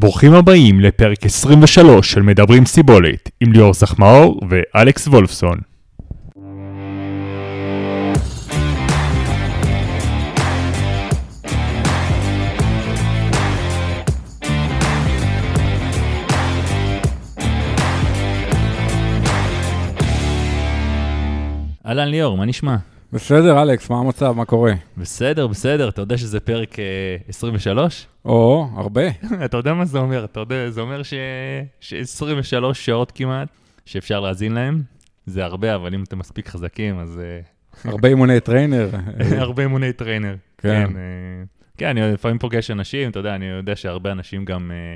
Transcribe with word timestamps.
ברוכים 0.00 0.34
הבאים 0.34 0.80
לפרק 0.80 1.24
23 1.24 2.12
של 2.12 2.22
מדברים 2.22 2.66
סיבולת 2.66 3.30
עם 3.40 3.52
ליאור 3.52 3.74
סחמאור 3.74 4.40
ואלכס 4.48 5.08
וולפסון. 5.08 5.58
אהלן 21.86 22.08
ליאור, 22.08 22.36
מה 22.36 22.44
נשמע? 22.44 22.76
בסדר, 23.12 23.62
אלכס, 23.62 23.90
מה 23.90 23.98
המצב? 23.98 24.32
מה 24.36 24.44
קורה? 24.44 24.72
בסדר, 24.96 25.46
בסדר, 25.46 25.88
אתה 25.88 26.02
יודע 26.02 26.18
שזה 26.18 26.40
פרק 26.40 26.78
אה, 26.78 26.84
23? 27.28 28.06
או, 28.24 28.68
הרבה. 28.76 29.02
אתה 29.44 29.56
יודע 29.56 29.74
מה 29.74 29.84
זה 29.84 29.98
אומר? 29.98 30.24
אתה 30.24 30.40
יודע, 30.40 30.70
זה 30.70 30.80
אומר 30.80 31.02
ש-23 31.02 32.74
שעות 32.74 33.12
כמעט 33.12 33.48
שאפשר 33.86 34.20
להאזין 34.20 34.52
להם. 34.52 34.82
זה 35.26 35.44
הרבה, 35.44 35.74
אבל 35.74 35.94
אם 35.94 36.02
אתם 36.02 36.18
מספיק 36.18 36.48
חזקים, 36.48 36.98
אז 36.98 37.20
אה, 37.24 37.40
הרבה 37.92 38.08
אימוני 38.08 38.40
trainer. 38.40 38.90
הרבה 39.38 39.62
אימוני 39.62 39.92
trainer. 39.92 40.36
כן. 40.58 40.86
כן, 40.86 40.96
אה, 40.96 41.02
כן, 41.78 41.88
אני 41.88 42.12
לפעמים 42.12 42.38
פוגש 42.38 42.70
אנשים, 42.70 43.10
אתה 43.10 43.18
יודע, 43.18 43.34
אני 43.34 43.44
יודע 43.46 43.76
שהרבה 43.76 44.12
אנשים 44.12 44.44
גם 44.44 44.70
אה, 44.70 44.94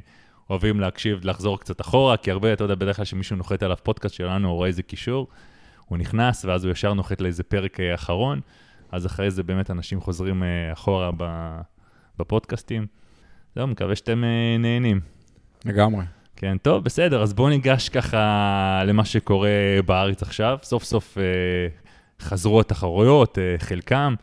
אוהבים 0.50 0.80
להקשיב, 0.80 1.20
לחזור 1.22 1.60
קצת 1.60 1.80
אחורה, 1.80 2.16
כי 2.16 2.30
הרבה, 2.30 2.52
אתה 2.52 2.64
יודע, 2.64 2.74
בדרך 2.74 2.96
כלל 2.96 3.04
כשמישהו 3.04 3.36
נוחת 3.36 3.62
עליו 3.62 3.76
פודקאסט 3.82 4.14
שלנו, 4.14 4.48
הוא 4.48 4.56
רואה 4.56 4.68
איזה 4.68 4.82
קישור, 4.82 5.26
הוא 5.86 5.98
נכנס, 5.98 6.44
ואז 6.44 6.64
הוא 6.64 6.72
ישר 6.72 6.94
נוחת 6.94 7.20
לאיזה 7.20 7.42
פרק 7.42 7.80
אה, 7.80 7.94
אחרון, 7.94 8.40
אז 8.92 9.06
אחרי 9.06 9.30
זה 9.30 9.42
באמת 9.42 9.70
אנשים 9.70 10.00
חוזרים 10.00 10.42
אה, 10.42 10.72
אחורה 10.72 11.10
בפודקאסטים. 12.18 12.86
זהו, 13.56 13.66
מקווה 13.66 13.96
שאתם 13.96 14.24
אה, 14.24 14.56
נהנים. 14.58 15.00
לגמרי. 15.64 16.04
כן, 16.36 16.56
טוב, 16.58 16.84
בסדר, 16.84 17.22
אז 17.22 17.32
בואו 17.34 17.48
ניגש 17.48 17.88
ככה 17.88 18.82
למה 18.86 19.04
שקורה 19.04 19.48
בארץ 19.86 20.22
עכשיו. 20.22 20.58
סוף 20.62 20.84
סוף 20.84 21.18
אה, 21.18 21.22
חזרו 22.20 22.60
התחרויות, 22.60 23.38
אה, 23.38 23.54
חלקם. 23.58 24.14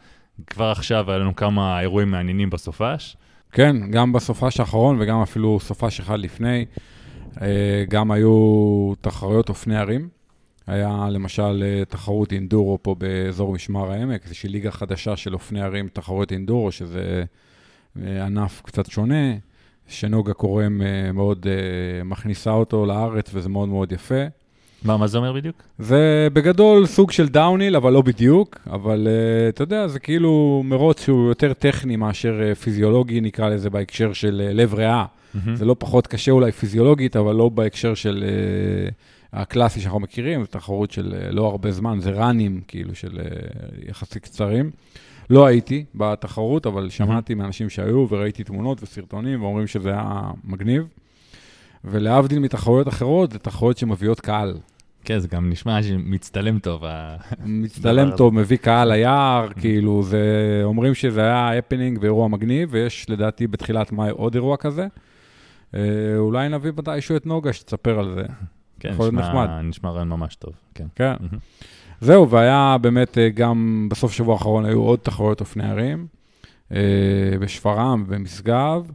כבר 0.47 0.65
עכשיו 0.71 1.11
היה 1.11 1.19
לנו 1.19 1.35
כמה 1.35 1.79
אירועים 1.79 2.11
מעניינים 2.11 2.49
בסופש. 2.49 3.17
כן, 3.51 3.91
גם 3.91 4.13
בסופש 4.13 4.59
האחרון 4.59 4.97
וגם 5.01 5.21
אפילו 5.21 5.59
סופש 5.59 5.99
אחד 5.99 6.19
לפני, 6.19 6.65
אה, 7.41 7.83
גם 7.89 8.11
היו 8.11 8.93
תחרויות 9.01 9.49
אופני 9.49 9.77
ערים. 9.77 10.09
היה 10.69 11.09
למשל 11.11 11.63
אה, 11.65 11.85
תחרות 11.85 12.33
אינדורו 12.33 12.79
פה 12.81 12.95
באזור 12.95 13.53
משמר 13.53 13.91
העמק, 13.91 14.23
איזושהי 14.23 14.49
ליגה 14.49 14.71
חדשה 14.71 15.17
של 15.17 15.33
אופני 15.33 15.61
ערים, 15.61 15.87
תחרויות 15.87 16.31
אינדורו, 16.31 16.71
שזה 16.71 17.23
אה, 18.01 18.25
ענף 18.25 18.61
קצת 18.65 18.85
שונה, 18.85 19.33
שנוגה 19.87 20.33
קורם 20.33 20.81
אה, 20.81 21.11
מאוד 21.11 21.45
מכניסה 22.05 22.51
אותו 22.51 22.85
לארץ, 22.85 23.29
וזה 23.33 23.49
מאוד 23.49 23.69
מאוד 23.69 23.91
יפה. 23.91 24.23
מה, 24.83 24.97
מה 24.97 25.07
זה 25.07 25.17
אומר 25.17 25.33
בדיוק? 25.33 25.55
זה 25.79 26.27
בגדול 26.33 26.85
סוג 26.85 27.11
של 27.11 27.29
דאוניל, 27.29 27.75
אבל 27.75 27.93
לא 27.93 28.01
בדיוק. 28.01 28.59
אבל 28.67 29.07
uh, 29.07 29.49
אתה 29.49 29.63
יודע, 29.63 29.87
זה 29.87 29.99
כאילו 29.99 30.61
מרוץ 30.65 31.03
שהוא 31.03 31.27
יותר 31.29 31.53
טכני 31.53 31.95
מאשר 31.95 32.39
uh, 32.51 32.55
פיזיולוגי, 32.55 33.21
נקרא 33.21 33.49
לזה, 33.49 33.69
בהקשר 33.69 34.13
של 34.13 34.49
uh, 34.49 34.53
לב 34.53 34.73
ריאה. 34.73 35.05
מהמם. 35.33 35.55
זה 35.55 35.65
לא 35.65 35.75
פחות 35.79 36.07
קשה 36.07 36.31
אולי 36.31 36.51
פיזיולוגית, 36.51 37.15
אבל 37.15 37.35
לא 37.35 37.49
בהקשר 37.49 37.93
של 37.93 38.23
uh, 38.23 38.93
הקלאסי 39.33 39.79
שאנחנו 39.79 39.99
מכירים, 39.99 40.41
זו 40.41 40.47
תחרות 40.47 40.91
של 40.91 41.13
uh, 41.13 41.33
לא 41.33 41.45
הרבה 41.47 41.71
זמן, 41.71 41.99
זה 41.99 42.11
ראנים, 42.11 42.61
כאילו, 42.67 42.95
של 42.95 43.19
uh, 43.19 43.89
יחסית 43.89 44.23
קצרים. 44.23 44.71
לא 45.29 45.45
הייתי 45.45 45.85
בתחרות, 45.95 46.65
אבל 46.65 46.89
שמעתי 46.89 47.33
מאנשים 47.33 47.69
שהיו 47.69 48.07
וראיתי 48.09 48.43
תמונות 48.43 48.83
וסרטונים 48.83 49.41
ואומרים 49.43 49.67
שזה 49.67 49.89
היה 49.89 50.21
מגניב. 50.43 50.87
ולהבדיל 51.83 52.39
מתחרויות 52.39 52.87
אחרות, 52.87 53.31
זה 53.31 53.39
תחרויות 53.39 53.77
שמביאות 53.77 54.19
קהל. 54.19 54.57
כן, 55.03 55.19
זה 55.19 55.27
גם 55.27 55.49
נשמע 55.49 55.83
שמצטלם 55.83 56.59
טוב. 56.59 56.83
מצטלם. 57.45 58.11
טוב, 58.17 58.33
מביא 58.33 58.57
קהל 58.57 58.93
ליער, 58.93 59.47
כאילו, 59.59 60.03
זה... 60.03 60.21
אומרים 60.63 60.93
שזה 60.93 61.21
היה 61.21 61.57
הפנינג 61.57 61.97
ואירוע 62.01 62.27
מגניב, 62.27 62.69
ויש 62.71 63.09
לדעתי 63.09 63.47
בתחילת 63.47 63.91
מאי 63.91 64.09
עוד 64.09 64.35
אירוע 64.35 64.57
כזה. 64.57 64.87
אה, 65.75 65.81
אולי 66.17 66.49
נביא 66.49 66.71
מתישהו 66.77 67.15
את 67.15 67.25
נוגה 67.25 67.53
שתספר 67.53 67.99
על 67.99 68.13
זה. 68.13 68.23
כן, 68.79 68.89
יכול 68.89 69.05
להיות 69.05 69.13
נחמד. 69.13 69.43
נשמע, 69.43 69.61
נשמע 69.61 69.89
רעיון 69.89 70.09
ממש 70.09 70.35
טוב, 70.35 70.53
כן. 70.75 70.85
כן. 70.95 71.13
זהו, 72.01 72.29
והיה 72.29 72.77
באמת 72.81 73.17
אה, 73.17 73.29
גם 73.29 73.87
בסוף 73.91 74.11
שבוע 74.11 74.33
האחרון 74.33 74.65
היו 74.65 74.81
עוד 74.81 74.99
תחרויות 74.99 75.39
אופני 75.39 75.69
ערים, 75.69 76.07
אה, 76.71 76.79
בשפרעם 77.39 78.03
ובמשגב. 78.07 78.91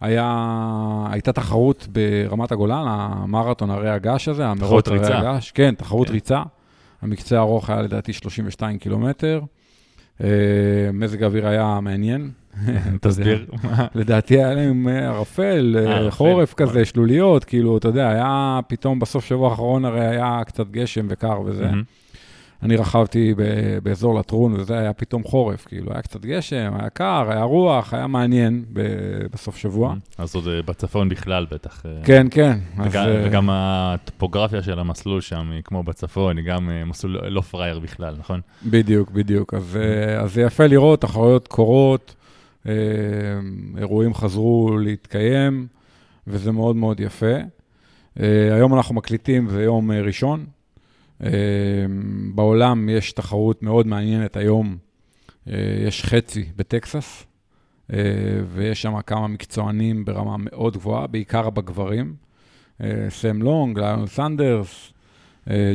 היה, 0.00 1.06
הייתה 1.10 1.32
תחרות 1.32 1.88
ברמת 1.92 2.52
הגולן, 2.52 2.84
המרתון 2.86 3.70
הרי 3.70 3.90
הגעש 3.90 4.28
הזה, 4.28 4.46
המרוץ 4.46 4.88
הרי 4.88 4.98
ריצה. 4.98 5.18
הגעש. 5.18 5.50
כן, 5.50 5.74
תחרות 5.74 6.06
כן. 6.06 6.12
ריצה. 6.12 6.42
המקצה 7.02 7.36
הארוך 7.36 7.70
היה 7.70 7.82
לדעתי 7.82 8.12
32 8.12 8.78
קילומטר. 8.78 9.40
אה, 10.24 10.28
מזג 10.92 11.22
האוויר 11.22 11.46
היה 11.48 11.78
מעניין. 11.82 12.30
תסביר. 13.00 13.46
לדעתי 13.94 14.36
היה 14.38 14.54
להם 14.54 14.88
אה, 14.88 15.08
ערפל, 15.08 15.76
אה, 15.78 15.96
ערפל, 15.96 16.10
חורף 16.10 16.54
כזה, 16.54 16.72
וואי. 16.72 16.84
שלוליות, 16.84 17.44
כאילו, 17.44 17.78
אתה 17.78 17.88
יודע, 17.88 18.08
היה 18.08 18.60
פתאום 18.66 18.98
בסוף 18.98 19.24
שבוע 19.24 19.50
האחרון 19.50 19.84
הרי 19.84 20.06
היה 20.06 20.40
קצת 20.46 20.70
גשם 20.70 21.06
וקר 21.08 21.40
וזה. 21.44 21.70
אני 22.62 22.76
רכבתי 22.76 23.34
באזור 23.82 24.18
לטרון, 24.18 24.54
וזה 24.54 24.78
היה 24.78 24.92
פתאום 24.92 25.24
חורף, 25.24 25.66
כאילו, 25.66 25.92
היה 25.92 26.02
קצת 26.02 26.20
גשם, 26.20 26.72
היה 26.78 26.90
קר, 26.90 27.30
היה 27.30 27.42
רוח, 27.42 27.94
היה 27.94 28.06
מעניין 28.06 28.64
בסוף 29.32 29.56
שבוע. 29.56 29.94
אז 30.18 30.34
עוד 30.34 30.48
אה, 30.48 30.62
בצפון 30.62 31.08
בכלל 31.08 31.46
בטח. 31.50 31.86
אה, 31.86 32.04
כן, 32.04 32.26
כן. 32.30 32.58
וגם, 32.84 33.06
אה, 33.08 33.22
וגם 33.26 33.48
הטופוגרפיה 33.52 34.62
של 34.62 34.78
המסלול 34.78 35.20
שם 35.20 35.50
היא 35.52 35.62
כמו 35.64 35.82
בצפון, 35.82 36.38
היא 36.38 36.46
גם 36.46 36.70
מסלול 36.86 37.28
לא 37.28 37.40
פראייר 37.40 37.78
בכלל, 37.78 38.14
נכון? 38.18 38.40
בדיוק, 38.66 39.10
בדיוק. 39.10 39.54
אז, 39.54 39.78
אז 40.18 40.32
זה 40.34 40.42
יפה 40.42 40.66
לראות, 40.66 41.00
תחרויות 41.00 41.48
קורות, 41.48 42.14
אירועים 43.78 44.14
חזרו 44.14 44.78
להתקיים, 44.78 45.66
וזה 46.26 46.52
מאוד 46.52 46.76
מאוד 46.76 47.00
יפה. 47.00 47.34
היום 48.52 48.74
אנחנו 48.74 48.94
מקליטים, 48.94 49.48
זה 49.48 49.62
יום 49.62 49.90
ראשון. 49.90 50.46
אה, 51.24 51.30
בעולם 52.34 52.88
יש 52.88 53.12
תחרות 53.12 53.62
מאוד 53.62 53.86
מעניינת 53.86 54.36
היום, 54.36 54.76
אה, 55.48 55.54
יש 55.86 56.04
חצי 56.04 56.44
בטקסס, 56.56 57.26
אה, 57.92 57.98
ויש 58.54 58.82
שם 58.82 59.00
כמה 59.00 59.28
מקצוענים 59.28 60.04
ברמה 60.04 60.36
מאוד 60.38 60.76
גבוהה, 60.76 61.06
בעיקר 61.06 61.50
בגברים. 61.50 62.14
אה, 62.82 63.06
סם 63.10 63.42
לונג, 63.42 63.78
ליון 63.78 64.06
סנדרס, 64.06 64.92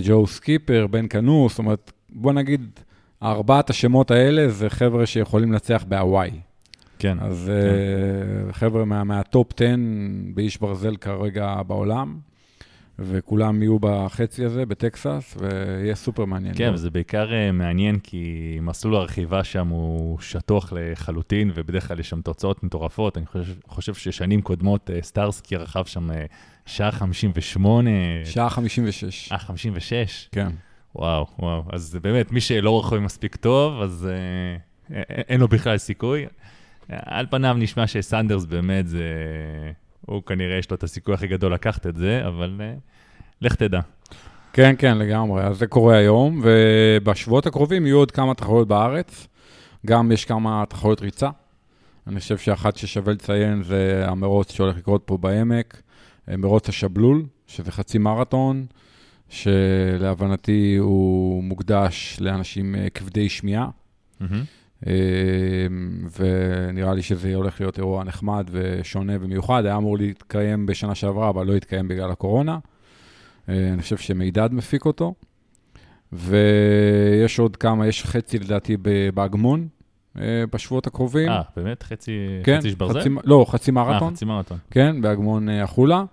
ג'ו 0.04 0.28
סקיפר, 0.28 0.88
בן 0.88 1.08
קנו, 1.08 1.48
זאת 1.50 1.60
אומרת, 1.60 1.92
בוא 2.10 2.34
נגיד, 2.34 2.80
ארבעת 3.24 3.70
השמות 3.70 4.12
האלה 4.12 4.50
זה 4.50 4.70
חבר'ה 4.70 5.06
שיכולים 5.06 5.52
לנצח 5.52 5.86
בהוואי. 5.88 6.32
כן. 7.00 7.18
אז 7.22 7.52
אה, 7.54 8.54
חבר'ה 8.54 8.86
מה, 8.86 9.04
מה 9.04 9.23
top 9.23 9.52
10 9.56 9.66
באיש 10.34 10.58
ברזל 10.58 10.96
כרגע 10.96 11.62
בעולם, 11.68 12.18
וכולם 13.00 13.62
יהיו 13.62 13.78
בחצי 13.82 14.46
הזה, 14.46 14.66
בטקסס, 14.66 15.38
ויהיה 15.40 15.96
סופר 15.96 16.26
מעניין. 16.26 16.54
כן, 16.58 16.74
וזה 16.74 16.90
בעיקר 16.90 17.34
אה, 17.34 17.52
מעניין 17.52 18.00
כי 18.00 18.58
מסלול 18.62 18.96
הרכיבה 18.96 19.44
שם 19.44 19.68
הוא 19.68 20.20
שטוח 20.20 20.74
לחלוטין, 20.76 21.52
ובדרך 21.56 21.88
כלל 21.88 22.00
יש 22.00 22.10
שם 22.10 22.22
תוצאות 22.22 22.64
מטורפות. 22.64 23.18
אני 23.18 23.26
חושב, 23.26 23.54
חושב 23.68 23.94
ששנים 23.94 24.42
קודמות 24.42 24.90
אה, 24.90 25.02
סטארסקי 25.02 25.56
רכב 25.56 25.86
שם 25.86 26.12
אה, 26.12 26.26
שעה 26.66 26.92
58, 26.92 27.90
שעה 28.26 28.50
56. 28.50 29.32
אה, 29.32 29.38
56? 29.38 30.30
כן. 30.32 30.50
וואו, 30.96 31.28
וואו. 31.40 31.64
אז 31.72 31.82
זה 31.82 32.00
באמת, 32.00 32.32
מי 32.32 32.42
שלא 32.42 32.70
רוכב 32.70 32.98
מספיק 32.98 33.36
טוב, 33.36 33.82
אז 33.82 34.08
אה, 34.12 35.02
אין 35.08 35.40
לו 35.40 35.48
בכלל 35.48 35.78
סיכוי. 35.78 36.26
על 36.90 37.26
פניו 37.30 37.56
נשמע 37.60 37.88
שסנדרס 37.88 38.46
באמת 38.46 38.88
זה... 38.88 39.04
הוא 40.06 40.24
כנראה 40.24 40.58
יש 40.58 40.72
לו 40.72 40.76
את 40.76 40.84
הסיכוי 40.84 41.14
הכי 41.14 41.28
גדול 41.28 41.54
לקחת 41.54 41.88
את 41.88 41.96
זה, 41.96 42.28
אבל 42.28 42.58
אה, 42.62 42.74
לך 43.42 43.56
תדע. 43.56 43.80
כן, 44.54 44.76
כן, 44.78 44.98
לגמרי. 44.98 45.44
אז 45.44 45.58
זה 45.58 45.68
קורה 45.68 45.98
היום, 45.98 46.42
ובשבועות 46.44 47.46
הקרובים 47.46 47.86
יהיו 47.86 47.98
עוד 47.98 48.12
כמה 48.12 48.34
תחרויות 48.34 48.68
בארץ. 48.68 49.28
גם 49.86 50.12
יש 50.12 50.26
כמה 50.26 50.64
תחרויות 50.70 51.02
ריצה. 51.02 51.30
אני 52.08 52.20
חושב 52.20 52.38
שאחת 52.38 52.78
ששווה 52.78 53.14
לציין 53.14 53.64
זה 53.64 54.04
המרוץ 54.08 54.52
שהולך 54.52 54.78
לקרות 54.78 55.02
פה 55.06 55.18
בעמק, 55.18 55.82
אה, 56.30 56.38
מרוץ 56.38 56.70
השבלול, 56.70 57.26
שזה 57.48 57.72
חצי 57.72 57.98
מרתון, 57.98 58.66
שלהבנתי 59.30 60.76
הוא 60.80 61.44
מוקדש 61.44 62.18
לאנשים 62.22 62.76
אה, 62.76 62.90
כבדי 62.90 63.30
שמיעה. 63.30 63.68
מהמם. 64.20 64.44
אה, 64.88 64.94
ונראה 66.20 66.94
לי 66.94 67.02
שזה 67.02 67.36
הולך 67.36 67.62
להיות 67.62 67.78
אירוע 67.78 68.04
נחמד 68.04 68.50
ושונה 68.52 69.14
ומיוחד. 69.22 69.66
היה 69.66 69.78
אמור 69.78 69.98
להתקיים 69.98 70.66
בשנה 70.66 70.96
שעברה, 70.96 71.30
אבל 71.30 71.48
לא 71.48 71.56
התקיים 71.56 71.88
בגלל 71.88 72.12
הקורונה. 72.12 72.60
אה, 73.50 73.70
אני 73.74 73.82
חושב 73.82 73.98
שמידד 73.98 74.50
מפיק 74.54 74.86
אותו. 74.86 75.14
ויש 76.14 77.40
עוד 77.40 77.56
כמה, 77.56 77.88
יש 77.88 78.04
חצי 78.04 78.40
לדעתי 78.40 78.78
באגמון, 79.14 79.68
אה, 80.18 80.44
בשבועות 80.54 80.88
הקרובים. 80.88 81.30
אה, 81.30 81.42
באמת? 81.58 81.84
חצי, 81.84 82.12
כן, 82.44 82.60
חצי 82.60 82.72
שברזל? 82.72 83.00
חצי, 83.00 83.10
לא, 83.24 83.46
חצי 83.50 83.72
מרתון. 83.72 84.08
אה, 84.08 84.16
חצי 84.16 84.26
מרתון. 84.26 84.58
כן, 84.72 85.02
באגמון 85.02 85.50
אה, 85.50 85.64
החולה. 85.64 86.04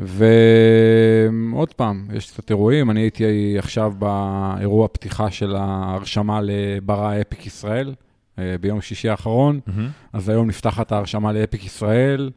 ועוד 0.00 1.74
פעם, 1.74 2.06
יש 2.12 2.30
קצת 2.30 2.50
אירועים. 2.50 2.90
אני 2.90 3.00
הייתי 3.00 3.56
עכשיו 3.58 3.92
באירוע 3.98 4.88
פתיחה 4.88 5.30
של 5.30 5.56
ההרשמה 5.56 6.40
לברא 6.42 7.20
אפיק 7.20 7.46
ישראל, 7.46 7.94
אה, 8.38 8.56
ביום 8.60 8.80
שישי 8.80 9.08
האחרון. 9.08 9.60
מהמם. 9.66 9.88
אז 10.12 10.28
היום 10.28 10.48
נפתחת 10.48 10.92
ההרשמה 10.92 11.32
לאפיק 11.32 11.64
ישראל, 11.64 12.30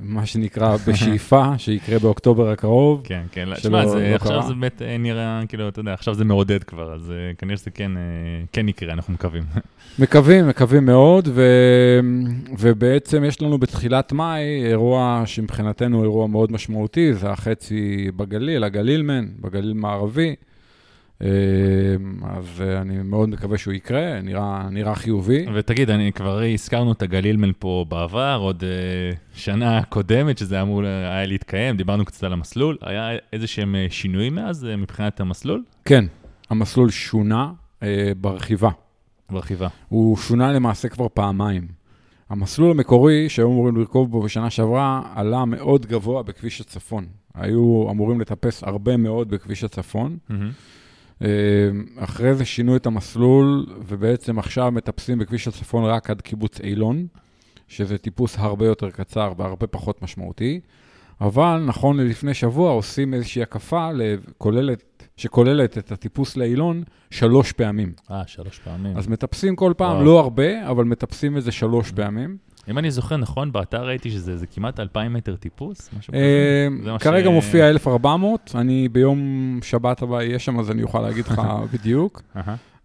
מה 0.00 0.26
שנקרא 0.26 0.76
בשאיפה, 0.86 1.44
שיקרה 1.58 1.98
באוקטובר 1.98 2.50
הקרוב. 2.50 3.00
כן, 3.04 3.22
כן, 3.32 3.48
שמע, 3.58 3.84
לא 3.84 3.98
עכשיו 3.98 4.18
קרה. 4.18 4.42
זה 4.42 4.54
באמת 4.54 4.82
אה, 4.82 4.98
נראה, 4.98 5.42
כאילו, 5.48 5.68
אתה 5.68 5.80
יודע, 5.80 5.92
עכשיו 5.92 6.14
זה 6.14 6.24
מעודד 6.24 6.64
כבר, 6.64 6.94
אז 6.94 7.10
אה, 7.10 7.34
כנראה 7.38 7.56
שזה 7.56 7.70
כן, 7.70 7.96
אה, 7.96 8.02
כן 8.52 8.68
יקרה, 8.68 8.92
אנחנו 8.92 9.14
מקווים. 9.14 9.42
מקווים, 9.98 10.48
מקווים 10.48 10.84
מאוד, 10.84 11.28
ו... 11.32 11.42
ובעצם 12.58 13.24
יש 13.24 13.42
לנו 13.42 13.58
בתחילת 13.58 14.12
מאי 14.12 14.66
אירוע 14.66 15.22
שמבחינתנו 15.26 15.96
הוא 15.96 16.04
אירוע 16.04 16.26
מאוד 16.26 16.52
משמעותי, 16.52 17.14
זה 17.14 17.30
החצי 17.30 18.10
בגליל, 18.16 18.64
הגלילמן, 18.64 19.26
בגליל 19.40 19.72
מערבי. 19.72 20.34
אה, 21.22 21.28
אז 22.22 22.60
אה, 22.60 22.80
אני 22.80 23.02
מאוד 23.02 23.28
מקווה 23.28 23.58
שהוא 23.58 23.74
יקרה, 23.74 24.20
נראה, 24.20 24.68
נראה 24.70 24.94
חיובי. 24.94 25.46
ותגיד, 25.54 25.90
אני 25.90 26.12
כבר 26.12 26.40
הזכרנו 26.54 26.92
את 26.92 27.02
הגלילמן 27.02 27.50
פה 27.58 27.84
בעבר, 27.88 28.38
עוד 28.40 28.64
אה, 28.64 29.16
שנה 29.34 29.82
קודמת, 29.82 30.38
שזה 30.38 30.62
אמור 30.62 30.84
היה 30.84 31.26
להתקיים, 31.26 31.76
דיברנו 31.76 32.04
קצת 32.04 32.24
על 32.24 32.32
המסלול. 32.32 32.76
היה 32.80 33.18
איזה 33.32 33.46
שהם 33.46 33.74
אה, 33.74 33.86
שינויים 33.90 34.34
מאז 34.34 34.64
אה, 34.64 34.76
מבחינת 34.76 35.20
המסלול? 35.20 35.62
כן, 35.84 36.04
המסלול 36.50 36.90
שונה 36.90 37.52
אה, 37.82 38.12
ברכיבה. 38.20 38.70
ברכיבה. 39.30 39.68
הוא 39.88 40.16
שונה 40.16 40.52
למעשה 40.52 40.88
כבר 40.88 41.06
פעמיים. 41.14 41.68
המסלול 42.30 42.70
המקורי 42.70 43.28
שהיו 43.28 43.46
אמורים 43.46 43.76
לרכוב 43.76 44.10
בו 44.10 44.22
בשנה 44.22 44.50
שעברה 44.50 45.02
עלה 45.14 45.44
מאוד 45.44 45.86
גבוה 45.86 46.22
בכביש 46.22 46.60
הצפון. 46.60 47.06
היו 47.34 47.86
אמורים 47.90 48.20
לטפס 48.20 48.64
הרבה 48.64 48.96
מאוד 48.96 49.30
בכביש 49.30 49.64
הצפון. 49.64 50.16
מהמם. 50.28 50.50
אה, 51.22 51.28
אחרי 51.96 52.34
זה 52.34 52.44
שינו 52.44 52.76
את 52.76 52.86
המסלול, 52.86 53.66
ובעצם 53.86 54.38
עכשיו 54.38 54.70
מטפסים 54.72 55.18
בכביש 55.18 55.48
הצפון 55.48 55.84
רק 55.84 56.10
עד 56.10 56.20
קיבוץ 56.20 56.60
אילון, 56.60 57.06
שזה 57.68 57.98
טיפוס 57.98 58.38
הרבה 58.38 58.66
יותר 58.66 58.90
קצר 58.90 59.32
והרבה 59.36 59.66
פחות 59.66 60.02
משמעותי. 60.02 60.60
אבל 61.20 61.64
נכון 61.66 62.00
ללפני 62.00 62.34
שבוע 62.34 62.70
עושים 62.70 63.14
איזושהי 63.14 63.42
הקפה 63.42 63.90
לכוללת, 63.92 65.08
שכוללת 65.16 65.78
את 65.78 65.92
הטיפוס 65.92 66.36
לאילון 66.36 66.82
שלוש 67.10 67.52
פעמים. 67.52 67.92
אה, 68.10 68.22
שלוש 68.26 68.58
פעמים. 68.58 68.96
אז 68.96 69.08
מטפסים 69.08 69.56
כל 69.56 69.72
פעם, 69.76 69.92
וואו. 69.92 70.04
לא 70.04 70.20
הרבה, 70.20 70.68
אבל 70.70 70.84
מטפסים 70.84 71.36
איזה 71.36 71.52
שלוש 71.52 71.90
פעמים. 71.90 72.36
אם 72.70 72.78
אני 72.78 72.90
זוכר 72.90 73.16
נכון, 73.16 73.52
באתר 73.52 73.86
ראיתי 73.86 74.10
שזה 74.10 74.36
זה 74.36 74.46
כמעט 74.46 74.80
2,000 74.80 75.12
מטר 75.12 75.36
טיפוס, 75.36 75.90
משהו 75.98 76.12
כזה. 76.12 76.88
אה, 76.92 76.98
כרגע 76.98 77.30
מופיע 77.30 77.70
1,400, 77.70 78.52
אני 78.54 78.88
ביום 78.88 79.58
שבת 79.62 80.02
הבא 80.02 80.16
אהיה 80.16 80.38
שם, 80.38 80.58
אז 80.58 80.70
אני 80.70 80.82
אוכל 80.82 81.00
להגיד 81.00 81.26
לך 81.26 81.42
בדיוק. 81.72 82.22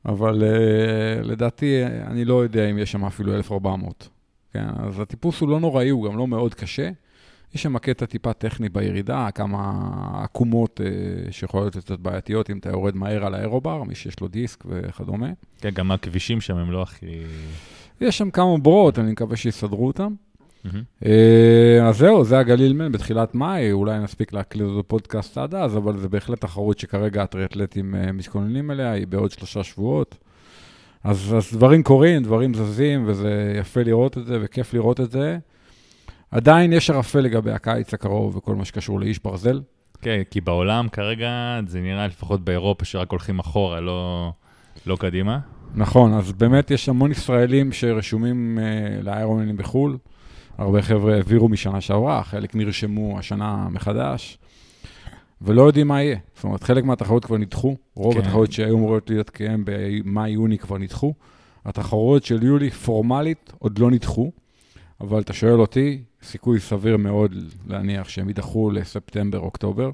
אבל 0.06 0.44
אה, 0.44 1.22
לדעתי, 1.24 1.84
אה, 1.84 2.08
אני 2.08 2.26
לא 2.26 2.44
יודע 2.44 2.70
אם 2.70 2.78
יש 2.78 2.92
שם 2.92 3.06
אפילו 3.06 3.36
1,400. 3.36 4.10
כן, 4.54 4.66
אז 4.76 5.00
הטיפוס 5.00 5.42
הוא 5.42 5.50
לא 5.50 5.60
נוראי, 5.60 5.90
הוא 5.90 6.06
גם 6.06 6.18
לא 6.18 6.28
מאוד 6.28 6.54
קשה. 6.54 6.90
יש 7.54 7.64
שם 7.64 7.78
קטע 7.78 8.06
טיפה 8.06 8.34
טכני 8.34 8.70
בירידה, 8.70 9.28
כמה 9.36 9.72
עקומות 10.24 10.82
אה, 10.82 11.32
שיכולות 11.32 11.76
להיות 11.76 11.86
קצת 11.86 12.00
בעייתיות 12.00 12.50
אם 12.50 12.58
אתה 12.58 12.70
יורד 12.70 12.96
מהר 12.96 13.26
על 13.26 13.36
האירובר, 13.36 13.84
מי 13.84 13.96
שיש 13.96 14.20
לו 14.20 14.28
דיסק 14.28 14.64
וכדומה. 14.68 15.30
כן, 15.58 15.70
גם 15.70 15.92
הכבישים 15.92 16.42
שם 16.42 16.58
הם 16.58 16.72
לא 16.72 16.82
הכי... 16.82 17.06
יש 18.02 18.18
שם 18.18 18.30
כמה 18.30 18.58
בורות, 18.58 19.00
אני 19.00 19.12
מקווה 19.12 19.36
שיסדרו 19.36 19.88
אותם. 19.88 20.14
אה, 21.06 21.88
אז 21.88 21.98
זהו, 21.98 22.24
זה 22.24 22.40
הגלילמן 22.40 22.92
בתחילת 22.92 23.36
מאי, 23.36 23.72
אולי 23.72 24.00
נספיק 24.00 24.34
להקליט 24.34 24.68
אותו 24.68 24.84
פודקאסט 24.88 25.38
עד 25.38 25.56
אז, 25.56 25.78
אבל 25.78 25.98
זה 25.98 26.10
בהחלט 26.10 26.42
תחרות 26.42 26.80
שכרגע 26.80 27.24
הטריאטלטים 27.24 27.96
אה, 27.96 28.12
מתכוננים 28.12 28.72
אליה, 28.72 28.92
היא 28.92 29.08
בעוד 29.08 29.32
שלושה 29.32 29.64
שבועות. 29.64 30.18
אז, 31.04 31.36
אז 31.38 31.54
דברים 31.54 31.84
קורים, 31.84 32.24
דברים 32.24 32.54
זזים, 32.54 33.04
וזה 33.08 33.54
יפה 33.60 33.84
לראות 33.84 34.18
את 34.18 34.26
זה 34.26 34.38
וכיף 34.42 34.74
לראות 34.74 35.00
את 35.00 35.12
זה. 35.12 35.38
עדיין 36.32 36.74
יש 36.74 36.90
ערפל 36.90 37.20
לגבי 37.20 37.52
הקיץ 37.52 37.94
הקרוב 37.94 38.36
וכל 38.36 38.56
מה 38.56 38.66
שקשור 38.66 39.00
לאיש 39.00 39.20
ברזל. 39.24 39.62
כן, 40.02 40.22
כי 40.32 40.42
בעולם 40.42 40.90
כרגע 40.90 41.60
זה 41.68 41.80
נראה 41.80 42.08
לפחות 42.08 42.42
באירופה 42.42 42.86
שרק 42.86 43.12
הולכים 43.12 43.40
אחורה, 43.40 43.82
לא, 43.82 44.32
לא 44.86 44.96
קדימה. 44.96 45.40
נכון, 45.76 46.14
אז 46.14 46.32
באמת 46.32 46.72
יש 46.72 46.90
המון 46.90 47.12
ישראלים 47.12 47.72
שרשומים 47.72 48.60
אה, 48.62 49.02
לאיירומנים 49.02 49.58
בחו"ל. 49.58 49.98
הרבה 50.58 50.82
חבר'ה 50.82 51.16
העבירו 51.16 51.50
משנה 51.50 51.82
שעברה, 51.82 52.24
חלק 52.24 52.56
נרשמו 52.56 53.20
השנה 53.20 53.68
מחדש, 53.72 54.38
ולא 55.42 55.62
יודעים 55.62 55.88
מה 55.88 56.02
יהיה. 56.02 56.18
זאת 56.36 56.44
אומרת, 56.44 56.64
חלק 56.64 56.84
מהתחרות 56.84 57.26
כבר 57.26 57.38
נדחו, 57.38 57.76
רוב 57.96 58.14
כן. 58.14 58.20
התחרות 58.20 58.52
שהיו 58.52 58.78
אמורות 58.78 59.10
להתקיים 59.10 59.64
במאי-יוני 59.66 60.58
כבר 60.58 60.78
נדחו. 60.78 61.14
התחרות 61.66 62.24
של 62.24 62.44
יולי 62.44 62.70
פורמלית 62.70 63.54
עוד 63.60 63.80
לא 63.80 63.92
נדחו, 63.92 64.32
אבל 65.02 65.22
אתה 65.22 65.34
שואל 65.34 65.60
אותי, 65.60 66.04
סיכוי 66.24 66.60
סביר 66.60 66.98
מאוד 66.98 67.36
להניח 67.68 68.10
שהם 68.10 68.28
יידחו 68.28 68.72
לספטמבר-אוקטובר, 68.72 69.92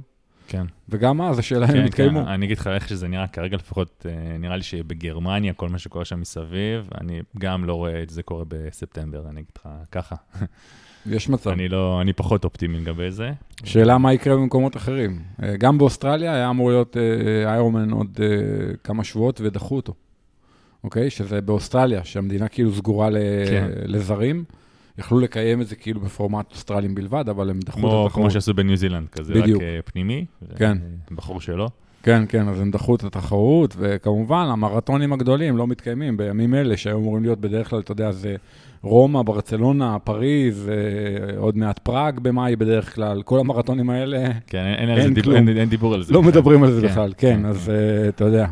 כן. 0.50 0.66
וגם 0.90 1.22
אז 1.22 1.40
השאלה 1.40 1.66
אם 1.66 1.75
הם 1.75 1.78
כן, 1.81 1.86
יתקיימו. 1.86 2.19
כן, 2.22 2.28
אני 2.28 2.46
אגיד 2.46 2.57
לך 2.57 2.68
איך 2.68 2.88
שזה 2.90 3.07
נראה 3.07 3.28
כרגע, 3.28 3.57
לפחות 3.57 4.06
אה, 4.10 4.38
נראה 4.38 4.56
לי 4.56 4.63
שבגרמניה, 4.63 5.54
כל 5.54 5.69
מה 5.69 5.78
שקורה 5.80 6.06
שם 6.06 6.19
מסביב, 6.19 6.90
אני 7.01 7.22
גם 7.38 7.66
לא 7.66 7.74
רואה 7.74 8.04
את 8.04 8.10
זה 8.10 8.24
קורה 8.24 8.44
בספטמבר, 8.48 9.22
אני 9.30 9.40
אגיד 9.40 9.51
לך 9.57 9.68
ככה. 9.92 10.16
יש 11.06 11.30
מצב. 11.30 11.50
אני 11.50 11.68
לא, 11.69 12.01
אני 12.01 12.13
פחות 12.13 12.44
אופטימי 12.46 12.80
לגבי 12.80 13.12
זה. 13.12 13.31
שאלה 13.63 13.98
מה 13.98 14.13
יקרה 14.13 14.36
במקומות 14.36 14.78
אחרים. 14.78 15.19
אה, 15.44 15.57
גם 15.57 15.78
באוסטרליה 15.78 16.34
היה 16.36 16.50
אמור 16.50 16.69
להיות 16.69 16.98
אה, 16.98 17.51
איירומן 17.51 17.92
עוד 17.92 18.19
כמה 18.84 19.04
שבועות 19.04 19.42
ודחו 19.44 19.75
אותו. 19.75 19.94
אוקיי? 20.84 21.10
שזה 21.10 21.42
באוסטרליה, 21.42 22.04
שהמדינה 22.04 22.48
כאילו 22.48 22.74
סגורה 22.74 23.10
ל- 23.10 23.18
כן. 23.50 23.69
לזרים. 23.86 24.44
יכלו 25.00 25.19
לקיים 25.19 25.62
את 25.62 25.68
זה 25.68 25.75
כאילו 25.75 26.00
בפורמט 26.00 26.51
אוסטרלים 26.51 26.96
בלבד, 26.96 27.30
אבל 27.30 27.50
הם 27.50 27.60
דחו 27.60 27.80
את 27.80 27.84
התחרות. 27.84 28.12
כמו 28.12 28.31
שעשו 28.31 28.54
בניו 28.54 28.78
זילנד, 28.78 29.07
כזה 29.10 29.34
בדיוק. 29.34 29.62
רק 29.62 29.68
אה, 29.68 29.80
פנימי. 29.86 30.25
כן. 30.56 30.78
בחור 31.12 31.42
שלו. 31.42 31.69
כן, 32.04 32.24
כן, 32.30 32.48
אז 32.48 32.60
הם 32.60 32.72
דחו 32.72 32.96
את 32.96 33.04
התחרות, 33.04 33.75
וכמובן, 33.78 34.46
המרתונים 34.51 35.13
הגדולים 35.13 35.57
לא 35.57 35.68
מתקיימים 35.68 36.18
בימים 36.18 36.56
אלה, 36.56 36.78
שהיו 36.78 36.98
אמורים 36.98 37.24
להיות 37.24 37.40
בדרך 37.40 37.69
כלל, 37.69 37.80
אתה 37.80 37.92
יודע, 37.92 38.12
זה 38.12 38.36
רומא, 38.81 39.22
ברצלונה, 39.22 40.00
פריז, 40.00 40.69
אה, 40.69 41.38
עוד 41.40 41.57
מעט 41.57 41.80
פראג 41.80 42.19
במאי 42.19 42.56
בדרך 42.56 42.96
כלל, 42.96 43.22
כל 43.22 43.40
המרתונים 43.40 43.90
האלה, 43.90 44.28
כן, 44.48 44.66
אין, 44.66 44.89
אין, 44.89 44.98
אין 45.00 45.08
זה 45.08 45.13
דיבור. 45.13 45.36
אין, 45.36 45.58
אין 45.58 45.70
דיבור 45.70 45.94
על 45.94 46.03
זה. 46.03 46.13
לא 46.13 46.20
בכלל. 46.22 46.32
מדברים 46.32 46.63
על 46.63 46.72
זה 46.72 46.82
כן, 46.82 46.88
בכלל, 46.88 47.13
כן, 47.18 47.39
כן, 47.39 47.46
אז 47.46 47.65
כן. 47.65 47.72
אה, 47.72 48.10
אתה 48.10 48.25
יודע. 48.25 48.48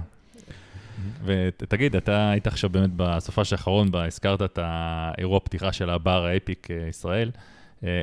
ותגיד, 1.27 1.95
אתה 1.95 2.29
היית 2.29 2.47
עכשיו 2.47 2.69
באמת 2.69 2.89
בסופה 2.95 3.41
האחרון, 3.51 3.91
בה 3.91 4.05
הזכרת 4.05 4.41
את 4.41 4.59
האירוע 4.61 5.39
פתיחה 5.39 5.71
של 5.73 5.89
הבר 5.89 6.25
האפיק 6.25 6.67
אה, 6.71 6.87
ישראל. 6.89 7.31
אה, 7.83 8.01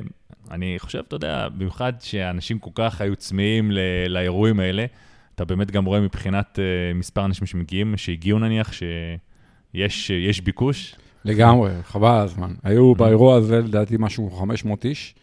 אני 0.50 0.74
חושב, 0.78 1.02
אתה 1.08 1.16
יודע, 1.16 1.48
במיוחד 1.48 1.92
שאנשים 2.00 2.58
כל 2.58 2.70
כך 2.74 3.00
היו 3.00 3.16
צמאים 3.16 3.70
ל- 3.70 3.78
לאירועים 4.08 4.60
האלה, 4.60 4.86
אתה 5.34 5.44
באמת 5.44 5.70
גם 5.70 5.84
רואה 5.84 6.00
מבחינת 6.00 6.58
אה, 6.58 6.94
מספר 6.94 7.24
אנשים 7.24 7.46
שמגיעים, 7.46 7.96
שהגיעו 7.96 8.38
נניח, 8.38 8.72
שיש 8.72 10.10
יש 10.10 10.40
ביקוש. 10.40 10.96
לגמרי, 11.24 11.70
חבל 11.82 12.18
הזמן. 12.18 12.54
היו 12.62 12.94
באירוע 12.94 13.36
הזה, 13.36 13.58
לדעתי, 13.58 13.96
משהו 13.98 14.28
כמו 14.30 14.38
500 14.38 14.84
איש. 14.84 15.14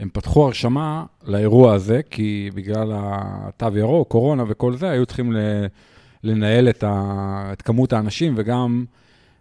הם 0.00 0.08
פתחו 0.12 0.46
הרשמה 0.46 1.04
לאירוע 1.24 1.74
הזה, 1.74 2.00
כי 2.10 2.50
בגלל 2.54 2.92
התו 2.94 3.78
ירוק, 3.78 4.08
קורונה 4.08 4.44
וכל 4.48 4.76
זה, 4.76 4.90
היו 4.90 5.06
צריכים 5.06 5.32
ל- 5.32 5.66
לנהל 6.24 6.68
את, 6.68 6.82
ה- 6.82 7.48
את 7.52 7.62
כמות 7.62 7.92
האנשים 7.92 8.34
וגם 8.36 8.84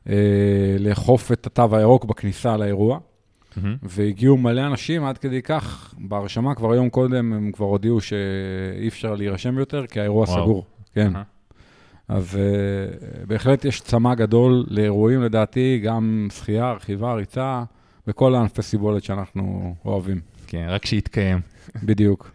אה, 0.10 0.16
לאכוף 0.80 1.32
את 1.32 1.46
התו 1.48 1.76
הירוק 1.76 2.06
בכניסה 2.06 2.58
לאירוע. 2.58 3.00
מהמם. 3.58 3.76
והגיעו 3.84 4.38
מלא 4.38 4.68
אנשים 4.68 5.04
עד 5.04 5.18
כדי 5.18 5.42
כך, 5.42 5.94
בהרשמה 5.98 6.56
כבר 6.56 6.76
יום 6.76 6.90
קודם 6.90 7.34
הם 7.34 7.52
כבר 7.54 7.66
הודיעו 7.66 8.02
שאי 8.02 8.88
אפשר 8.88 9.16
להירשם 9.16 9.58
יותר, 9.60 9.88
כי 9.88 10.00
האירוע 10.00 10.26
וואו. 10.26 10.44
סגור. 10.44 10.66
כן. 10.94 11.16
אהה. 11.16 11.24
אז 12.08 12.36
uh, 12.36 13.28
בהחלט 13.28 13.66
יש 13.66 13.82
צמא 13.82 14.16
גדול 14.16 14.66
לאירועים, 14.68 15.22
לדעתי, 15.22 15.80
גם 15.84 16.28
שחייה, 16.34 16.72
רכיבה, 16.72 17.14
ריצה, 17.14 17.64
בכל 18.08 18.36
הענפי 18.36 18.62
סיבולת 18.62 19.04
שאנחנו 19.04 19.76
אוהבים. 19.86 20.20
כן, 20.48 20.66
רק 20.70 20.86
שיתקיים. 20.86 21.40
בדיוק. 21.84 22.32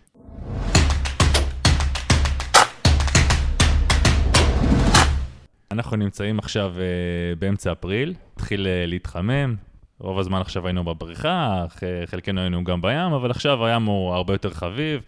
אנחנו 5.76 5.96
נמצאים 5.96 6.38
עכשיו 6.38 6.74
uh, 6.76 7.38
באמצע 7.38 7.72
אפריל, 7.72 8.14
התחיל 8.34 8.66
uh, 8.66 8.90
להתחמם, 8.90 9.54
רוב 9.98 10.18
הזמן 10.18 10.40
עכשיו 10.40 10.66
היינו 10.66 10.84
בבריכה, 10.84 11.64
ח- 11.68 12.06
חלקנו 12.06 12.40
היינו 12.40 12.64
גם 12.64 12.82
בים, 12.82 13.12
אבל 13.12 13.30
עכשיו 13.30 13.66
הים 13.66 13.84
הוא 13.84 14.14
הרבה 14.14 14.34
יותר 14.34 14.50
חביב. 14.50 15.00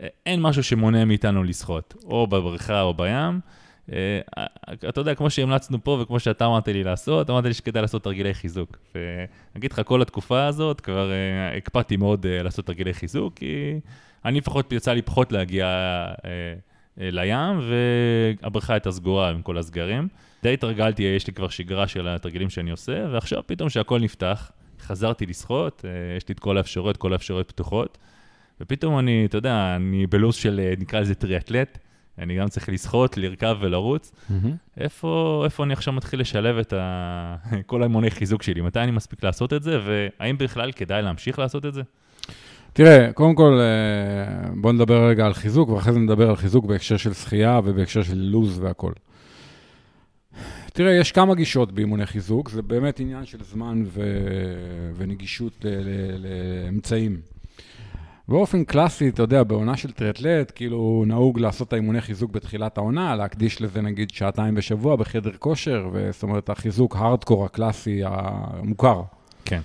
אה, 0.00 0.06
אין 0.26 0.40
משהו 0.42 0.62
שמונע 0.62 1.04
מאיתנו 1.04 1.44
לשחות, 1.44 1.94
או 2.04 2.26
בבריכה 2.26 2.82
או 2.82 2.94
בים. 2.94 3.40
Uh, 3.88 3.92
אה, 4.38 4.46
אתה 4.88 5.00
יודע, 5.00 5.14
כמו 5.14 5.30
שהמלצנו 5.30 5.84
פה 5.84 5.98
וכמו 6.02 6.20
שאתה 6.20 6.46
אמרת 6.46 6.68
לי 6.68 6.84
לעשות, 6.84 7.30
אמרת 7.30 7.44
לי 7.44 7.54
שכדאי 7.54 7.82
לעשות 7.82 8.04
תרגילי 8.04 8.34
חיזוק. 8.34 8.76
ואני 8.94 9.26
אגיד 9.56 9.72
לך, 9.72 9.80
כל 9.84 10.02
התקופה 10.02 10.46
הזאת 10.46 10.80
כבר 10.80 11.10
אה, 11.12 11.56
הקפדתי 11.56 11.96
מאוד 11.96 12.26
אה, 12.26 12.42
לעשות 12.42 12.66
תרגילי 12.66 12.94
חיזוק, 12.94 13.34
כי 13.34 13.80
אני 14.24 14.38
לפחות, 14.38 14.72
יצא 14.72 14.92
לי 14.92 15.02
פחות 15.02 15.32
להגיע 15.32 15.66
לים, 16.96 17.60
והבריכה 18.40 18.72
הייתה 18.72 18.90
סגורה 18.90 19.30
עם 19.30 19.42
כל 19.42 19.58
הסגרים. 19.58 20.08
די 20.42 20.54
התרגלתי, 20.54 21.02
יש 21.02 21.26
לי 21.26 21.32
כבר 21.32 21.48
שגרה 21.48 21.88
של 21.88 22.08
התרגילים 22.08 22.50
שאני 22.50 22.70
עושה, 22.70 23.06
ועכשיו 23.12 23.42
פתאום 23.46 23.68
שהכל 23.68 24.00
נפתח, 24.00 24.50
חזרתי 24.80 25.26
לשחות, 25.26 25.84
יש 26.16 26.28
לי 26.28 26.32
את 26.32 26.38
כל 26.38 26.56
האפשרויות, 26.56 26.96
כל 26.96 27.12
האפשרויות 27.12 27.48
פתוחות, 27.48 27.98
ופתאום 28.60 28.98
אני, 28.98 29.24
אתה 29.24 29.38
יודע, 29.38 29.76
אני 29.76 30.06
בלו"ז 30.06 30.34
של, 30.34 30.60
נקרא 30.78 31.00
לזה 31.00 31.14
טריאטלט. 31.14 31.78
אני 32.18 32.36
גם 32.36 32.48
צריך 32.48 32.68
לשחות, 32.68 33.16
לרכב 33.16 33.56
ולרוץ. 33.60 34.12
Mm-hmm. 34.12 34.48
איפה, 34.80 35.42
איפה 35.44 35.64
אני 35.64 35.72
עכשיו 35.72 35.94
מתחיל 35.94 36.20
לשלב 36.20 36.58
את 36.58 36.72
ה... 36.72 37.36
כל 37.66 37.82
האימוני 37.82 38.10
חיזוק 38.10 38.42
שלי? 38.42 38.60
מתי 38.60 38.80
אני 38.80 38.90
מספיק 38.90 39.24
לעשות 39.24 39.52
את 39.52 39.62
זה, 39.62 39.78
והאם 39.84 40.38
בכלל 40.38 40.72
כדאי 40.72 41.02
להמשיך 41.02 41.38
לעשות 41.38 41.66
את 41.66 41.74
זה? 41.74 41.82
תראה, 42.72 43.12
קודם 43.12 43.34
כל, 43.34 43.58
אה, 43.60 44.50
בוא 44.54 44.72
נדבר 44.72 45.08
רגע 45.08 45.26
על 45.26 45.34
חיזוק, 45.34 45.68
ואחרי 45.68 45.92
זה 45.92 45.98
נדבר 45.98 46.28
על 46.30 46.36
חיזוק 46.36 46.64
בהקשר 46.64 46.96
של 46.96 47.12
שחייה 47.12 47.60
ובהקשר 47.64 48.02
של 48.02 48.18
לוז 48.18 48.58
והכול. 48.58 48.92
תראה, 50.72 50.92
יש 50.92 51.12
כמה 51.12 51.34
גישות 51.34 51.72
באימוני 51.72 52.06
חיזוק, 52.06 52.50
זה 52.50 52.62
באמת 52.62 53.00
עניין 53.00 53.26
של 53.26 53.38
זמן 53.44 53.82
ו... 53.86 54.02
ונגישות 54.96 55.64
לאמצעים. 56.18 57.20
באופן 58.28 58.64
קלאסי, 58.64 59.08
אתה 59.08 59.22
יודע, 59.22 59.42
בעונה 59.42 59.76
של 59.76 59.92
טריאטלט, 59.92 60.52
כאילו 60.54 61.04
נהוג 61.06 61.38
לעשות 61.38 61.68
את 61.68 61.72
האימוני 61.72 62.00
חיזוק 62.00 62.30
בתחילת 62.30 62.78
העונה, 62.78 63.16
להקדיש 63.16 63.62
לזה 63.62 63.80
נגיד 63.80 64.10
שעתיים 64.10 64.54
בשבוע 64.54 64.96
בחדר 64.96 65.30
כושר, 65.38 65.88
וזאת 65.92 66.22
אומרת, 66.22 66.50
החיזוק 66.50 66.96
הארדקור 66.96 67.44
הקלאסי 67.44 68.00
המוכר. 68.04 69.02
כן. 69.44 69.60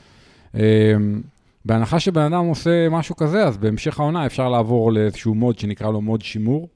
בהנחה 1.65 1.99
שבן 1.99 2.21
אדם 2.21 2.45
עושה 2.45 2.89
משהו 2.89 3.15
כזה, 3.15 3.43
אז 3.47 3.57
בהמשך 3.57 3.99
העונה 3.99 4.25
אפשר 4.25 4.49
לעבור 4.49 4.91
לאיזשהו 4.91 5.35
מוד 5.35 5.59
שנקרא 5.59 5.91
לו 5.91 6.01
מוד 6.01 6.21
שימור, 6.21 6.69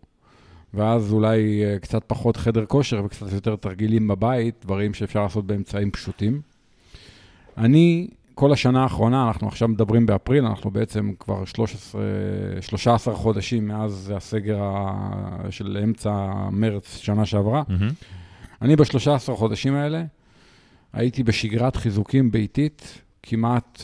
ואז 0.74 1.14
אולי 1.14 1.64
אה, 1.64 1.80
קצת 1.80 2.04
פחות 2.08 2.38
חדר 2.38 2.66
כושר 2.66 3.02
וקצת 3.06 3.34
יותר 3.34 3.56
תרגילים 3.56 4.08
בבית, 4.08 4.56
דברים 4.66 4.94
שאפשר 4.94 5.24
לעשות 5.24 5.46
באמצעים 5.46 5.92
פשוטים. 5.92 6.42
אני 7.58 8.08
כל 8.36 8.54
השנה 8.54 8.84
האחרונה, 8.84 9.28
אנחנו 9.28 9.48
עכשיו 9.48 9.68
מדברים 9.68 10.06
באפריל, 10.06 10.46
אנחנו 10.46 10.72
בעצם 10.72 11.12
כבר 11.20 11.46
13, 11.46 12.02
13 12.62 13.16
חודשים 13.16 13.68
מאז 13.68 14.14
הסגר 14.16 14.62
של 15.50 15.78
אמצע 15.84 16.32
מרץ 16.52 16.98
שנה 16.98 17.26
שעברה. 17.26 17.64
Mm-hmm. 17.68 17.94
אני 18.62 18.76
ב-13 18.76 19.36
חודשים 19.36 19.76
האלה 19.76 20.04
הייתי 20.94 21.24
בשגרת 21.24 21.76
חיזוקים 21.76 22.32
ביתית 22.32 23.02
כמעט 23.24 23.80
uh, 23.80 23.84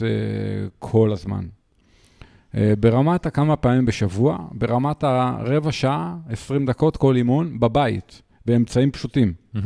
כל 0.80 1.12
הזמן. 1.12 1.46
Uh, 2.52 2.58
ברמת 2.80 3.26
הכמה 3.26 3.56
פעמים 3.56 3.86
בשבוע, 3.86 4.38
ברמת 4.52 5.04
הרבע 5.04 5.72
שעה, 5.72 6.18
20 6.30 6.66
דקות 6.66 6.98
כל 6.98 7.16
אימון, 7.16 7.60
בבית, 7.60 8.22
באמצעים 8.46 8.92
פשוטים. 8.92 9.34
Mm-hmm. 9.56 9.60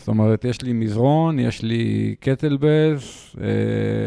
זאת 0.00 0.08
אומרת, 0.08 0.44
יש 0.44 0.62
לי 0.62 0.72
מזרון, 0.72 1.38
יש 1.38 1.62
לי 1.62 2.14
קטלבז, 2.20 3.02
אה, 3.40 3.46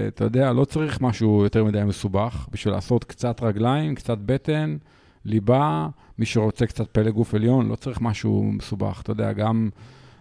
אתה 0.07 0.23
יודע, 0.23 0.53
לא 0.53 0.65
צריך 0.65 1.01
משהו 1.01 1.43
יותר 1.43 1.63
מדי 1.63 1.83
מסובך 1.83 2.47
בשביל 2.51 2.73
לעשות 2.73 3.03
קצת 3.03 3.43
רגליים, 3.43 3.95
קצת 3.95 4.17
בטן, 4.17 4.77
ליבה, 5.25 5.87
מי 6.19 6.25
שרוצה 6.25 6.65
קצת 6.65 6.87
פלא 6.91 7.11
גוף 7.11 7.33
עליון, 7.33 7.69
לא 7.69 7.75
צריך 7.75 8.01
משהו 8.01 8.43
מסובך. 8.43 9.01
אתה 9.03 9.11
יודע, 9.11 9.33
גם 9.33 9.69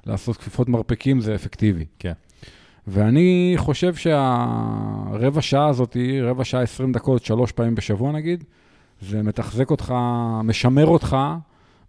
לעשות 0.07 0.37
כפיפות 0.37 0.69
מרפקים 0.69 1.21
זה 1.21 1.35
אפקטיבי. 1.35 1.85
כן. 1.99 2.13
ואני 2.87 3.55
חושב 3.57 3.95
שהרבע 3.95 5.41
שעה 5.41 5.69
הזאת, 5.69 5.97
רבע 6.23 6.45
שעה 6.45 6.63
20 6.63 6.93
דקות, 6.93 7.25
שלוש 7.25 7.53
פעמים 7.53 7.75
בשבוע 7.75 8.13
נגיד, 8.13 8.45
זה 9.01 9.23
מתחזק 9.23 9.71
אותך, 9.71 9.95
משמר 10.45 10.87
אותך 10.87 11.17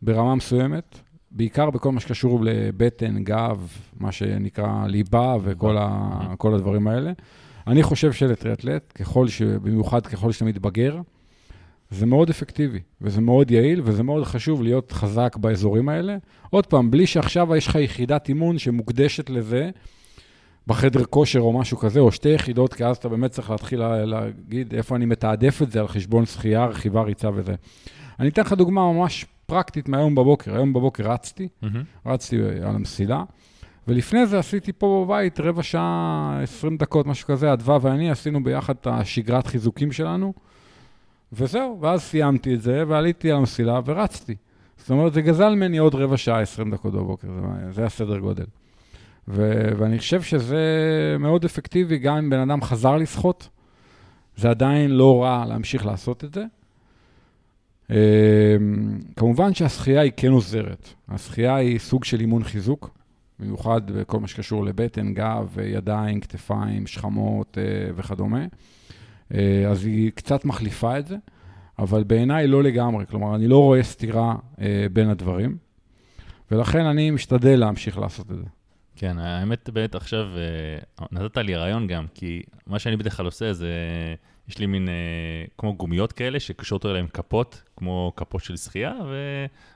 ברמה 0.01 0.35
מסוימת, 0.35 1.00
בעיקר 1.31 1.69
בכל 1.69 1.91
מה 1.91 2.00
שקשור 2.00 2.39
לבטן, 2.43 3.23
גב, 3.23 3.67
מה 4.00 4.12
שנקרא 4.12 4.88
ליבה 4.88 5.35
וכל 5.43 5.77
ה, 5.77 6.33
הדברים 6.43 6.88
האלה. 6.88 7.12
אני 7.67 7.83
חושב 7.83 8.12
שלטריאטלט, 8.12 8.91
ככל 8.95 9.27
ש... 9.27 9.41
במיוחד 9.41 10.07
ככל 10.07 10.31
שאתה 10.31 10.45
מתבגר, 10.45 11.01
זה 11.91 12.05
מאוד 12.05 12.29
אפקטיבי, 12.29 12.79
וזה 13.01 13.21
מאוד 13.21 13.51
יעיל, 13.51 13.81
וזה 13.83 14.03
מאוד 14.03 14.23
חשוב 14.23 14.63
להיות 14.63 14.91
חזק 14.91 15.35
באזורים 15.38 15.89
האלה. 15.89 16.17
עוד 16.50 16.65
פעם, 16.65 16.91
בלי 16.91 17.07
שעכשיו 17.07 17.55
יש 17.55 17.67
לך 17.67 17.75
יחידת 17.75 18.29
אימון 18.29 18.57
שמוקדשת 18.57 19.29
לזה, 19.29 19.69
בחדר 20.67 21.05
כושר 21.05 21.39
או 21.39 21.53
משהו 21.60 21.77
כזה, 21.77 22.00
או 22.00 22.12
שתי 22.12 22.29
יחידות, 22.29 22.74
כי 22.74 22.86
אז 22.86 22.98
אתה 22.98 23.10
באמת 23.10 23.32
צריך 23.32 23.50
להתחיל 23.50 23.79
להגיד 24.05 24.74
איפה 24.74 24.96
אני 24.96 25.05
מתעדף 25.05 25.62
את 25.62 25.72
זה 25.72 25.79
על 25.79 25.88
חשבון 25.88 26.25
שחייה, 26.25 26.65
רכיבה, 26.65 27.01
ריצה 27.01 27.29
וזה. 27.34 27.55
אני 28.20 28.29
אתן 28.29 28.41
לך 28.41 28.53
דוגמה 28.53 28.93
ממש 28.93 29.25
פרקטית 29.46 29.89
מהיום 29.89 30.15
בבוקר. 30.15 30.55
היום 30.55 30.74
בבוקר 30.74 31.12
רצתי, 31.12 31.48
mm-hmm. 31.63 31.67
רצתי 32.05 32.38
על 32.41 32.75
המסילה, 32.75 33.24
ולפני 33.88 34.25
זה 34.25 34.39
עשיתי 34.39 34.74
פה 34.74 35.05
בבית 35.05 35.39
רבע 35.39 35.63
שעה, 35.63 36.39
20 36.43 36.77
דקות, 36.77 37.05
משהו 37.05 37.27
כזה, 37.27 37.53
אדווה 37.53 37.77
ואני 37.82 38.12
עשינו 38.12 38.43
ביחד 38.43 38.75
את 38.82 38.88
השגרת 38.88 39.48
חיזוקים 39.48 39.91
שלנו, 39.91 40.34
וזהו, 41.34 41.77
ואז 41.82 42.01
סיימתי 42.01 42.53
את 42.53 42.62
זה, 42.62 42.84
ועליתי 42.88 43.32
על 43.32 43.38
המסילה 43.38 43.79
ורצתי. 43.86 44.36
זאת 44.77 44.89
אומרת, 44.89 45.13
זה 45.13 45.22
גזל 45.22 45.55
ממני 45.55 45.77
עוד 45.77 45.96
רבע 45.96 46.17
שעה, 46.17 46.41
20 46.41 46.72
דקות 46.72 46.93
בבוקר, 46.93 47.27
זה, 47.27 47.72
זה 47.72 47.86
הסדר 47.86 48.17
גודל. 48.20 48.46
ו- 49.27 49.69
ואני 49.77 49.99
חושב 49.99 50.21
שזה 50.21 50.65
מאוד 51.19 51.45
אפקטיבי, 51.45 51.97
גם 51.97 52.15
אם 52.15 52.29
בן 52.29 52.39
אדם 52.39 52.61
חזר 52.61 52.97
לשחות, 52.97 53.49
זה 54.37 54.49
עדיין 54.49 54.91
לא 54.91 55.23
רע 55.23 55.45
להמשיך 55.45 55.85
לעשות 55.85 56.23
את 56.23 56.33
זה. 56.33 56.43
אמ, 57.89 57.95
כמובן 59.15 59.53
שהשחייה 59.53 60.01
היא 60.01 60.11
כן 60.17 60.31
עוזרת. 60.31 60.89
השחייה 61.09 61.55
היא 61.55 61.79
סוג 61.79 62.03
של 62.03 62.19
אימון 62.19 62.43
חיזוק, 62.43 62.89
במיוחד 63.39 63.91
בכל 63.91 64.19
מה 64.19 64.27
שקשור 64.27 64.65
לבטן, 64.65 65.13
גב, 65.13 65.57
ידיים, 65.63 66.19
כתפיים, 66.19 66.87
שכמות 66.87 67.57
אה, 67.57 67.63
וכדומה. 67.95 68.45
אה, 69.33 69.67
אז 69.71 69.85
היא 69.85 70.11
קצת 70.15 70.45
מחליפה 70.45 70.99
את 70.99 71.07
זה, 71.07 71.17
אבל 71.79 72.03
בעיניי 72.03 72.47
לא 72.47 72.63
לגמרי. 72.63 73.05
כלומר, 73.05 73.35
אני 73.35 73.47
לא 73.47 73.57
רואה 73.57 73.83
סתירה 73.83 74.35
אה, 74.61 74.85
בין 74.93 75.09
הדברים, 75.09 75.57
ולכן 76.51 76.85
אני 76.85 77.11
משתדל 77.11 77.59
להמשיך 77.59 77.97
לעשות 77.97 78.31
את 78.31 78.37
זה. 78.37 78.45
כן, 79.03 79.19
האמת 79.19 79.69
באמת 79.69 79.95
עכשיו, 79.95 80.29
נתת 81.12 81.38
לי 81.38 81.55
רעיון 81.55 81.88
גם, 81.88 82.05
כי 82.13 82.43
מה 82.67 82.79
שאני 82.79 82.98
בדרך 82.98 83.17
כלל 83.17 83.25
עושה 83.25 83.53
זה... 83.53 83.69
יש 84.48 84.57
לי 84.60 84.65
מין 84.65 84.89
אה, 84.89 84.93
כמו 85.57 85.75
גומיות 85.75 86.12
כאלה 86.12 86.39
שקשורות 86.39 86.86
אליהן 86.86 87.07
כפות, 87.13 87.62
כמו 87.77 88.13
כפות 88.15 88.43
של 88.43 88.57
שחייה, 88.57 88.93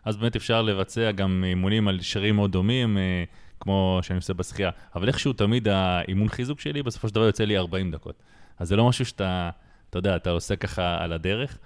ואז 0.06 0.18
באמת 0.18 0.36
אפשר 0.36 0.62
לבצע 0.62 1.12
גם 1.12 1.44
אימונים 1.48 1.88
על 1.88 2.02
שרירים 2.02 2.36
מאוד 2.36 2.52
דומים, 2.52 2.98
אה, 2.98 3.24
כמו 3.60 4.00
שאני 4.02 4.18
עושה 4.18 4.34
בשחייה. 4.34 4.70
אבל 4.96 5.08
איכשהו 5.08 5.34
תמיד 5.34 5.68
האימון 5.68 6.30
חיזוק 6.30 6.60
שלי, 6.60 6.84
בסופו 6.84 7.08
של 7.08 7.16
דבר 7.16 7.26
יוצא 7.26 7.44
לי 7.44 7.58
40 7.58 7.92
דקות. 7.92 8.24
אז 8.60 8.68
זה 8.68 8.76
לא 8.76 8.88
משהו 8.88 9.06
שאתה, 9.06 9.50
אתה 9.90 9.98
יודע, 9.98 10.16
אתה 10.16 10.30
עושה 10.30 10.56
ככה 10.56 10.98
על 11.04 11.14
הדרך. 11.14 11.58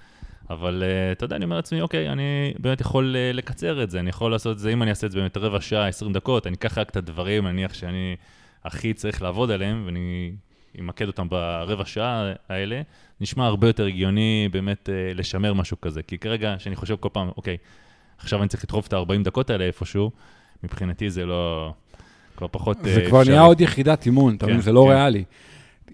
אבל 0.49 0.83
uh, 0.83 1.17
אתה 1.17 1.25
יודע, 1.25 1.35
אני 1.35 1.45
אומר 1.45 1.55
לעצמי, 1.55 1.81
אוקיי, 1.81 2.09
אני 2.09 2.53
באמת 2.59 2.81
יכול 2.81 3.15
uh, 3.15 3.35
לקצר 3.35 3.83
את 3.83 3.89
זה, 3.89 3.99
אני 3.99 4.09
יכול 4.09 4.31
לעשות 4.31 4.53
את 4.55 4.59
זה, 4.59 4.69
אם 4.69 4.83
אני 4.83 4.89
אעשה 4.89 5.07
את 5.07 5.11
זה 5.11 5.19
באמת 5.19 5.37
רבע 5.37 5.61
שעה, 5.61 5.87
20 5.87 6.13
דקות, 6.13 6.47
אני 6.47 6.55
אקח 6.55 6.77
רק 6.77 6.89
את 6.89 6.97
הדברים, 6.97 7.47
נניח 7.47 7.73
שאני 7.73 8.15
הכי 8.63 8.93
צריך 8.93 9.21
לעבוד 9.21 9.51
עליהם, 9.51 9.83
ואני 9.85 10.31
ימקד 10.75 11.07
אותם 11.07 11.29
ברבע 11.29 11.85
שעה 11.85 12.33
האלה, 12.49 12.81
נשמע 13.21 13.45
הרבה 13.45 13.67
יותר 13.67 13.85
הגיוני 13.85 14.49
באמת 14.51 14.89
אה, 14.89 15.13
לשמר 15.13 15.53
משהו 15.53 15.81
כזה. 15.81 16.03
כי 16.03 16.17
כרגע, 16.17 16.55
שאני 16.59 16.75
חושב 16.75 16.95
כל 16.99 17.09
פעם, 17.13 17.29
אוקיי, 17.37 17.57
עכשיו 18.17 18.41
אני 18.41 18.49
צריך 18.49 18.63
לדחוף 18.63 18.87
את 18.87 18.93
ה-40 18.93 19.23
דקות 19.23 19.49
האלה 19.49 19.63
איפשהו, 19.65 20.11
מבחינתי 20.63 21.09
זה 21.09 21.25
לא... 21.25 21.73
כבר 22.37 22.47
פחות. 22.51 22.77
זה 22.83 23.05
כבר 23.07 23.23
נהיה 23.23 23.41
עוד 23.41 23.61
יחידת 23.61 24.05
אימון, 24.05 24.35
אתה 24.35 24.45
מבין? 24.45 24.57
כן, 24.57 24.61
זה 24.61 24.71
לא 24.71 24.85
כן. 24.87 24.95
ריאלי. 24.95 25.23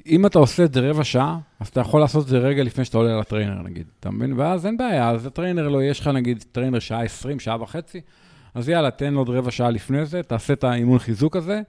אם 0.06 0.26
אתה 0.26 0.40
עושה 0.40 0.64
את 0.64 0.74
זה 0.74 0.90
רבע 0.90 1.04
שעה, 1.04 1.38
אז 1.60 1.68
אתה 1.68 1.82
יכול 1.82 2.02
לעשות 2.02 2.24
את 2.24 2.30
זה 2.30 2.38
רגע 2.38 2.64
לפני 2.64 2.86
שאתה 2.86 2.98
עולה 2.98 3.20
ל 3.20 3.24
trainer, 3.24 3.62
נגיד. 3.62 3.88
אתה 4.00 4.12
מבין? 4.12 4.34
ואז 4.40 4.66
אין 4.66 4.78
בעיה, 4.78 5.10
אז 5.10 5.26
ה 5.26 5.31
trainer 5.31 5.68
לא, 5.68 5.84
יש 5.84 6.00
לך 6.00 6.08
נגיד 6.08 6.44
trainer 6.52 6.80
שעה 6.80 7.04
20, 7.04 7.40
שעה 7.40 7.62
וחצי, 7.62 8.02
אז 8.54 8.70
יאללה, 8.70 8.92
תן 8.92 9.16
עוד 9.16 9.30
רבע 9.30 9.52
שעה 9.52 9.70
לפני 9.70 10.06
זה, 10.06 10.24
תעשה 10.24 10.54
את 10.54 10.64
האימון 10.64 11.00
חיזוק 11.00 11.36
הזה, 11.36 11.62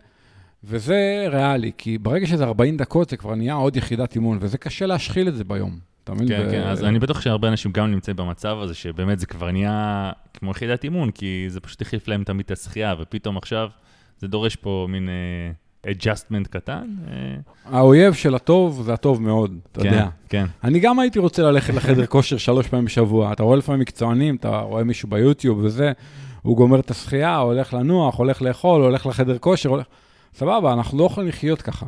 וזה 0.64 1.26
ריאלי, 1.30 1.73
כי 1.78 1.99
ברגע 1.99 2.26
שזה 2.26 2.44
40 2.44 2.76
דקות, 2.76 3.11
זה 3.11 3.16
כבר 3.16 3.35
נהיה 3.35 3.54
עוד 3.54 3.76
יחידת 3.76 4.14
אימון, 4.14 4.38
וזה 4.40 4.58
קשה 4.58 4.87
להשחיל 4.87 5.28
את 5.28 5.35
זה 5.35 5.44
ביום. 5.44 5.78
אתה 6.04 6.14
מבין? 6.14 6.28
כן, 6.28 6.44
ו... 6.47 6.50
כן, 6.50 6.62
אז 6.62 6.85
אני 6.85 6.99
בטוח 6.99 7.20
שהרבה 7.20 7.49
אנשים 7.49 7.73
גם 7.73 7.90
נמצאים 7.90 8.16
במצב 8.16 8.58
הזה, 8.62 8.75
שבאמת 8.75 9.18
זה 9.18 9.26
כבר 9.26 9.50
נהיה 9.50 10.11
כמו 10.35 10.50
יחידת 10.50 10.85
אימון, 10.85 11.11
כי 11.11 11.44
זה 11.49 11.61
פשוט 11.61 11.82
החליף 11.82 12.08
להם 12.08 12.25
תמיד 12.25 12.44
את 12.44 12.50
השחייה, 12.50 12.94
ופתאום 13.00 13.37
עכשיו 13.37 13.68
זה 14.18 14.28
דורש 14.28 14.56
פה 14.56 14.87
מין, 14.88 15.08
אה, 15.08 15.14
adjustment 15.87 16.49
קטן. 16.50 16.94
האויב 17.64 18.14
של 18.14 18.35
הטוב 18.35 18.82
זה 18.82 18.92
הטוב 18.92 19.23
מאוד, 19.23 19.58
אתה 19.73 19.80
כן, 19.80 19.87
יודע. 19.87 20.08
כן. 20.28 20.47
אני 20.64 20.80
גם 20.80 20.99
הייתי 20.99 21.18
רוצה 21.18 21.42
ללכת 21.42 21.75
לחדר 21.75 22.06
כושר 22.06 22.37
שלוש 22.37 22.68
פעמים 22.68 22.85
בשבוע. 22.85 23.32
אתה 23.32 23.42
רואה 23.42 23.56
לפעמים 23.56 23.80
מקצוענים, 23.80 24.37
אתה 24.37 24.58
רואה 24.58 24.85
מישהו 24.85 25.08
ביוטיוב 25.08 25.58
וזה, 25.58 25.92
הוא 26.42 26.56
גומר 26.56 26.80
את 26.80 26.90
השחייה, 26.90 27.37
הולך 27.37 27.75
לנוח, 27.75 28.18
הולך 28.18 28.42
לאכול, 28.42 28.82
הולך 28.82 29.06
לחדר 29.06 29.38
כושר, 29.38 29.68
הולך... 29.68 29.87
סבבה, 30.35 30.73
אנחנו 30.73 30.99
לא 30.99 31.04
יכולים 31.04 31.28
לחיות 31.28 31.62
ככה. 31.62 31.87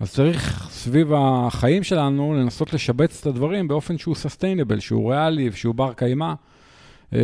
אז 0.00 0.12
צריך 0.12 0.68
סביב 0.70 1.12
החיים 1.16 1.82
שלנו 1.82 2.34
לנסות 2.34 2.72
לשבץ 2.72 3.20
את 3.20 3.26
הדברים 3.26 3.68
באופן 3.68 3.98
שהוא 3.98 4.14
סוסטיינבל, 4.14 4.80
שהוא 4.80 5.12
ריאלי 5.12 5.48
ושהוא 5.48 5.74
בר 5.74 5.92
קיימא. 5.92 6.32
אה, 7.14 7.20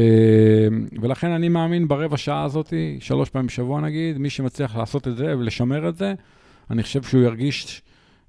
ולכן 1.03 1.31
אני 1.31 1.49
מאמין 1.49 1.89
ברבע 1.89 2.17
שעה 2.17 2.45
הזאת, 2.45 2.73
שלוש 3.01 3.31
פעמים 3.31 3.47
בשבוע 3.47 3.81
נגיד, 3.81 4.19
מי 4.19 4.31
שמצליח 4.31 4.77
לעשות 4.77 5.09
את 5.09 5.17
זה 5.17 5.39
ולשמר 5.39 5.89
את 5.89 5.97
זה, 5.97 6.15
אני 6.71 6.83
חושב 6.83 7.03
שהוא 7.03 7.23
ירגיש 7.23 7.83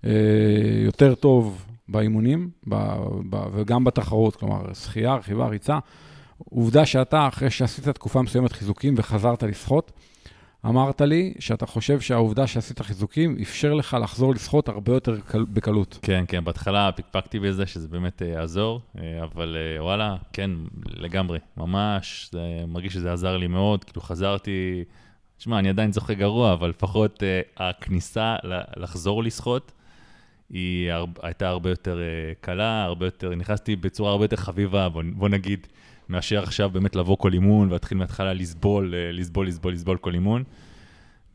אה, 0.05 0.11
יותר 0.85 1.15
טוב 1.15 1.65
באימונים 1.89 2.49
וגם 3.53 3.83
בתחרות, 3.83 4.35
כלומר, 4.35 4.73
שחייה, 4.73 5.15
רכיבה, 5.15 5.47
ריצה. 5.47 5.79
עובדה 6.37 6.85
שאתה, 6.85 7.27
אחרי 7.27 7.49
שעשית 7.49 7.89
תקופה 7.89 8.21
מסוימת 8.21 8.51
חיזוקים 8.51 8.93
וחזרת 8.97 9.43
לשחות, 9.43 9.91
אמרת 10.67 11.01
לי 11.01 11.33
שאתה 11.39 11.65
חושב 11.65 11.99
שהעובדה 11.99 12.47
שעשית 12.47 12.81
חיזוקים 12.81 13.37
אפשר 13.41 13.73
לך 13.73 13.97
לחזור 14.01 14.33
לשחות 14.33 14.69
הרבה 14.69 14.93
יותר 14.93 15.19
קל, 15.19 15.45
בקלות. 15.49 15.99
כן, 16.01 16.23
כן, 16.27 16.43
בהתחלה 16.43 16.91
פקפקתי 16.91 17.39
בזה, 17.39 17.65
שזה 17.65 17.87
באמת 17.87 18.21
אה, 18.21 18.27
יעזור, 18.27 18.81
אה, 18.97 19.23
אבל 19.23 19.57
אה, 19.57 19.83
וואלה, 19.83 20.15
כן, 20.33 20.51
לגמרי, 20.85 21.39
ממש, 21.57 22.29
זה, 22.31 22.39
מרגיש 22.67 22.93
שזה 22.93 23.13
עזר 23.13 23.37
לי 23.37 23.47
מאוד, 23.47 23.83
כאילו 23.83 24.01
חזרתי, 24.01 24.83
שמע, 25.39 25.59
אני 25.59 25.69
עדיין 25.69 25.91
זוכה 25.91 26.13
גרוע, 26.13 26.53
אבל 26.53 26.69
לפחות 26.69 27.23
הכניסה 27.57 28.35
לחזור 28.77 29.23
לשחות, 29.23 29.71
היא 30.49 30.91
הר... 30.91 31.05
הייתה 31.21 31.47
הרבה 31.47 31.69
יותר 31.69 31.99
קלה, 32.41 32.83
הרבה 32.83 33.05
יותר, 33.05 33.35
נכנסתי 33.35 33.75
בצורה 33.75 34.11
הרבה 34.11 34.23
יותר 34.23 34.35
חביבה, 34.35 34.89
בוא, 34.89 35.03
בוא 35.13 35.29
נגיד. 35.29 35.67
מאשר 36.09 36.43
עכשיו 36.43 36.69
באמת 36.69 36.95
לבוא 36.95 37.17
כל 37.17 37.33
אימון 37.33 37.69
ולהתחיל 37.69 37.97
מההתחלה 37.97 38.33
לסבול, 38.33 38.93
אה, 38.95 39.11
לסבול, 39.11 39.47
לסבול, 39.47 39.73
לסבול 39.73 39.97
כל 39.97 40.13
אימון. 40.13 40.43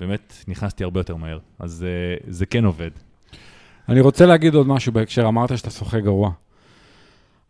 באמת 0.01 0.35
נכנסתי 0.49 0.85
הרבה 0.85 1.01
יותר 1.01 1.17
מהר, 1.17 1.39
אז 1.59 1.87
uh, 2.21 2.25
זה 2.29 2.47
כן 2.47 2.65
עובד. 2.65 2.91
אני 3.89 4.01
רוצה 4.01 4.27
להגיד 4.27 4.55
עוד 4.55 4.67
משהו 4.67 4.93
בהקשר, 4.93 5.29
אמרת 5.29 5.59
שאתה 5.59 5.71
שוחה 5.71 6.01
גרוע. 6.01 6.31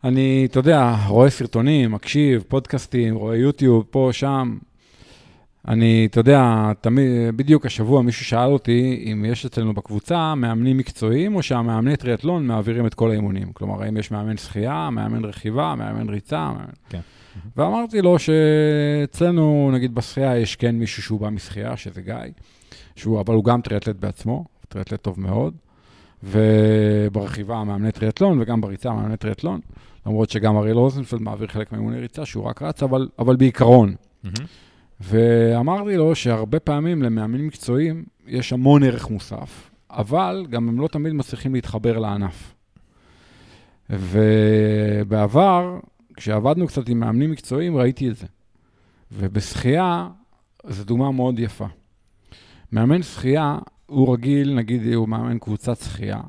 אני, 0.03 0.47
אתה 0.51 0.59
יודע, 0.59 0.95
רואה 1.07 1.29
סרטונים, 1.29 1.91
מקשיב, 1.91 2.43
פודקאסטים, 2.47 3.15
רואה 3.15 3.35
יוטיוב, 3.35 3.85
פה, 3.89 4.09
שם. 4.11 4.57
אני, 5.67 6.07
אתה 6.11 6.19
יודע, 6.19 6.71
תמיד, 6.81 7.07
בדיוק 7.35 7.65
השבוע 7.65 8.01
מישהו 8.01 8.25
שאל 8.25 8.51
אותי 8.51 9.05
אם 9.11 9.25
יש 9.25 9.45
אצלנו 9.45 9.73
בקבוצה 9.73 10.35
מאמנים 10.35 10.77
מקצועיים, 10.77 11.35
או 11.35 11.43
שהמאמני 11.43 11.95
טריאטלון 11.95 12.47
מעבירים 12.47 12.85
את 12.85 12.93
כל 12.93 13.11
האימונים. 13.11 13.53
כלומר, 13.53 13.83
האם 13.83 13.97
יש 13.97 14.11
מאמן 14.11 14.37
שחייה, 14.37 14.89
מאמן 14.89 15.25
רכיבה, 15.25 15.75
מאמן 15.75 16.09
ריצה. 16.09 16.51
מאמן... 16.51 16.65
כן. 16.89 16.99
ואמרתי 17.57 18.01
לו 18.01 18.17
שאצלנו, 18.19 19.71
נגיד 19.73 19.95
בשחייה, 19.95 20.37
יש 20.37 20.55
כן 20.55 20.75
מישהו 20.75 21.03
שהוא 21.03 21.19
בא 21.19 21.29
משחייה, 21.29 21.77
שזה 21.77 22.01
גיא, 22.01 22.15
שהוא, 22.95 23.19
אבל 23.19 23.35
הוא 23.35 23.43
גם 23.43 23.61
טריאטלט 23.61 23.95
בעצמו, 23.95 24.45
טריאטלט 24.69 25.01
טוב 25.01 25.19
מאוד, 25.19 25.53
וברכיבה 26.23 27.63
מאמני 27.63 27.91
טריאטלון, 27.91 28.41
וגם 28.41 28.61
בריצה 28.61 28.93
מאמני 28.93 29.17
טריאטלון, 29.17 29.59
למרות 30.05 30.29
שגם 30.29 30.57
אריאל 30.57 30.75
רוזנפלד 30.75 31.21
מעביר 31.21 31.47
חלק 31.47 31.71
מאימוני 31.71 31.99
ריצה, 31.99 32.25
שהוא 32.25 32.43
רק 32.43 32.61
רץ, 32.61 32.83
אבל, 32.83 33.07
אבל 33.19 33.35
בעיקרון. 33.35 33.95
Mm-hmm. 34.25 34.41
ואמרתי 35.03 35.97
לו 35.97 36.15
שהרבה 36.15 36.59
פעמים 36.59 37.03
למאמנים 37.03 37.47
מקצועיים 37.47 38.03
יש 38.27 38.53
המון 38.53 38.83
ערך 38.83 39.09
מוסף, 39.09 39.69
אבל 39.91 40.45
גם 40.49 40.69
הם 40.69 40.79
לא 40.79 40.87
תמיד 40.87 41.13
מצליחים 41.13 41.53
להתחבר 41.55 41.99
לענף. 41.99 42.53
ובעבר, 43.89 45.79
כשעבדנו 46.17 46.67
קצת 46.67 46.89
עם 46.89 46.99
מאמנים 46.99 47.31
מקצועיים, 47.31 47.77
ראיתי 47.77 48.09
את 48.09 48.15
זה. 48.15 48.27
ובשחייה, 49.11 50.07
זו 50.67 50.83
דוגמה 50.83 51.11
מאוד 51.11 51.39
יפה. 51.39 51.67
מאמן 52.71 53.03
שחייה, 53.03 53.57
הוא 53.85 54.13
רגיל, 54.13 54.55
נגיד, 54.55 54.93
הוא 54.93 55.09
מאמן 55.09 55.39
קבוצת 55.39 55.77
שחייה, 55.77 56.21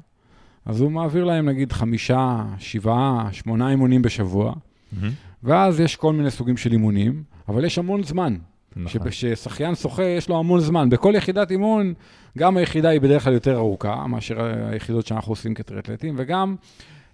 אז 0.65 0.81
הוא 0.81 0.93
מעביר 0.93 1.25
להם, 1.25 1.49
נגיד, 1.49 1.73
חמישה, 1.73 2.45
שבעה, 2.59 3.29
שמונה 3.33 3.71
אימונים 3.71 4.03
בשבוע, 4.03 4.53
mm-hmm. 4.53 5.07
ואז 5.43 5.81
יש 5.81 5.97
כל 5.97 6.13
מיני 6.13 6.31
סוגים 6.31 6.57
של 6.57 6.73
אימונים, 6.73 7.23
אבל 7.49 7.65
יש 7.65 7.79
המון 7.79 8.03
זמן. 8.03 8.37
נכון. 8.77 9.11
ששחיין 9.11 9.75
שוחה, 9.75 10.05
יש 10.05 10.29
לו 10.29 10.39
המון 10.39 10.61
זמן. 10.61 10.91
בכל 10.91 11.13
יחידת 11.17 11.51
אימון, 11.51 11.95
גם 12.39 12.57
היחידה 12.57 12.89
היא 12.89 13.01
בדרך 13.01 13.25
כלל 13.25 13.33
יותר 13.33 13.57
ארוכה 13.57 14.07
מאשר 14.07 14.45
היחידות 14.71 15.07
שאנחנו 15.07 15.33
עושים 15.33 15.55
כטריאטלטים, 15.55 16.15
וגם 16.19 16.57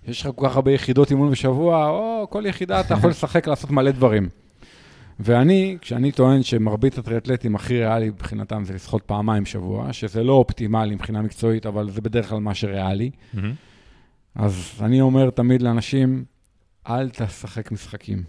יש 0.06 0.20
לך 0.20 0.28
כל 0.36 0.48
כך 0.48 0.56
הרבה 0.56 0.72
יחידות 0.72 1.10
אימון 1.10 1.30
בשבוע, 1.30 1.88
או 1.88 2.26
כל 2.30 2.46
יחידה 2.46 2.80
אתה 2.80 2.94
יכול 2.94 3.10
לשחק, 3.10 3.46
לעשות 3.48 3.70
מלא 3.70 3.90
דברים. 3.90 4.28
ואני, 5.20 5.76
כשאני 5.80 6.12
טוען 6.12 6.42
שמרבית 6.42 6.98
הטריאטלטים 6.98 7.54
הכי 7.54 7.78
ריאלי 7.78 8.08
מבחינתם 8.08 8.64
זה 8.64 8.74
לשחות 8.74 9.02
פעמיים 9.02 9.42
בשבוע, 9.42 9.92
שזה 9.92 10.22
לא 10.22 10.32
אופטימלי 10.32 10.94
מבחינה 10.94 11.22
מקצועית, 11.22 11.66
אבל 11.66 11.90
זה 11.90 12.00
בדרך 12.00 12.28
כלל 12.28 12.40
מה 12.40 12.54
שריאלי, 12.54 13.10
אז 14.34 14.72
אני 14.80 15.00
אומר 15.00 15.30
תמיד 15.30 15.62
לאנשים, 15.62 16.24
אל 16.88 17.10
תשחק 17.10 17.72
משחקים. 17.72 18.22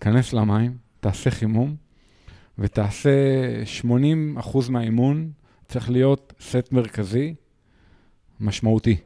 כנס 0.00 0.32
למים, 0.32 0.76
תעשה 1.00 1.30
חימום, 1.30 1.76
ותעשה 2.58 3.10
80 3.64 4.36
אחוז 4.38 4.68
מהאימון, 4.68 5.30
צריך 5.68 5.90
להיות 5.90 6.32
סט 6.40 6.72
מרכזי 6.72 7.34
משמעותי. 8.40 8.96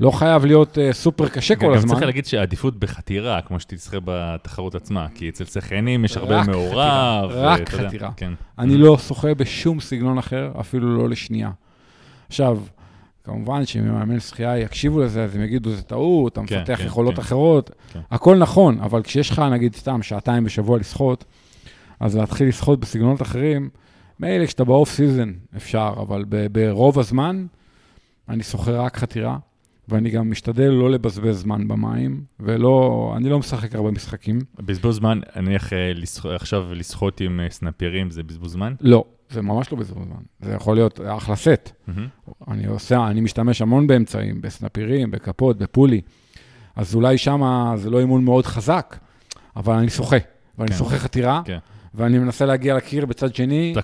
לא 0.00 0.10
חייב 0.10 0.44
להיות 0.44 0.78
uh, 0.78 0.92
סופר 0.92 1.28
קשה 1.28 1.56
כל 1.56 1.74
הזמן. 1.74 1.88
גם 1.88 1.94
צריך 1.94 2.06
להגיד 2.06 2.26
שהעדיפות 2.26 2.78
בחתירה, 2.78 3.40
כמו 3.40 3.60
שתצטרך 3.60 4.00
בתחרות 4.04 4.74
עצמה, 4.74 5.06
כי 5.14 5.28
אצל 5.28 5.44
שחיינים 5.44 6.04
יש 6.04 6.16
הרבה 6.16 6.42
מעורב. 6.42 7.30
רק 7.32 7.68
חתירה. 7.68 7.88
חתירה. 7.88 8.10
כן. 8.16 8.32
אני 8.58 8.76
לא 8.76 8.98
שוחה 8.98 9.34
בשום 9.34 9.80
סגנון 9.80 10.18
אחר, 10.18 10.52
אפילו 10.60 10.96
לא 10.98 11.08
לשנייה. 11.08 11.50
עכשיו, 12.28 12.58
כמובן 13.24 13.66
שאם 13.66 13.92
מאמן 13.92 14.20
שחייה 14.20 14.58
יקשיבו 14.58 15.00
לזה, 15.00 15.24
אז 15.24 15.36
הם 15.36 15.42
יגידו, 15.42 15.70
זה 15.70 15.82
טעות, 15.82 16.32
אתה 16.32 16.40
כן, 16.46 16.60
מפתח 16.60 16.78
כן, 16.78 16.86
יכולות 16.86 17.14
כן. 17.14 17.20
אחרות. 17.20 17.70
כן. 17.92 18.00
הכל 18.10 18.36
נכון, 18.36 18.80
אבל 18.80 19.02
כשיש 19.02 19.30
לך, 19.30 19.38
נגיד, 19.38 19.74
סתם 19.74 20.02
שעתיים 20.02 20.44
בשבוע 20.44 20.78
לשחות, 20.78 21.24
אז 22.00 22.16
להתחיל 22.16 22.48
לשחות 22.48 22.80
בסגנונות 22.80 23.22
אחרים, 23.22 23.70
מילא 24.20 24.46
כשאתה 24.46 24.64
ב 24.64 24.70
off 24.70 24.90
season 24.90 25.32
אפשר, 25.56 25.94
אבל 25.96 26.24
ברוב 26.52 26.98
הזמן 26.98 27.46
אני 28.28 28.42
שוחה 28.42 28.72
רק 28.72 28.96
חתירה, 28.96 29.38
ואני 29.88 30.10
גם 30.10 30.30
משתדל 30.30 30.68
לא 30.68 30.90
לבזבז 30.90 31.40
זמן 31.40 31.68
במים, 31.68 32.24
ולא, 32.40 33.12
אני 33.16 33.28
לא 33.28 33.38
משחק 33.38 33.74
הרבה 33.74 33.90
משחקים. 33.90 34.38
בזבוז 34.58 34.96
זמן, 34.96 35.20
נניח 35.36 35.72
אה, 35.72 35.92
עכשיו 36.34 36.74
לשחות 36.74 37.20
עם 37.20 37.40
אה, 37.40 37.50
סנפירים 37.50 38.10
זה 38.10 38.22
בזבוז 38.22 38.52
זמן? 38.52 38.74
לא, 38.80 39.04
זה 39.30 39.42
ממש 39.42 39.72
לא 39.72 39.78
בזבוז 39.78 40.04
זמן. 40.04 40.22
זה 40.40 40.52
יכול 40.52 40.76
להיות 40.76 41.00
אחלה 41.06 41.36
סט. 41.36 41.70
Mm-hmm. 41.88 41.92
אני 42.50 42.66
עושה, 42.66 43.06
אני 43.06 43.20
משתמש 43.20 43.62
המון 43.62 43.86
באמצעים, 43.86 44.40
בסנפירים, 44.40 45.10
בכפות, 45.10 45.58
ב 45.58 45.62
pull 45.62 45.79
buoy. 45.79 46.00
אז 46.76 46.94
אולי 46.94 47.18
שם 47.18 47.72
זה 47.76 47.90
לא 47.90 48.00
אימון 48.00 48.24
מאוד 48.24 48.46
חזק, 48.46 48.96
אבל 49.56 49.74
אני 49.74 49.90
שוחה. 49.90 50.16
ואני 50.58 50.70
כן. 50.70 50.76
שוחה 50.76 50.98
חתירה, 50.98 51.42
כן. 51.44 51.58
ואני 51.94 52.18
מנסה 52.18 52.46
להגיע 52.46 52.76
לקיר 52.76 53.06
בצד 53.06 53.34
שני, 53.34 53.74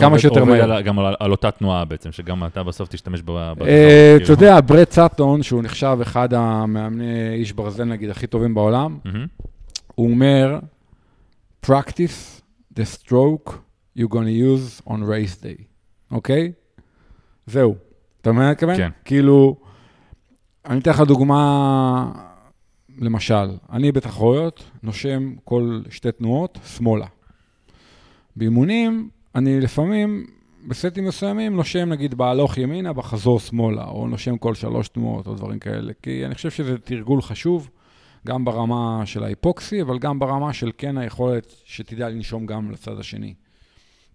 כמה 0.00 0.18
שיותר 0.18 0.44
מהר. 0.44 0.80
גם 0.80 0.98
על, 0.98 1.14
על 1.20 1.30
אותה 1.30 1.50
תנועה 1.50 1.84
בעצם, 1.84 2.12
שגם 2.12 2.46
אתה 2.46 2.62
בסוף 2.62 2.88
תשתמש 2.88 3.22
בה. 3.22 3.52
אה, 3.66 4.16
אתה 4.22 4.32
יודע, 4.32 4.60
ברד 4.60 4.90
סאטון, 4.90 5.42
שהוא 5.42 5.62
נחשב 5.62 5.98
אחד 6.02 6.34
המאמני 6.34 7.34
איש 7.34 7.52
ברזל, 7.52 7.84
נגיד, 7.84 8.10
הכי 8.10 8.26
טובים 8.26 8.54
בעולם, 8.54 8.98
הוא 9.94 10.10
אומר, 10.10 10.58
practice 11.66 12.40
the 12.74 12.82
stroke 12.96 13.50
you're 13.98 14.08
to 14.08 14.28
use 14.28 14.88
on 14.88 14.92
race 14.92 15.42
day, 15.42 15.62
אוקיי? 16.10 16.52
זהו. 17.46 17.74
אתה 18.20 18.32
מבין 18.32 18.42
מה 18.42 18.46
אני 18.46 18.52
מתכוון? 18.52 18.76
כן. 18.76 18.90
כאילו, 19.04 19.56
אני 20.66 20.80
אתן 20.80 20.90
לך 20.90 21.00
דוגמה, 21.00 22.12
למשל, 22.98 23.48
אני 23.72 23.92
בתחרויות 23.92 24.64
נושם 24.82 25.34
כל 25.44 25.80
שתי 25.90 26.12
תנועות 26.12 26.58
שמאלה. 26.66 27.06
באימונים, 28.36 29.08
אני 29.34 29.60
לפעמים, 29.60 30.26
בסטים 30.68 31.04
מסוימים, 31.04 31.56
נושם 31.56 31.88
נגיד 31.88 32.14
בהלוך 32.14 32.58
ימינה, 32.58 32.92
בחזור 32.92 33.40
שמאלה, 33.40 33.84
או 33.84 34.08
נושם 34.08 34.38
כל 34.38 34.54
שלוש 34.54 34.88
תנועות, 34.88 35.26
או 35.26 35.34
דברים 35.34 35.58
כאלה, 35.58 35.92
כי 36.02 36.26
אני 36.26 36.34
חושב 36.34 36.50
שזה 36.50 36.78
תרגול 36.78 37.22
חשוב, 37.22 37.70
גם 38.26 38.44
ברמה 38.44 39.02
של 39.04 39.24
ההיפוקסי, 39.24 39.82
אבל 39.82 39.98
גם 39.98 40.18
ברמה 40.18 40.52
של 40.52 40.70
כן 40.78 40.98
היכולת 40.98 41.54
שתדע 41.64 42.08
לנשום 42.08 42.46
גם 42.46 42.70
לצד 42.70 42.98
השני. 42.98 43.34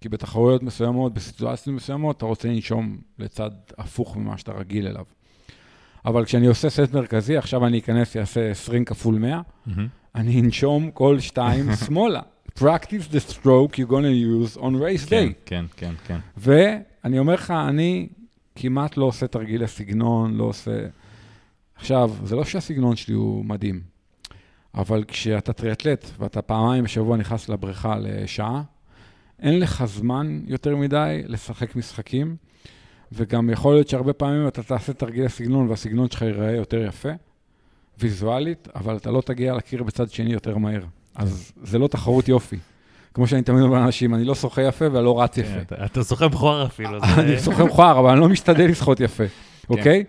כי 0.01 0.09
בתחרויות 0.09 0.63
מסוימות, 0.63 1.13
בסיטואציות 1.13 1.75
מסוימות, 1.75 2.17
אתה 2.17 2.25
רוצה 2.25 2.47
לנשום 2.47 2.97
לצד 3.19 3.51
הפוך 3.77 4.17
ממה 4.17 4.37
שאתה 4.37 4.51
רגיל 4.51 4.87
אליו. 4.87 5.05
אבל 6.05 6.25
כשאני 6.25 6.47
עושה 6.47 6.69
סט 6.69 6.93
מרכזי, 6.93 7.37
עכשיו 7.37 7.65
אני 7.65 7.79
אכנס, 7.79 8.17
אעשה 8.17 8.51
20 8.51 8.85
כפול 8.85 9.15
100, 9.15 9.41
mm-hmm. 9.41 9.71
אני 10.15 10.41
אנשום 10.41 10.91
כל 10.91 11.19
שתיים 11.19 11.65
שמאלה. 11.85 12.21
Practice 12.59 13.07
the 13.13 13.19
stroke 13.19 13.77
you're 13.77 13.87
going 13.87 14.03
to 14.03 14.11
use 14.11 14.57
on 14.57 14.75
race 14.75 15.09
כן, 15.09 15.27
day. 15.27 15.33
כן, 15.45 15.65
כן, 15.77 15.93
כן. 16.07 16.19
ואני 16.37 17.19
אומר 17.19 17.33
לך, 17.33 17.51
אני 17.51 18.09
כמעט 18.55 18.97
לא 18.97 19.05
עושה 19.05 19.27
תרגילי 19.27 19.67
סגנון, 19.67 20.33
לא 20.33 20.43
עושה... 20.43 20.87
עכשיו, 21.75 22.11
זה 22.23 22.35
לא 22.35 22.43
שהסגנון 22.43 22.95
שלי 22.95 23.13
הוא 23.13 23.45
מדהים, 23.45 23.81
אבל 24.75 25.03
כשאתה 25.07 25.53
טריאטלט 25.53 26.05
ואתה 26.19 26.41
פעמיים 26.41 26.83
בשבוע 26.83 27.17
נכנס 27.17 27.49
לבריכה 27.49 27.95
לשעה, 27.99 28.61
אין 29.39 29.59
לך 29.59 29.85
זמן 29.85 30.41
יותר 30.45 30.75
מדי 30.75 31.21
לשחק 31.25 31.75
משחקים, 31.75 32.35
וגם 33.11 33.49
יכול 33.49 33.73
להיות 33.73 33.87
שהרבה 33.89 34.13
פעמים 34.13 34.47
אתה 34.47 34.63
תעשה 34.63 34.93
תרגילי 34.93 35.29
סגנון 35.29 35.69
והסגנון 35.69 36.09
שלך 36.09 36.21
ייראה 36.21 36.51
יותר 36.51 36.85
יפה, 36.87 37.09
ויזואלית, 37.97 38.67
אבל 38.75 38.97
אתה 38.97 39.11
לא 39.11 39.21
תגיע 39.21 39.53
לקיר 39.53 39.83
בצד 39.83 40.09
שני 40.09 40.33
יותר 40.33 40.57
מהר. 40.57 40.83
אז 41.19 41.51
זה 41.63 41.79
לא 41.79 41.87
תחרות 41.87 42.27
יופי. 42.27 42.57
כמו 43.13 43.27
שאני 43.27 43.41
תמיד 43.41 43.61
אומר 43.61 43.79
לאנשים, 43.79 44.15
אני 44.15 44.23
לא 44.25 44.35
שוחה 44.35 44.61
יפה 44.61 44.85
ולא 44.91 45.21
רץ 45.21 45.37
יפה. 45.37 45.65
כן, 45.67 45.85
אתה 45.85 46.03
שוחה 46.03 46.27
מכוער 46.27 46.65
אפילו. 46.65 46.99
אני 47.17 47.39
שוחה 47.39 47.63
מכוער, 47.63 47.99
אבל 47.99 48.09
אני 48.09 48.19
לא 48.19 48.29
משתדל 48.29 48.69
לשחות 48.69 48.99
יפה, 48.99 49.23
כן. 49.27 49.73
אוקיי? 49.73 50.03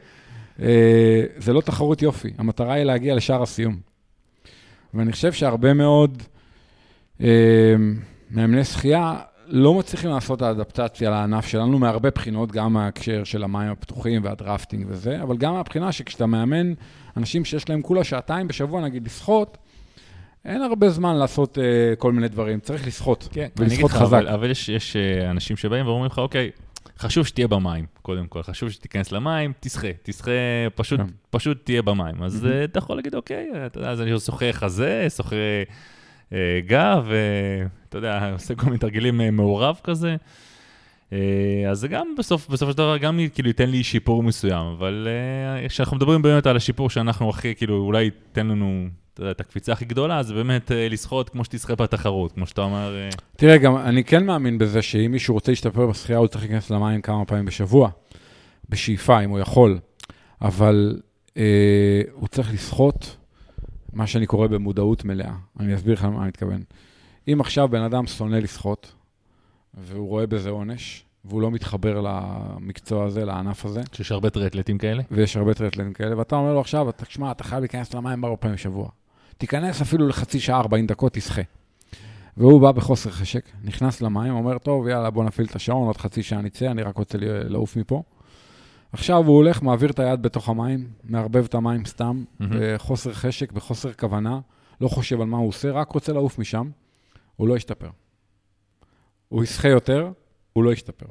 אה, 0.62 1.22
זה 1.36 1.52
לא 1.52 1.60
תחרות 1.60 2.02
יופי, 2.02 2.30
המטרה 2.38 2.74
היא 2.74 2.84
להגיע 2.84 3.14
לשער 3.14 3.42
הסיום. 3.42 3.76
ואני 4.94 5.12
חושב 5.12 5.32
שהרבה 5.32 5.74
מאוד 5.74 6.22
אה, 7.20 7.26
מאמני 8.30 8.64
שחייה 8.64 9.18
לא 9.46 9.74
מצליחים 9.74 10.10
לעשות 10.10 10.42
האדפטציה 10.42 11.10
לענף 11.10 11.46
שלנו 11.46 11.78
מהרבה 11.78 12.10
בחינות, 12.10 12.52
גם 12.52 12.72
מההקשר 12.72 13.24
של 13.24 13.44
המים 13.44 13.70
הפתוחים 13.70 14.24
והדרפטינג 14.24 14.84
וזה, 14.88 15.22
אבל 15.22 15.36
גם 15.36 15.54
מהבחינה 15.54 15.92
שכשאתה 15.92 16.26
מאמן 16.26 16.72
אנשים 17.16 17.44
שיש 17.44 17.68
להם 17.68 17.82
כולה 17.82 18.04
שעתיים 18.04 18.48
בשבוע, 18.48 18.80
נגיד, 18.80 19.06
לשחות, 19.06 19.58
אין 20.44 20.62
הרבה 20.62 20.90
זמן 20.90 21.16
לעשות 21.16 21.58
uh, 21.58 21.96
כל 21.96 22.12
מיני 22.12 22.28
דברים, 22.28 22.60
צריך 22.60 22.86
לשחות, 22.86 23.28
כן, 23.32 23.48
ולשחות 23.56 23.90
חזק. 23.90 24.02
אבל, 24.02 24.28
אבל 24.28 24.50
יש, 24.50 24.68
יש 24.68 24.96
uh, 24.96 25.30
אנשים 25.30 25.56
שבאים 25.56 25.86
ואומרים 25.86 26.06
לך, 26.06 26.18
אוקיי, 26.18 26.50
חשוב 26.98 27.26
שתהיה 27.26 27.48
במים, 27.48 27.86
קודם 28.02 28.26
כל, 28.26 28.42
חשוב 28.42 28.70
שתיכנס 28.70 29.12
למים, 29.12 29.52
תשחה, 29.60 29.88
תשחה, 30.02 30.30
פשוט, 30.74 31.00
כן. 31.00 31.06
פשוט 31.30 31.64
תהיה 31.64 31.82
במים. 31.82 32.22
אז 32.22 32.44
mm-hmm. 32.44 32.64
אתה 32.64 32.78
יכול 32.78 32.96
להגיד, 32.96 33.14
אוקיי, 33.14 33.50
אתה 33.66 33.78
יודע, 33.78 33.90
אז 33.90 34.00
אני 34.00 34.20
שוחה 34.20 34.52
חזה, 34.52 35.06
שוחה 35.16 35.36
uh, 36.28 36.32
גב, 36.66 37.06
ואתה 37.08 37.98
יודע, 37.98 38.28
עושה 38.32 38.54
כל 38.54 38.66
מיני 38.66 38.78
תרגילים 38.78 39.20
uh, 39.20 39.24
מעורב 39.30 39.80
כזה. 39.84 40.16
Uh, 41.10 41.14
אז 41.70 41.78
זה 41.78 41.88
גם 41.88 42.06
בסוף, 42.18 42.48
בסופו 42.48 42.72
של 42.72 42.78
דבר, 42.78 42.96
גם 42.96 43.20
כאילו 43.34 43.48
ייתן 43.48 43.70
לי 43.70 43.84
שיפור 43.84 44.22
מסוים, 44.22 44.66
אבל 44.66 45.08
כשאנחנו 45.68 45.94
uh, 45.94 45.96
מדברים 45.96 46.22
באמת 46.22 46.46
על 46.46 46.56
השיפור 46.56 46.90
שאנחנו 46.90 47.30
הכי, 47.30 47.54
כאילו, 47.54 47.76
אולי 47.76 48.02
ייתן 48.02 48.46
לנו 48.46 48.88
את 49.30 49.40
הקפיצה 49.40 49.72
הכי 49.72 49.84
גדולה, 49.84 50.22
זה 50.22 50.34
באמת 50.34 50.72
אה, 50.72 50.88
לשחות 50.88 51.28
כמו 51.28 51.44
שתשחה 51.44 51.74
בתחרות, 51.74 52.32
כמו 52.32 52.46
שאתה 52.46 52.60
אומר. 52.60 52.96
אה. 52.96 53.08
תראה, 53.36 53.58
גם 53.58 53.76
אני 53.76 54.04
כן 54.04 54.26
מאמין 54.26 54.58
בזה 54.58 54.82
שאם 54.82 55.10
מישהו 55.12 55.34
רוצה 55.34 55.52
להשתפר 55.52 55.86
בשחייה, 55.86 56.18
הוא 56.18 56.26
צריך 56.26 56.44
להיכנס 56.44 56.70
למים 56.70 57.00
כמה 57.00 57.24
פעמים 57.24 57.44
בשבוע, 57.44 57.90
בשאיפה, 58.68 59.20
אם 59.20 59.30
הוא 59.30 59.38
יכול, 59.38 59.78
אבל 60.42 61.00
אה, 61.36 62.02
הוא 62.12 62.28
צריך 62.28 62.54
לשחות, 62.54 63.16
מה 63.92 64.06
שאני 64.06 64.26
קורא 64.26 64.46
במודעות 64.46 65.04
מלאה. 65.04 65.34
אני 65.60 65.74
אסביר 65.74 65.94
לך 65.94 66.04
למה 66.04 66.20
אני 66.20 66.28
מתכוון. 66.28 66.62
אם 67.32 67.40
עכשיו 67.40 67.68
בן 67.68 67.82
אדם 67.82 68.06
שונא 68.06 68.36
לשחות, 68.36 68.92
והוא 69.74 70.08
רואה 70.08 70.26
בזה 70.26 70.50
עונש, 70.50 71.04
והוא 71.24 71.42
לא 71.42 71.50
מתחבר 71.50 72.00
למקצוע 72.00 73.04
הזה, 73.04 73.24
לענף 73.24 73.64
הזה. 73.64 73.80
שיש 73.92 74.12
הרבה 74.12 74.30
טריאטלטים 74.30 74.78
כאלה. 74.78 75.02
ויש 75.10 75.36
הרבה 75.36 75.54
טריאטלטים 75.54 75.92
כאלה, 75.92 76.18
ואתה 76.18 76.36
אומר 76.36 76.54
לו 76.54 76.60
עכשיו, 76.60 76.88
תשמע, 76.96 77.30
אתה 77.30 77.44
חייב 77.44 77.60
להיכנס 77.60 77.94
למים 77.94 78.24
ארבע 78.24 78.36
פעמים 78.36 78.54
בשבוע. 78.54 78.88
תיכנס 79.40 79.80
אפילו 79.80 80.08
לחצי 80.08 80.40
שעה, 80.40 80.60
40 80.60 80.86
דקות, 80.86 81.12
תשחה. 81.12 81.42
והוא 82.36 82.60
בא 82.60 82.72
בחוסר 82.72 83.10
חשק, 83.10 83.44
נכנס 83.64 84.00
למים, 84.00 84.32
אומר, 84.32 84.58
טוב, 84.58 84.88
יאללה, 84.88 85.10
בוא 85.10 85.24
נפעיל 85.24 85.46
את 85.46 85.56
השעון, 85.56 85.86
עוד 85.86 85.96
חצי 85.96 86.22
שעה 86.22 86.40
נצא, 86.40 86.70
אני 86.70 86.82
רק 86.82 86.96
רוצה 86.96 87.18
לעוף 87.20 87.76
מפה. 87.76 88.02
עכשיו 88.92 89.16
הוא 89.26 89.36
הולך, 89.36 89.62
מעביר 89.62 89.90
את 89.90 89.98
היד 89.98 90.22
בתוך 90.22 90.48
המים, 90.48 90.88
מערבב 91.04 91.44
את 91.44 91.54
המים 91.54 91.84
סתם, 91.84 92.24
mm-hmm. 92.24 92.44
בחוסר 92.50 93.12
חשק, 93.12 93.52
בחוסר 93.52 93.92
כוונה, 93.92 94.40
לא 94.80 94.88
חושב 94.88 95.20
על 95.20 95.26
מה 95.26 95.36
הוא 95.36 95.48
עושה, 95.48 95.70
רק 95.70 95.92
רוצה 95.92 96.12
לעוף 96.12 96.38
משם, 96.38 96.70
הוא 97.36 97.48
לא 97.48 97.56
ישתפר. 97.56 97.90
הוא 99.28 99.42
ישחה 99.44 99.68
יותר, 99.68 100.10
הוא 100.52 100.64
לא 100.64 100.72
ישתפר. 100.72 101.06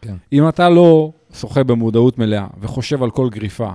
כן. 0.00 0.16
אם 0.32 0.48
אתה 0.48 0.68
לא 0.68 1.12
שוחה 1.34 1.64
במודעות 1.64 2.18
מלאה 2.18 2.46
וחושב 2.60 3.02
על 3.02 3.10
כל 3.10 3.28
גריפה, 3.30 3.72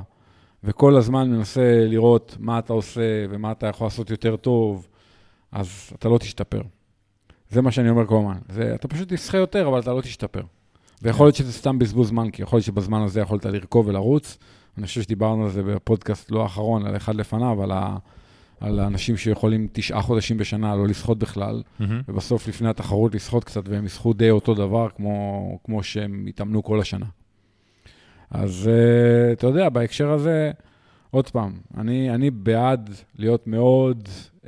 וכל 0.64 0.96
הזמן 0.96 1.32
מנסה 1.32 1.86
לראות 1.88 2.38
מה 2.40 2.60
אתה 2.60 2.74
עושה 2.74 3.26
ומה 3.30 3.52
אתה 3.52 3.68
יכול 3.68 3.86
לעשות 3.86 4.10
יותר 4.10 4.36
טוב, 4.36 4.88
אז 5.52 5.92
אתה 5.96 6.10
לא 6.10 6.18
תשתפר. 6.18 6.62
זה 7.50 7.62
מה 7.62 7.72
שאני 7.72 7.90
אומר 7.90 8.06
כל 8.08 8.18
הזמן. 8.18 8.38
אתה 8.76 8.88
פשוט 8.88 9.14
תשחה 9.14 9.38
יותר, 9.38 9.68
אבל 9.68 9.80
אתה 9.80 9.94
לא 9.94 10.02
תשתפר. 10.02 10.42
ויכול 11.02 11.26
להיות 11.26 11.36
שזה 11.36 11.54
סתם 11.54 11.80
בזבוז 11.80 12.08
זמן, 12.08 12.30
כי 12.30 12.42
יכול 12.42 12.58
להיות 12.58 12.66
שבזמן 12.66 13.02
הזה 13.02 13.20
יכולת 13.20 13.46
לרכוב 13.46 13.88
ולרוץ. 13.88 14.38
אני 14.78 14.86
חושב 14.86 15.02
שדיברנו 15.02 15.44
על 15.44 15.50
זה 15.50 15.64
בפודקאסט 15.64 16.32
לא 16.32 16.44
האחרון, 16.44 16.86
על 16.86 16.96
אחד 16.96 17.16
לפניו, 17.16 17.64
על, 17.64 17.72
ה, 17.72 17.98
על 18.60 18.80
האנשים 18.80 19.18
שיכולים 19.18 19.68
תשעה 19.72 20.02
חודשים 20.02 20.38
בשנה 20.38 20.76
לא 20.76 20.88
לשחות 20.88 21.20
בכלל, 21.20 21.62
mm-hmm. 21.64 21.84
ובסוף 22.08 22.48
לפני 22.48 22.70
התחרות 22.70 23.16
לשחות 23.16 23.44
קצת, 23.44 23.70
והם 23.70 23.86
ישחו 23.86 24.14
די 24.14 24.30
אותו 24.30 24.54
דבר 24.54 24.88
כמו, 24.96 25.60
כמו 25.64 25.84
שהם 25.84 26.26
התאמנו 26.28 26.64
כל 26.64 26.80
השנה. 26.80 27.06
אז 28.32 28.70
uh, 28.70 29.34
אתה 29.34 29.48
יודע, 29.48 29.70
בהקשר 29.70 30.12
הזה, 30.12 30.52
עוד 31.12 31.30
פעם, 31.30 31.52
אני, 31.78 32.16
אני 32.16 32.32
בעד 32.32 32.90
להיות 33.18 33.48
מאוד 33.48 34.10
uh, 34.42 34.48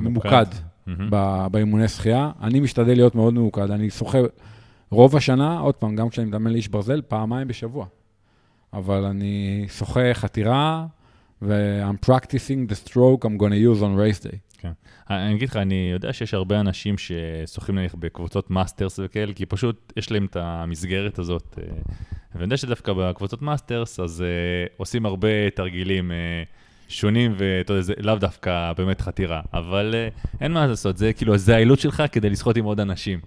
ממוקד, 0.00 0.08
ממוקד 0.08 0.46
mm-hmm. 0.88 1.48
באימוני 1.50 1.88
שחייה. 1.88 2.30
אני 2.42 2.60
משתדל 2.60 2.94
להיות 2.94 3.14
מאוד 3.14 3.34
ממוקד. 3.34 3.70
אני 3.70 3.90
שוחה 3.90 4.18
רוב 4.90 5.16
השנה, 5.16 5.58
עוד 5.58 5.74
פעם, 5.74 5.96
גם 5.96 6.08
כשאני 6.08 6.26
מתאמן 6.26 6.52
לאיש 6.52 6.68
ברזל, 6.68 7.02
פעמיים 7.08 7.48
בשבוע. 7.48 7.86
אבל 8.72 9.04
אני 9.04 9.66
שוחה 9.68 10.14
חתירה, 10.14 10.86
ו-I'm 11.42 12.06
practicing 12.06 12.70
the 12.70 12.88
stroke 12.88 13.24
I'm 13.24 13.38
going 13.38 13.52
to 13.52 13.78
use 13.78 13.82
on 13.82 13.96
race 13.96 14.26
day. 14.26 14.36
כן. 14.58 14.72
אני 15.10 15.34
אגיד 15.34 15.48
לך, 15.48 15.56
אני 15.56 15.90
יודע 15.92 16.12
שיש 16.12 16.34
הרבה 16.34 16.60
אנשים 16.60 16.94
ששוחים 16.98 17.78
נניח 17.78 17.94
בקבוצות 17.94 18.50
masters 18.50 19.00
וכאלה, 19.02 19.32
כי 19.32 19.46
פשוט 19.46 19.92
יש 19.96 20.12
להם 20.12 20.24
את 20.24 20.36
המסגרת 20.36 21.18
הזאת. 21.18 21.58
ואני 22.34 22.44
יודע 22.44 22.56
שדווקא 22.56 22.92
בקבוצות 22.92 23.42
masters, 23.42 24.00
אז 24.00 24.24
uh, 24.24 24.72
עושים 24.76 25.06
הרבה 25.06 25.50
תרגילים 25.54 26.10
uh, 26.10 26.14
שונים, 26.88 27.34
ואתה 27.38 27.72
יודע, 27.72 27.82
זה 27.82 27.94
לאו 27.98 28.14
דווקא 28.14 28.72
באמת 28.76 29.00
חתירה, 29.00 29.40
אבל 29.52 29.94
uh, 29.94 30.28
אין 30.40 30.52
מה 30.52 30.66
לעשות, 30.66 30.96
זה 30.96 31.12
כאילו, 31.12 31.38
זה 31.38 31.54
העילות 31.56 31.80
שלך 31.80 32.02
כדי 32.12 32.30
לשחות 32.30 32.56
עם 32.56 32.64
עוד 32.64 32.80
אנשים. 32.80 33.20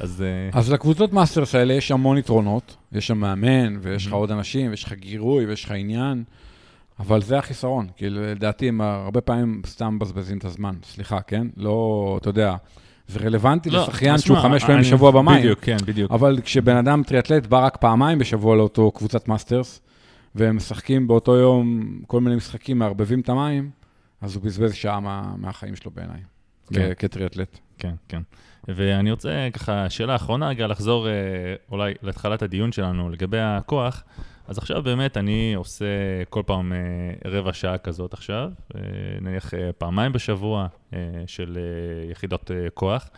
אז... 0.00 0.24
Uh... 0.52 0.58
אז 0.58 0.72
לקבוצות 0.72 1.12
masters 1.12 1.54
האלה 1.54 1.74
יש 1.74 1.90
המון 1.90 2.18
יתרונות, 2.18 2.76
יש 2.92 3.06
שם 3.06 3.18
מאמן, 3.18 3.76
ויש 3.82 4.06
לך 4.06 4.12
mm-hmm. 4.12 4.16
עוד 4.16 4.30
אנשים, 4.30 4.70
ויש 4.70 4.84
לך 4.84 4.92
גירוי, 4.92 5.46
ויש 5.46 5.64
לך 5.64 5.70
עניין. 5.70 6.24
אבל 6.98 7.22
זה 7.22 7.38
החיסרון, 7.38 7.86
כאילו, 7.96 8.22
לדעתי, 8.22 8.68
הם 8.68 8.80
הרבה 8.80 9.20
פעמים 9.20 9.62
סתם 9.66 9.94
מבזבזים 9.94 10.38
את 10.38 10.44
הזמן, 10.44 10.74
סליחה, 10.82 11.20
כן? 11.20 11.46
לא, 11.56 12.18
אתה 12.20 12.28
יודע, 12.28 12.56
זה 13.08 13.18
רלוונטי 13.20 13.70
לא, 13.70 13.82
לשחיין 13.82 14.18
שהוא 14.18 14.38
חמש 14.38 14.64
פעמים 14.64 14.80
בשבוע 14.80 15.10
במים. 15.10 15.38
בדיוק, 15.38 15.60
כן, 15.60 15.76
בדיוק. 15.86 16.12
אבל 16.12 16.40
כשבן 16.44 16.76
אדם 16.76 17.02
טריאטלט 17.06 17.46
בא 17.46 17.64
רק 17.64 17.76
פעמיים 17.76 18.18
בשבוע 18.18 18.56
לאותו 18.56 18.90
קבוצת 18.90 19.28
masters, 19.28 19.80
והם 20.34 20.56
משחקים 20.56 21.08
באותו 21.08 21.36
יום 21.36 21.88
כל 22.06 22.20
מיני 22.20 22.36
משחקים, 22.36 22.78
מערבבים 22.78 23.20
את 23.20 23.28
המים, 23.28 23.70
אז 24.20 24.34
הוא 24.34 24.42
בזבז 24.42 24.74
שעה 24.74 25.00
מה, 25.00 25.32
מהחיים 25.36 25.76
שלו 25.76 25.90
בעיניי, 25.90 26.20
כן. 26.72 26.90
כטריאטלט. 26.98 27.58
כן, 27.78 27.94
כן. 28.08 28.22
ואני 28.68 29.10
רוצה 29.10 29.48
ככה, 29.52 29.90
שאלה 29.90 30.16
אחרונה 30.16 30.48
רגע, 30.48 30.66
לחזור 30.66 31.08
אה, 31.08 31.12
אולי 31.70 31.94
להתחלת 32.02 32.42
הדיון 32.42 32.72
שלנו 32.72 33.10
לגבי 33.10 33.40
הכוח. 33.40 34.04
אז 34.48 34.58
עכשיו 34.58 34.82
באמת 34.82 35.16
אני 35.16 35.54
עושה 35.54 35.84
כל 36.30 36.42
פעם 36.46 36.72
אה, 36.72 36.78
רבע 37.30 37.52
שעה 37.52 37.78
כזאת 37.78 38.12
עכשיו, 38.12 38.50
אה, 38.74 38.80
נניח 39.20 39.54
אה, 39.54 39.72
פעמיים 39.78 40.12
בשבוע 40.12 40.66
של 41.26 41.58
יחידות 42.10 42.50
כוח. 42.74 43.10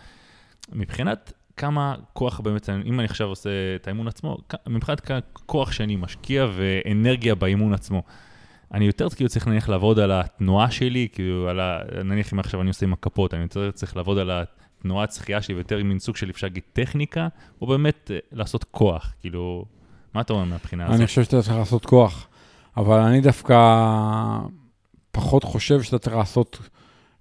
מבחינת 0.73 1.33
כמה 1.57 1.95
כוח 2.13 2.41
באמת, 2.41 2.69
אם 2.85 3.01
אני 3.01 3.05
עכשיו 3.05 3.29
עושה 3.29 3.51
את 3.77 3.87
האימון 3.87 4.09
עצמו, 4.09 4.39
מבחינת 4.69 5.11
כוח 5.33 5.73
שאני 5.73 5.97
משקיע 5.97 6.47
ואנרגיה 6.57 7.35
באימון 7.35 7.73
עצמו. 7.73 8.03
אני 8.75 8.85
יותר 8.85 9.09
כאילו 9.09 9.31
צריך 9.31 9.49
נניח 9.49 9.69
לעבוד 9.69 9.99
על 9.99 10.13
התנועה 10.13 10.71
שלי, 10.71 11.09
כאילו 11.13 11.49
על 11.49 11.61
ה... 11.61 11.79
נניח 12.05 12.33
אם 12.33 12.39
עכשיו 12.39 12.61
אני 12.61 12.69
עושה 12.69 12.87
עם 12.87 12.93
הכפות, 12.93 13.35
אני 13.35 13.43
יותר 13.43 13.71
צריך 13.71 13.97
לעבוד 13.97 14.19
על 14.19 14.31
התנועת 14.31 15.13
שחייה 15.13 15.43
שלי 15.43 15.55
ויותר 15.55 15.77
עם 15.77 15.89
מין 15.89 15.99
סוג 15.99 16.17
של 16.17 16.31
אפשר 16.31 16.47
להגיד 16.47 16.63
טכניקה, 16.73 17.29
או 17.61 17.67
באמת 17.67 18.11
לעשות 18.33 18.65
כוח, 18.65 19.15
כאילו 19.21 19.65
מה 20.15 20.21
אתה 20.21 20.33
אומר 20.33 20.45
מהבחינה 20.45 20.85
הזאת? 20.85 20.97
אני 20.97 21.07
חושב 21.07 21.25
שאתה 21.25 21.43
צריך 21.43 21.57
לעשות 21.57 21.87
כוח, 21.87 22.29
אבל 22.77 22.99
אני 23.01 23.21
דווקא 23.21 23.57
פחות 25.13 25.45
חושב 25.45 25.83
שאתה 25.83 25.99
צריך 25.99 26.17
לעשות 26.17 26.59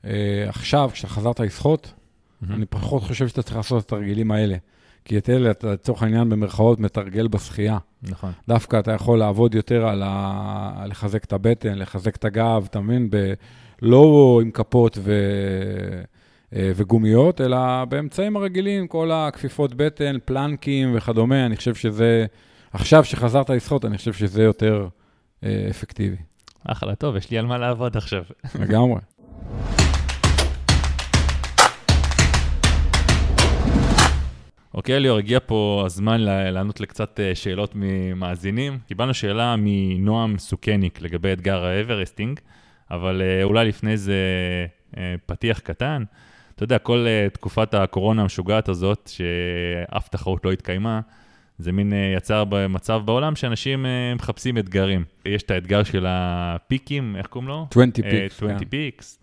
אה, 0.05 0.45
עכשיו, 0.47 0.89
כשאתה 0.93 1.13
חזרת 1.13 1.39
לשחות, 1.39 1.93
mm-hmm. 1.93 2.53
אני 2.53 2.65
פחות 2.65 3.03
חושב 3.03 3.27
שאתה 3.27 3.41
צריך 3.41 3.57
לעשות 3.57 3.83
את 3.83 3.87
התרגילים 3.87 4.31
האלה. 4.31 4.57
כי 5.05 5.17
את 5.17 5.29
אלה, 5.29 5.51
אתה 5.51 5.73
לצורך 5.73 6.03
העניין, 6.03 6.29
במרכאות, 6.29 6.79
מתרגל 6.79 7.27
בשחייה. 7.27 7.77
נכון. 8.03 8.31
דווקא 8.47 8.79
אתה 8.79 8.91
יכול 8.91 9.19
לעבוד 9.19 9.55
יותר 9.55 9.87
על 9.87 10.03
ה... 10.05 10.85
לחזק 10.85 11.23
את 11.23 11.33
הבטן, 11.33 11.77
לחזק 11.77 12.15
את 12.15 12.25
הגב, 12.25 12.67
אתה 12.69 12.79
מבין? 12.79 13.09
ב... 13.09 13.33
לא 13.81 14.39
עם 14.41 14.51
כפות 14.51 14.97
ו... 15.01 15.13
אה, 16.55 16.71
וגומיות, 16.75 17.41
אלא 17.41 17.85
באמצעים 17.85 18.37
הרגילים, 18.37 18.87
כל 18.87 19.11
הכפיפות 19.11 19.73
בטן, 19.73 20.15
פלנקים 20.25 20.91
וכדומה, 20.95 21.45
אני 21.45 21.55
חושב 21.55 21.75
שזה 21.75 22.25
עכשיו 22.73 23.03
שחזרת 23.03 23.49
לשחות, 23.49 23.85
אני 23.85 23.97
חושב 23.97 24.13
שזה 24.13 24.43
יותר 24.43 24.87
אה, 25.43 25.67
אפקטיבי. 25.69 26.17
אחלה, 26.67 26.95
טוב, 26.95 27.15
יש 27.15 27.31
לי 27.31 27.37
על 27.37 27.45
מה 27.45 27.57
לעבוד 27.57 27.97
עכשיו. 27.97 28.23
לגמרי. 28.59 28.99
אוקיי, 34.73 34.99
ליאור, 34.99 35.17
הגיע 35.17 35.39
פה 35.45 35.83
הזמן 35.85 36.21
לענות 36.21 36.79
לקצת 36.79 37.19
אה, 37.19 37.35
שאלות 37.35 37.71
ממאזינים. 37.75 38.79
קיבלנו 38.87 39.13
שאלה 39.13 39.55
מנועם 39.57 40.37
סוכניק 40.37 41.01
לגבי 41.01 41.33
אתגר 41.33 41.65
ה 41.65 41.72
Everesting, 41.72 42.39
אבל 42.91 43.21
אה, 43.21 43.43
אולי 43.43 43.67
לפני 43.67 43.97
זה 43.97 44.15
אה, 44.97 45.15
פתיח 45.25 45.59
קטן. 45.59 46.03
אתה 46.55 46.63
יודע, 46.63 46.77
כל 46.77 47.05
תקופת 47.33 47.73
הקורונה 47.73 48.21
המשוגעת 48.21 48.69
הזאת, 48.69 49.11
שאף 49.13 50.07
תחרות 50.07 50.45
לא 50.45 50.51
התקיימה, 50.51 51.01
זה 51.59 51.71
מין 51.71 51.93
יצר 52.17 52.43
מצב 52.69 53.01
בעולם 53.05 53.35
שאנשים 53.35 53.85
מחפשים 54.15 54.57
אתגרים. 54.57 55.03
יש 55.25 55.43
את 55.43 55.51
האתגר 55.51 55.83
של 55.83 56.05
הפיקים, 56.07 57.15
איך 57.15 57.27
קוראים 57.27 57.47
לו? 57.47 57.67
20 57.71 57.91
peaks. 57.91 58.35
20 58.35 58.57
peaks. 58.69 59.19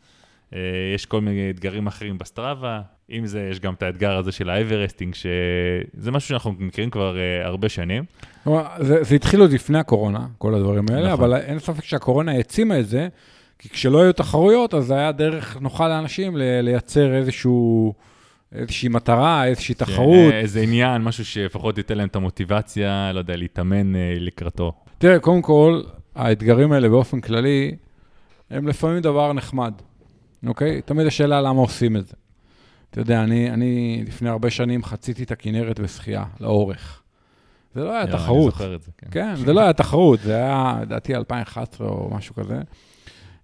יש 0.94 1.06
כל 1.06 1.20
מיני 1.20 1.50
אתגרים 1.50 1.86
אחרים 1.86 2.18
ב 2.18 2.26
Strava. 2.26 2.80
עם 3.08 3.26
זה, 3.26 3.48
יש 3.50 3.60
גם 3.60 3.74
את 3.74 3.82
האתגר 3.82 4.16
הזה 4.16 4.32
של 4.32 4.50
ה 4.50 4.56
Everesting, 4.56 5.14
שזה 5.14 6.10
משהו 6.10 6.28
שאנחנו 6.28 6.54
מכירים 6.58 6.90
כבר 6.90 7.16
אה, 7.16 7.46
הרבה 7.46 7.68
שנים. 7.68 8.04
זה, 8.78 9.04
זה 9.04 9.14
התחיל 9.14 9.40
עוד 9.40 9.52
לפני 9.52 9.78
הקורונה, 9.78 10.26
כל 10.38 10.54
הדברים 10.54 10.84
האלה, 10.90 11.12
נכון. 11.12 11.24
אבל 11.24 11.40
אין 11.40 11.58
ספק 11.58 11.84
שהקורונה 11.84 12.32
העצימה 12.32 12.80
את 12.80 12.88
זה, 12.88 13.08
כי 13.58 13.68
כשלא 13.68 14.02
היו 14.02 14.12
תחרויות, 14.12 14.74
אז 14.74 14.84
זה 14.84 14.94
היה 14.94 15.12
דרך 15.12 15.56
נוחה 15.60 15.88
לאנשים 15.88 16.36
לייצר 16.36 17.14
איזשהו... 17.14 17.94
איזושהי 18.52 18.88
מטרה, 18.88 19.46
איזושהי 19.46 19.74
כן, 19.74 19.84
תחרות. 19.84 20.32
איזה 20.32 20.60
עניין, 20.60 21.02
משהו 21.02 21.24
שלפחות 21.24 21.78
ייתן 21.78 21.98
להם 21.98 22.08
את 22.08 22.16
המוטיבציה, 22.16 23.12
לא 23.12 23.18
יודע, 23.18 23.36
להתאמן 23.36 23.94
אה, 23.94 23.98
לקראתו. 24.20 24.72
תראה, 24.98 25.18
קודם 25.18 25.42
כל, 25.42 25.82
האתגרים 26.14 26.72
האלה 26.72 26.88
באופן 26.88 27.20
כללי, 27.20 27.76
הם 28.50 28.68
לפעמים 28.68 29.00
דבר 29.00 29.32
נחמד, 29.32 29.74
אוקיי? 30.46 30.82
תמיד 30.82 31.06
השאלה 31.06 31.40
למה 31.40 31.60
עושים 31.60 31.96
את 31.96 32.06
זה. 32.06 32.14
אתה 32.90 33.00
יודע, 33.00 33.22
אני, 33.22 33.50
אני 33.50 34.02
לפני 34.06 34.28
הרבה 34.28 34.50
שנים 34.50 34.84
חציתי 34.84 35.22
את 35.22 35.30
הכנרת 35.30 35.80
בשחייה, 35.80 36.24
לאורך. 36.40 37.02
זה 37.74 37.84
לא 37.84 37.92
היה 37.92 38.00
יו, 38.00 38.06
תחרות. 38.06 38.42
אני 38.42 38.50
זוכר 38.50 38.74
את 38.74 38.82
זה, 38.82 38.90
כן. 38.98 39.06
כן, 39.10 39.36
זה 39.36 39.52
לא 39.52 39.60
היה 39.60 39.72
תחרות, 39.72 40.20
זה 40.20 40.34
היה, 40.36 40.78
לדעתי, 40.82 41.14
2011 41.14 41.88
או 41.88 42.10
משהו 42.14 42.34
כזה. 42.34 42.60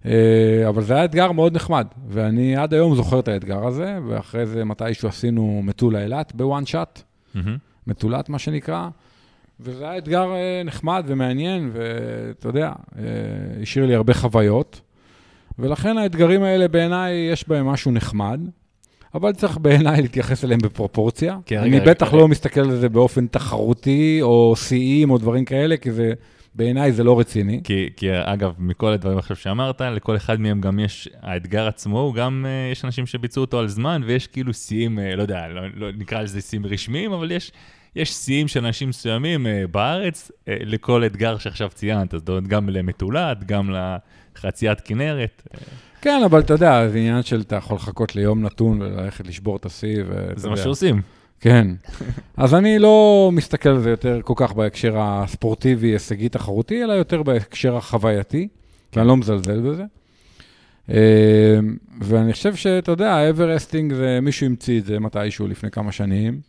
אה, 0.06 0.68
אבל 0.68 0.82
זה 0.82 0.94
היה 0.94 1.04
אתגר 1.04 1.32
מאוד 1.32 1.56
נחמד, 1.56 1.86
ואני 2.08 2.56
עד 2.56 2.74
היום 2.74 2.94
זוכר 2.94 3.18
את 3.18 3.28
האתגר 3.28 3.66
הזה, 3.66 3.98
ואחרי 4.08 4.46
זה 4.46 4.64
מתישהו 4.64 5.08
עשינו 5.08 5.60
מטולה 5.64 6.02
אילת 6.02 6.32
בוואן 6.34 6.66
שאט, 6.66 7.02
מטולת 7.86 8.28
מה 8.28 8.38
שנקרא, 8.38 8.88
וזה 9.60 9.84
היה 9.84 9.98
אתגר 9.98 10.34
אה, 10.34 10.62
נחמד 10.64 11.04
ומעניין, 11.06 11.70
ואתה 11.72 12.48
יודע, 12.48 12.72
אה, 12.98 13.02
השאיר 13.62 13.86
לי 13.86 13.94
הרבה 13.94 14.14
חוויות, 14.14 14.80
ולכן 15.58 15.98
האתגרים 15.98 16.42
האלה 16.42 16.68
בעיניי 16.68 17.14
יש 17.32 17.48
בהם 17.48 17.66
משהו 17.66 17.92
נחמד. 17.92 18.40
אבל 19.14 19.32
צריך 19.32 19.58
בעיניי 19.58 20.02
להתייחס 20.02 20.44
אליהם 20.44 20.60
בפרופורציה. 20.60 21.38
כן, 21.46 21.58
אני 21.58 21.80
רגע, 21.80 21.90
בטח 21.90 22.08
רגע. 22.08 22.16
לא 22.16 22.28
מסתכל 22.28 22.60
על 22.60 22.76
זה 22.76 22.88
באופן 22.88 23.26
תחרותי, 23.26 24.18
או 24.22 24.54
שיאים, 24.56 25.10
או 25.10 25.18
דברים 25.18 25.44
כאלה, 25.44 25.76
כי 25.76 25.92
זה, 25.92 26.12
בעיניי 26.54 26.92
זה 26.92 27.04
לא 27.04 27.20
רציני. 27.20 27.60
כי, 27.64 27.88
כי 27.96 28.08
אגב, 28.12 28.54
מכל 28.58 28.92
הדברים 28.92 29.18
עכשיו 29.18 29.36
שאמרת, 29.36 29.80
לכל 29.80 30.16
אחד 30.16 30.40
מהם 30.40 30.60
גם 30.60 30.78
יש, 30.78 31.08
האתגר 31.20 31.66
עצמו, 31.66 32.00
הוא 32.00 32.14
גם, 32.14 32.46
uh, 32.46 32.72
יש 32.72 32.84
אנשים 32.84 33.06
שביצעו 33.06 33.40
אותו 33.40 33.58
על 33.58 33.68
זמן, 33.68 34.02
ויש 34.06 34.26
כאילו 34.26 34.54
שיאים, 34.54 34.98
uh, 34.98 35.16
לא 35.16 35.22
יודע, 35.22 35.48
לא, 35.48 35.62
לא 35.74 35.92
נקרא 35.92 36.22
לזה 36.22 36.40
שיאים 36.40 36.66
רשמיים, 36.66 37.12
אבל 37.12 37.30
יש... 37.30 37.52
יש 37.96 38.10
שיאים 38.12 38.48
של 38.48 38.66
אנשים 38.66 38.88
מסוימים 38.88 39.46
אה, 39.46 39.48
בארץ 39.70 40.30
אה, 40.30 40.44
לכל 40.46 41.04
אתגר 41.06 41.38
שעכשיו 41.38 41.68
ציינת, 41.74 42.10
זאת 42.10 42.28
אומרת, 42.28 42.46
גם 42.46 42.68
למטולת, 42.68 43.44
גם 43.44 43.74
לחציית 44.36 44.80
כנרת. 44.80 45.48
כן, 46.00 46.22
אבל 46.24 46.40
אתה 46.40 46.52
יודע, 46.52 46.88
זה 46.88 46.98
עניין 46.98 47.22
של 47.22 47.40
אתה 47.40 47.56
יכול 47.56 47.76
לחכות 47.76 48.16
ליום 48.16 48.42
נתון 48.42 48.82
וללכת 48.82 49.26
לשבור 49.26 49.56
את 49.56 49.66
השיא. 49.66 50.02
זה 50.36 50.50
מה 50.50 50.56
שעושים. 50.56 51.02
כן. 51.42 51.68
אז 52.36 52.54
אני 52.54 52.78
לא 52.78 53.30
מסתכל 53.32 53.68
על 53.68 53.80
זה 53.80 53.90
יותר 53.90 54.20
כל 54.24 54.34
כך 54.36 54.52
בהקשר 54.52 54.94
הספורטיבי, 54.98 55.86
הישגי, 55.86 56.28
תחרותי, 56.28 56.84
אלא 56.84 56.92
יותר 56.92 57.22
בהקשר 57.22 57.76
החווייתי, 57.76 58.48
כי 58.92 59.00
אני 59.00 59.08
לא 59.08 59.16
מזלזל 59.16 59.60
בזה. 59.60 59.84
אמ, 60.88 60.94
ואני 62.00 62.32
חושב 62.32 62.54
שאתה 62.54 62.92
יודע, 62.92 63.12
ה 63.12 63.20
Everesting 63.20 63.94
זה, 63.94 64.18
מישהו 64.22 64.46
המציא 64.46 64.80
את 64.80 64.84
זה 64.84 64.98
מתישהו 65.00 65.48
לפני 65.48 65.70
כמה 65.70 65.92
שנים, 65.92 66.40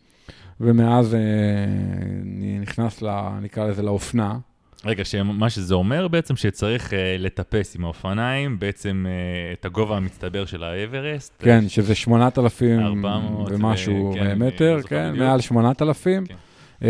ומאז 0.60 1.14
אני 1.14 2.56
אה, 2.56 2.60
נכנס, 2.60 3.02
נקרא 3.42 3.66
לזה, 3.66 3.82
לאופנה. 3.82 4.38
רגע, 4.84 5.04
שמה 5.04 5.50
שזה 5.50 5.74
אומר 5.74 6.08
בעצם 6.08 6.36
שצריך 6.36 6.90
uh, 6.90 6.94
לטפס 7.18 7.76
עם 7.76 7.84
האופניים, 7.84 8.58
בעצם 8.58 9.06
uh, 9.06 9.58
את 9.58 9.64
הגובה 9.64 9.96
המצטבר 9.96 10.44
של 10.44 10.64
האברסט. 10.64 11.32
כן, 11.38 11.68
שזה 11.68 11.94
8,000 11.94 13.04
ומשהו 13.50 14.10
ו- 14.14 14.14
כן, 14.14 14.38
מטר, 14.38 14.78
כן, 14.86 15.10
בדיוק. 15.10 15.24
מעל 15.24 15.40
8,000. 15.40 16.26
כן. 16.26 16.34
Uh, 16.80 16.84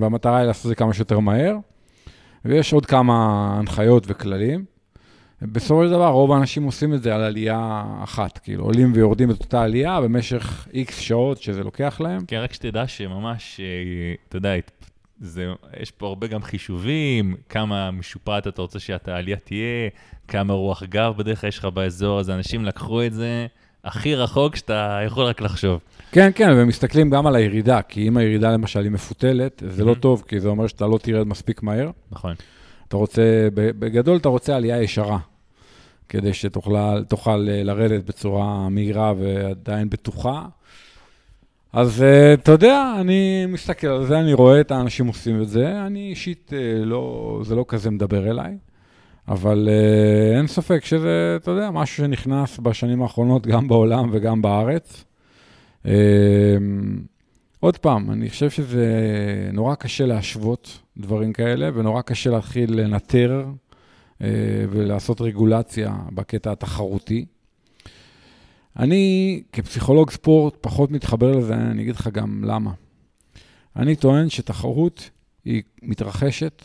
והמטרה 0.00 0.38
היא 0.38 0.46
לעשות 0.46 0.64
את 0.64 0.68
זה 0.68 0.74
כמה 0.74 0.94
שיותר 0.94 1.18
מהר. 1.18 1.56
ויש 2.44 2.72
עוד 2.72 2.86
כמה 2.86 3.48
הנחיות 3.58 4.04
וכללים. 4.08 4.64
בסופו 5.42 5.84
של 5.84 5.90
דבר, 5.90 6.08
רוב 6.08 6.32
האנשים 6.32 6.62
עושים 6.62 6.94
את 6.94 7.02
זה 7.02 7.14
על 7.14 7.20
עלייה 7.22 7.84
אחת, 8.04 8.38
כאילו, 8.38 8.64
עולים 8.64 8.92
ויורדים 8.94 9.30
את 9.30 9.40
אותה 9.40 9.62
עלייה 9.62 10.00
במשך 10.00 10.68
איקס 10.74 10.98
שעות 10.98 11.42
שזה 11.42 11.64
לוקח 11.64 12.00
להם. 12.00 12.20
כן, 12.26 12.36
רק 12.36 12.52
שתדע 12.52 12.86
שממש, 12.86 13.60
אתה 14.28 14.36
יודע, 14.36 14.54
זה, 15.20 15.52
יש 15.80 15.90
פה 15.90 16.06
הרבה 16.06 16.26
גם 16.26 16.42
חישובים, 16.42 17.36
כמה 17.48 17.90
משופעת 17.90 18.46
אתה 18.46 18.62
רוצה 18.62 18.78
שהעלייה 18.78 19.36
תהיה, 19.36 19.88
כמה 20.28 20.52
רוח 20.52 20.82
גב 20.82 21.14
בדרך 21.16 21.40
כלל 21.40 21.48
יש 21.48 21.58
לך 21.58 21.64
באזור, 21.64 22.20
אז 22.20 22.30
אנשים 22.30 22.64
לקחו 22.64 23.02
את 23.06 23.12
זה 23.12 23.46
הכי 23.84 24.14
רחוק 24.14 24.56
שאתה 24.56 25.00
יכול 25.06 25.24
רק 25.24 25.40
לחשוב. 25.40 25.80
כן, 26.12 26.30
כן, 26.34 26.50
ומסתכלים 26.56 27.10
גם 27.10 27.26
על 27.26 27.36
הירידה, 27.36 27.82
כי 27.82 28.08
אם 28.08 28.16
הירידה 28.16 28.52
למשל 28.52 28.82
היא 28.82 28.90
מפותלת, 28.90 29.62
זה 29.66 29.84
לא 29.84 29.94
טוב, 29.94 30.24
כי 30.28 30.40
זה 30.40 30.48
אומר 30.48 30.66
שאתה 30.66 30.86
לא 30.86 30.98
תרד 31.02 31.26
מספיק 31.26 31.62
מהר. 31.62 31.90
נכון. 32.12 32.34
אתה 32.88 32.96
רוצה, 32.96 33.48
בגדול 33.54 34.16
אתה 34.16 34.28
רוצה 34.28 34.56
עלייה 34.56 34.82
ישרה, 34.82 35.18
כדי 36.08 36.34
שתוכל 36.34 37.36
לרדת 37.36 38.04
בצורה 38.04 38.68
מהירה 38.68 39.12
ועדיין 39.18 39.90
בטוחה. 39.90 40.42
אז 41.72 42.00
uh, 42.00 42.40
אתה 42.40 42.52
יודע, 42.52 42.94
אני 43.00 43.46
מסתכל 43.46 43.86
על 43.86 44.06
זה, 44.06 44.18
אני 44.20 44.32
רואה 44.32 44.60
את 44.60 44.70
האנשים 44.70 45.06
עושים 45.06 45.42
את 45.42 45.48
זה, 45.48 45.86
אני 45.86 46.10
אישית, 46.10 46.50
uh, 46.50 46.84
לא, 46.84 47.40
זה 47.44 47.54
לא 47.54 47.64
כזה 47.68 47.90
מדבר 47.90 48.30
אליי, 48.30 48.56
אבל 49.28 49.68
uh, 49.68 50.36
אין 50.36 50.46
ספק 50.46 50.84
שזה, 50.84 51.36
אתה 51.42 51.50
יודע, 51.50 51.70
משהו 51.70 51.96
שנכנס 51.96 52.58
בשנים 52.58 53.02
האחרונות 53.02 53.46
גם 53.46 53.68
בעולם 53.68 54.08
וגם 54.12 54.42
בארץ. 54.42 55.04
עוד 57.60 57.78
פעם, 57.78 58.10
אני 58.10 58.30
חושב 58.30 58.50
שזה 58.50 58.86
נורא 59.52 59.74
קשה 59.74 60.06
להשוות 60.06 60.78
דברים 60.96 61.32
כאלה, 61.32 61.70
ונורא 61.74 62.02
קשה 62.02 62.30
להתחיל 62.30 62.80
לנטר 62.80 63.44
ולעשות 64.70 65.20
רגולציה 65.20 65.94
בקטע 66.14 66.52
התחרותי. 66.52 67.24
אני 68.76 69.42
כפסיכולוג 69.52 70.10
ספורט 70.10 70.56
פחות 70.60 70.90
מתחבר 70.90 71.36
לזה, 71.38 71.54
אני 71.54 71.82
אגיד 71.82 71.96
לך 71.96 72.08
גם 72.08 72.44
למה. 72.44 72.72
אני 73.76 73.96
טוען 73.96 74.28
שתחרות 74.28 75.10
היא 75.44 75.62
מתרחשת 75.82 76.62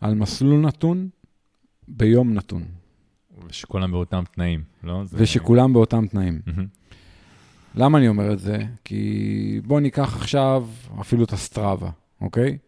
על 0.00 0.14
מסלול 0.14 0.60
נתון 0.60 1.08
ביום 1.88 2.34
נתון. 2.34 2.64
ושכולם 3.48 3.90
באותם 3.90 4.22
תנאים, 4.34 4.62
לא? 4.82 5.04
זה... 5.04 5.16
ושכולם 5.20 5.72
באותם 5.72 6.06
תנאים. 6.06 6.40
למה 7.74 7.98
אני 7.98 8.08
אומר 8.08 8.32
את 8.32 8.38
זה? 8.38 8.58
כי 8.84 9.60
בוא 9.64 9.80
ניקח 9.80 10.16
עכשיו 10.16 10.68
אפילו 11.00 11.24
את 11.24 11.32
הסטראבה, 11.32 11.90
אוקיי? 12.20 12.58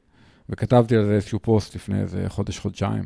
וכתבתי 0.48 0.96
על 0.96 1.04
זה 1.04 1.12
איזשהו 1.14 1.38
פוסט 1.38 1.74
לפני 1.74 2.00
איזה 2.00 2.24
חודש, 2.28 2.58
חודשיים. 2.58 3.04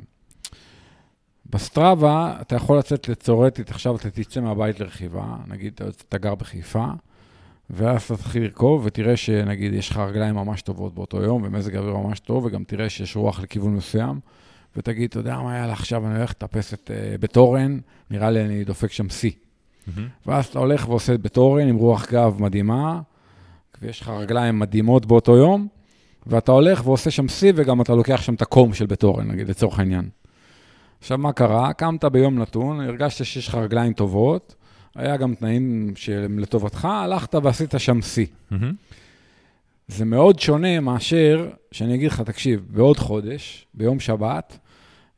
בסטראבה 1.51 2.37
אתה 2.41 2.57
יכול 2.57 2.79
לצאת 2.79 3.09
לצורטית, 3.09 3.71
עכשיו 3.71 3.97
אתה 3.97 4.11
תצא 4.11 4.41
מהבית 4.41 4.81
לרכיבה, 4.81 5.37
נגיד 5.49 5.81
אתה 6.09 6.19
גר 6.19 6.35
בחיפה, 6.35 6.87
ואז 7.71 8.03
אתה 8.03 8.17
תתחיל 8.17 8.43
לרכוב 8.43 8.83
ותראה 8.85 9.17
שנגיד 9.17 9.73
יש 9.73 9.91
לך 9.91 9.97
רגליים 9.97 10.35
ממש 10.35 10.63
טובות 10.63 10.95
באותו 10.95 11.23
יום, 11.23 11.43
ומזג 11.45 11.77
אוויר 11.77 11.97
ממש 11.97 12.21
טוב, 12.21 12.45
וגם 12.45 12.65
תראה 12.65 12.89
שיש 12.89 13.17
רוח 13.17 13.41
לכיוון 13.41 13.75
מסוים, 13.75 14.21
ותגיד, 14.77 15.09
אתה 15.11 15.19
יודע 15.19 15.39
מה 15.39 15.55
היה 15.55 15.67
לה 15.67 15.73
עכשיו, 15.73 16.07
אני 16.07 16.17
הולך 16.17 16.31
לטפס 16.31 16.75
את 16.75 16.91
uh, 16.91 17.19
בתורן, 17.21 17.79
נראה 18.11 18.31
לי 18.31 18.45
אני 18.45 18.65
דופק 18.65 18.93
שם 18.93 19.09
שיא. 19.09 19.31
Mm-hmm. 19.31 20.01
ואז 20.27 20.47
אתה 20.47 20.59
הולך 20.59 20.89
ועושה 20.89 21.15
את 21.15 21.23
בתורן 21.23 21.69
עם 21.69 21.77
רוח 21.77 22.11
גב 22.11 22.37
מדהימה, 22.41 23.01
ויש 23.83 24.01
לך 24.01 24.09
רגליים 24.09 24.59
מדהימות 24.59 25.07
באותו 25.07 25.37
יום, 25.37 25.69
ואתה 26.27 26.53
הולך 26.53 26.87
ועושה 26.87 27.11
שם 27.11 27.29
שיא, 27.29 27.53
וגם 27.57 27.81
אתה 27.81 27.95
לוקח 27.95 28.23
שם 28.23 28.35
את 28.35 28.43
הקום 28.43 28.75
של 28.75 28.87
בתורן, 28.87 29.29
נגיד, 29.29 29.49
לצורך 29.49 29.79
העניין. 29.79 30.09
עכשיו, 31.01 31.19
מה 31.19 31.33
קרה? 31.33 31.73
קמת 31.73 32.05
ביום 32.05 32.39
נתון, 32.39 32.81
הרגשת 32.81 33.25
שיש 33.25 33.49
לך 33.49 33.55
רגליים 33.55 33.93
טובות, 33.93 34.55
היה 34.95 35.17
גם 35.17 35.35
תנאים 35.35 35.93
שהם 35.97 36.39
לטובתך, 36.39 36.85
הלכת 36.85 37.35
ועשית 37.35 37.75
שם 37.79 38.03
שיא. 38.03 38.27
Mm-hmm. 38.53 38.55
זה 39.89 40.05
מאוד 40.05 40.39
שונה 40.39 40.81
מאשר 40.81 41.49
שאני 41.73 41.95
אגיד 41.95 42.11
לך, 42.11 42.21
תקשיב, 42.21 42.67
בעוד 42.71 42.99
חודש, 42.99 43.67
ביום 43.75 44.01
שבת, 44.01 44.59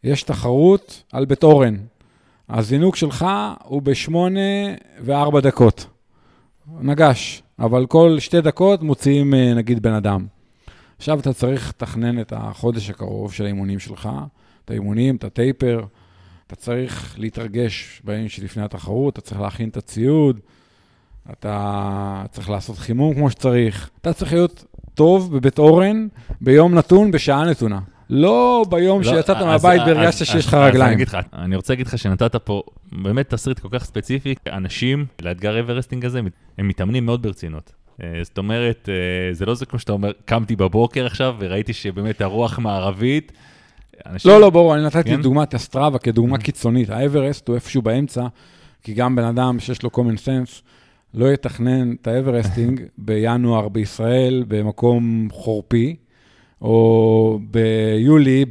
יש 0.04 0.22
תחרות 0.22 1.02
על 1.12 1.24
בית 1.24 1.42
אורן. 1.42 1.76
הזינוק 2.48 2.96
שלך 2.96 3.26
הוא 3.64 3.82
בשמונה 3.82 4.40
וארבע 5.00 5.40
דקות. 5.40 5.86
נגש, 6.80 7.42
אבל 7.58 7.86
כל 7.86 8.16
שתי 8.18 8.40
דקות 8.40 8.82
מוציאים 8.82 9.34
אה, 9.34 9.54
נגיד 9.54 9.82
בן 9.82 9.92
אדם. 9.92 10.26
עכשיו 10.96 11.20
אתה 11.20 11.32
צריך 11.32 11.68
לתכנן 11.68 12.20
את 12.20 12.32
החודש 12.36 12.90
הקרוב 12.90 13.32
של 13.32 13.44
האימונים 13.44 13.78
שלך, 13.78 14.08
את 14.70 14.74
האימונים, 14.74 15.16
את 15.16 15.24
ה 15.24 15.33
taper, 15.33 15.84
אתה 16.46 16.56
צריך 16.56 17.14
להתרגש 17.18 18.02
בימים 18.04 18.28
שלפני 18.28 18.62
התחרות, 18.62 19.12
אתה 19.12 19.20
צריך 19.20 19.40
להכין 19.40 19.68
את 19.68 19.76
הציוד, 19.76 20.40
אתה 21.30 22.24
צריך 22.30 22.50
לעשות 22.50 22.78
חימום 22.78 23.14
כמו 23.14 23.30
שצריך. 23.30 23.90
אתה 24.00 24.12
צריך 24.12 24.32
להיות 24.32 24.64
טוב 24.94 25.36
בבית 25.36 25.58
אורן 25.58 26.06
ביום 26.40 26.74
נתון, 26.74 27.10
בשעה 27.10 27.44
נתונה. 27.44 27.80
לא 28.10 28.64
ביום 28.70 29.02
לא, 29.02 29.10
שיצאת 29.10 29.36
מהבית 29.36 29.82
והרגשת 29.86 30.26
שיש 30.26 30.46
לך 30.46 30.54
רגליים. 30.54 30.94
אני, 30.94 31.02
לך, 31.02 31.18
אני 31.32 31.56
רוצה 31.56 31.72
להגיד 31.72 31.86
לך 31.86 31.98
שנתת 31.98 32.36
פה 32.36 32.62
באמת 32.92 33.30
תסריט 33.30 33.58
כל 33.58 33.68
כך 33.70 33.84
ספציפי. 33.84 34.34
אנשים, 34.52 35.06
לאתגר 35.22 35.60
Everesting 35.60 36.04
הזה, 36.04 36.20
הם 36.58 36.68
מתאמנים 36.68 37.06
מאוד 37.06 37.22
ברצינות. 37.22 37.72
אה, 38.02 38.20
זאת 38.22 38.38
אומרת, 38.38 38.88
אה, 38.88 39.34
זה 39.34 39.46
לא 39.46 39.54
זה 39.54 39.66
כמו 39.66 39.78
שאתה 39.78 39.92
אומר, 39.92 40.12
קמתי 40.24 40.56
בבוקר 40.56 41.06
עכשיו 41.06 41.36
וראיתי 41.38 41.72
שבאמת 41.72 42.20
הרוח 42.20 42.58
מערבית. 42.58 43.32
אנשים... 44.06 44.30
לא, 44.30 44.40
לא, 44.40 44.50
ברור, 44.50 44.74
אני 44.74 44.84
נתתי 44.84 45.10
כן? 45.10 45.22
דוגמא 45.22 45.42
את 45.42 45.54
Strava 45.54 45.98
כדוגמה 45.98 46.36
אמ-המ. 46.36 46.42
קיצונית. 46.42 46.90
האברסט 46.90 47.48
הוא 47.48 47.54
איפשהו 47.54 47.82
באמצע, 47.82 48.26
כי 48.82 48.94
גם 48.94 49.16
בן 49.16 49.24
אדם 49.24 49.60
שיש 49.60 49.82
לו 49.82 49.90
common 49.94 50.18
sense, 50.24 50.62
לא 51.14 51.32
יתכנן 51.32 51.92
את 51.92 52.06
ה 52.06 52.13
Everesting 52.13 52.82
בינואר 52.98 53.68
בישראל, 53.68 54.44
במקום 54.48 55.28
חורפי, 55.32 55.96
או 56.62 57.38
ביולי 57.50 58.44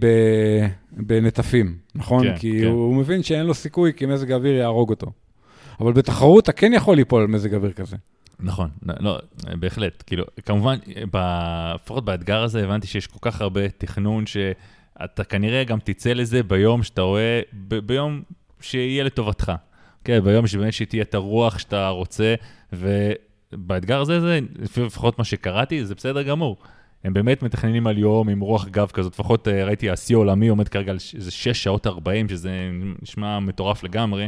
בנטפים, 0.92 1.78
נכון? 1.96 2.24
כן, 2.24 2.38
כי 2.38 2.60
כן. 2.62 2.68
הוא, 2.68 2.96
מבין 2.96 3.24
שאין 3.24 3.46
לו 3.46 3.54
סיכוי, 3.54 3.94
כי 3.94 4.06
מזג 4.06 4.32
האוויר 4.32 4.56
יהרוג 4.56 4.90
אותו. 4.90 5.12
אבל 5.80 5.94
בתחרות 5.94 6.44
אתה 6.44 6.52
כן 6.52 6.74
יכול 6.74 6.96
ליפול 6.96 7.22
על 7.22 7.28
מזג 7.28 7.54
אוויר 7.54 7.72
כזה. 7.72 7.96
נכון, 8.40 8.70
לא, 9.00 9.20
בהחלט. 9.60 10.04
כאילו, 10.08 10.26
כמובן, 10.46 10.78
לפחות 11.76 12.06
באתגר 12.06 12.44
הזה 12.44 12.64
הבנתי 12.64 12.88
שיש 12.88 13.08
כל 13.08 13.20
כך 13.22 13.42
הרבה 13.42 13.70
תכנון, 13.70 14.26
שאתה 15.02 15.24
כנראה 15.24 15.64
גם 15.64 15.80
תצא 15.84 16.14
לזה 16.14 16.44
ביום 16.44 16.84
שאתה 16.84 17.02
רואה, 17.02 17.42
ב- 17.68 17.80
ביום 17.80 18.22
שיהיה 18.62 19.04
לטובתך. 19.04 19.52
כן, 20.04 20.20
ביום 20.24 20.48
שבאמת 20.48 20.74
שתהיה 20.74 21.04
את 21.04 21.16
הרוח 21.16 21.60
שאתה 21.60 21.88
רוצה, 21.88 22.36
ובאתגר 22.74 24.02
הזה, 24.02 24.20
זה, 24.22 24.40
לפחות 24.78 25.20
מה 25.20 25.26
שקראתי, 25.26 25.86
זה 25.86 25.96
בסדר 25.96 26.22
גמור. 26.22 26.58
הם 27.04 27.14
באמת 27.14 27.44
מתכננים 27.44 27.88
על 27.88 27.98
יום 27.98 28.30
עם 28.30 28.40
רוח 28.40 28.68
גב 28.68 28.92
כזאת, 28.94 29.14
לפחות 29.14 29.48
אה, 29.48 29.66
ראיתי, 29.66 29.90
השיא 29.90 30.16
העולמי 30.16 30.48
עומד 30.48 30.68
כרגע 30.70 30.92
על 30.92 30.98
איזה 31.16 31.32
6 31.32 31.64
שעות 31.64 31.88
40, 31.88 32.30
שזה 32.30 32.52
נשמע 33.02 33.40
מטורף 33.40 33.84
לגמרי. 33.84 34.28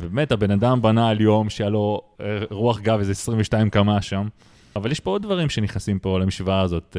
ובאמת, 0.00 0.32
הבן 0.32 0.50
אדם 0.50 0.82
בנה 0.82 1.08
על 1.08 1.20
יום 1.20 1.50
שהיה 1.50 1.70
לו 1.70 2.00
אה, 2.20 2.38
רוח 2.50 2.80
גב 2.80 2.98
איזה 2.98 3.12
22 3.12 3.70
קמ"ש 3.70 4.08
שם. 4.08 4.28
אבל 4.76 4.92
יש 4.92 5.00
פה 5.00 5.10
עוד 5.10 5.22
דברים 5.22 5.48
שנכנסים 5.48 5.98
פה 5.98 6.18
למשוואה 6.18 6.60
הזאת. 6.60 6.96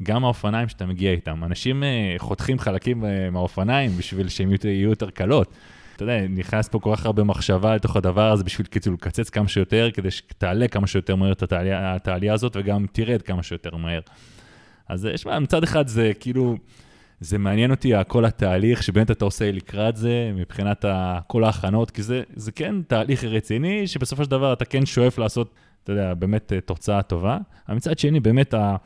אה, 0.00 0.04
גם 0.04 0.24
האופניים 0.24 0.68
שאתה 0.68 0.86
מגיע 0.86 1.10
איתם. 1.10 1.44
אנשים 1.44 1.82
חותכים 2.18 2.58
חלקים 2.58 3.04
מהאופניים 3.32 3.90
בשביל 3.96 4.28
שהם 4.28 4.50
יהיו 4.64 4.90
יותר 4.90 5.10
קלות. 5.10 5.54
אתה 5.96 6.02
יודע, 6.02 6.20
נכנס 6.28 6.68
פה 6.68 6.78
כל 6.78 6.96
כך 6.96 7.06
הרבה 7.06 7.24
מחשבה 7.24 7.74
לתוך 7.74 7.96
הדבר 7.96 8.32
הזה 8.32 8.44
בשביל 8.44 8.66
כאילו 8.70 8.94
לקצץ 8.94 9.30
כמה 9.30 9.48
שיותר, 9.48 9.88
כדי 9.94 10.10
שתעלה 10.10 10.68
כמה 10.68 10.86
שיותר 10.86 11.16
מהר 11.16 11.32
את 11.52 12.08
העלייה 12.08 12.34
הזאת 12.34 12.56
וגם 12.56 12.86
תרד 12.92 13.22
כמה 13.22 13.42
שיותר 13.42 13.76
מהר. 13.76 14.00
אז 14.88 15.04
יש 15.04 15.26
מה, 15.26 15.40
מצד 15.40 15.62
אחד 15.62 15.86
זה 15.86 16.12
כאילו, 16.20 16.56
זה 17.20 17.38
מעניין 17.38 17.70
אותי 17.70 17.92
כל 18.08 18.24
התהליך 18.24 18.82
שבאמת 18.82 19.10
אתה 19.10 19.24
עושה 19.24 19.52
לקראת 19.52 19.96
זה, 19.96 20.32
מבחינת 20.34 20.84
כל 21.26 21.44
ההכנות, 21.44 21.90
כי 21.90 22.02
זה, 22.02 22.22
זה 22.36 22.52
כן 22.52 22.82
תהליך 22.82 23.24
רציני, 23.24 23.86
שבסופו 23.86 24.24
של 24.24 24.30
דבר 24.30 24.52
אתה 24.52 24.64
כן 24.64 24.86
שואף 24.86 25.18
לעשות, 25.18 25.54
אתה 25.84 25.92
יודע, 25.92 26.14
באמת 26.14 26.52
אה, 26.52 26.60
תוצאה 26.60 27.02
טובה. 27.02 27.38
אבל 27.68 27.76
מצד 27.76 27.98
שני, 27.98 28.20
באמת 28.20 28.54
ה... 28.54 28.76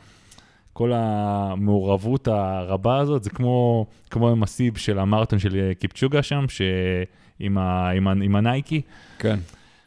כל 0.79 0.93
המעורבות 0.95 2.29
הרבה 2.29 2.99
הזאת, 2.99 3.25
זה 3.25 3.31
כמו, 3.31 3.87
כמו 4.11 4.31
המסיב 4.31 4.77
של 4.77 4.99
המרתון 4.99 5.39
של 5.39 5.73
קיפצ'וגה 5.79 6.23
שם, 6.23 6.45
שעם 6.49 7.59
ה, 7.59 7.91
עם 7.91 8.09
ה, 8.09 8.13
עם 8.13 8.37
הנייקי. 8.37 8.81
כן. 9.19 9.39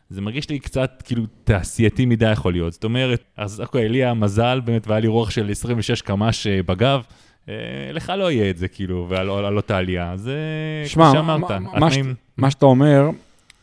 זה 0.10 0.21
מרגיש 0.21 0.49
לי 0.49 0.60
קצת 0.60 1.04
כאילו 1.06 1.23
תעשייתי 1.43 2.06
מדי 2.06 2.32
יכול 2.32 2.54
להיות. 2.54 2.73
זאת 2.73 2.84
אומרת, 2.84 3.23
אז 3.38 3.62
אוקיי, 3.62 3.89
לי 3.89 3.97
היה 3.97 4.13
מזל 4.13 4.62
באמת, 4.65 4.88
והיה 4.88 4.99
לי 4.99 5.08
רוח 5.08 5.30
של 5.30 5.51
26 5.51 6.01
קמ"ש 6.01 6.47
אה, 6.47 6.63
בגב. 6.63 7.01
אה, 7.49 7.56
לך 7.93 8.13
לא 8.17 8.32
יהיה 8.32 8.49
את 8.49 8.58
זה, 8.58 8.67
כאילו, 8.67 9.06
ועל 9.10 9.58
אותה 9.58 9.77
עלייה. 9.77 10.13
זה, 10.15 10.38
כמו 10.93 11.12
שאמרת, 11.13 11.51
התנאים... 11.51 12.13
מה 12.38 12.51
שאתה 12.51 12.65
אומר, 12.65 13.10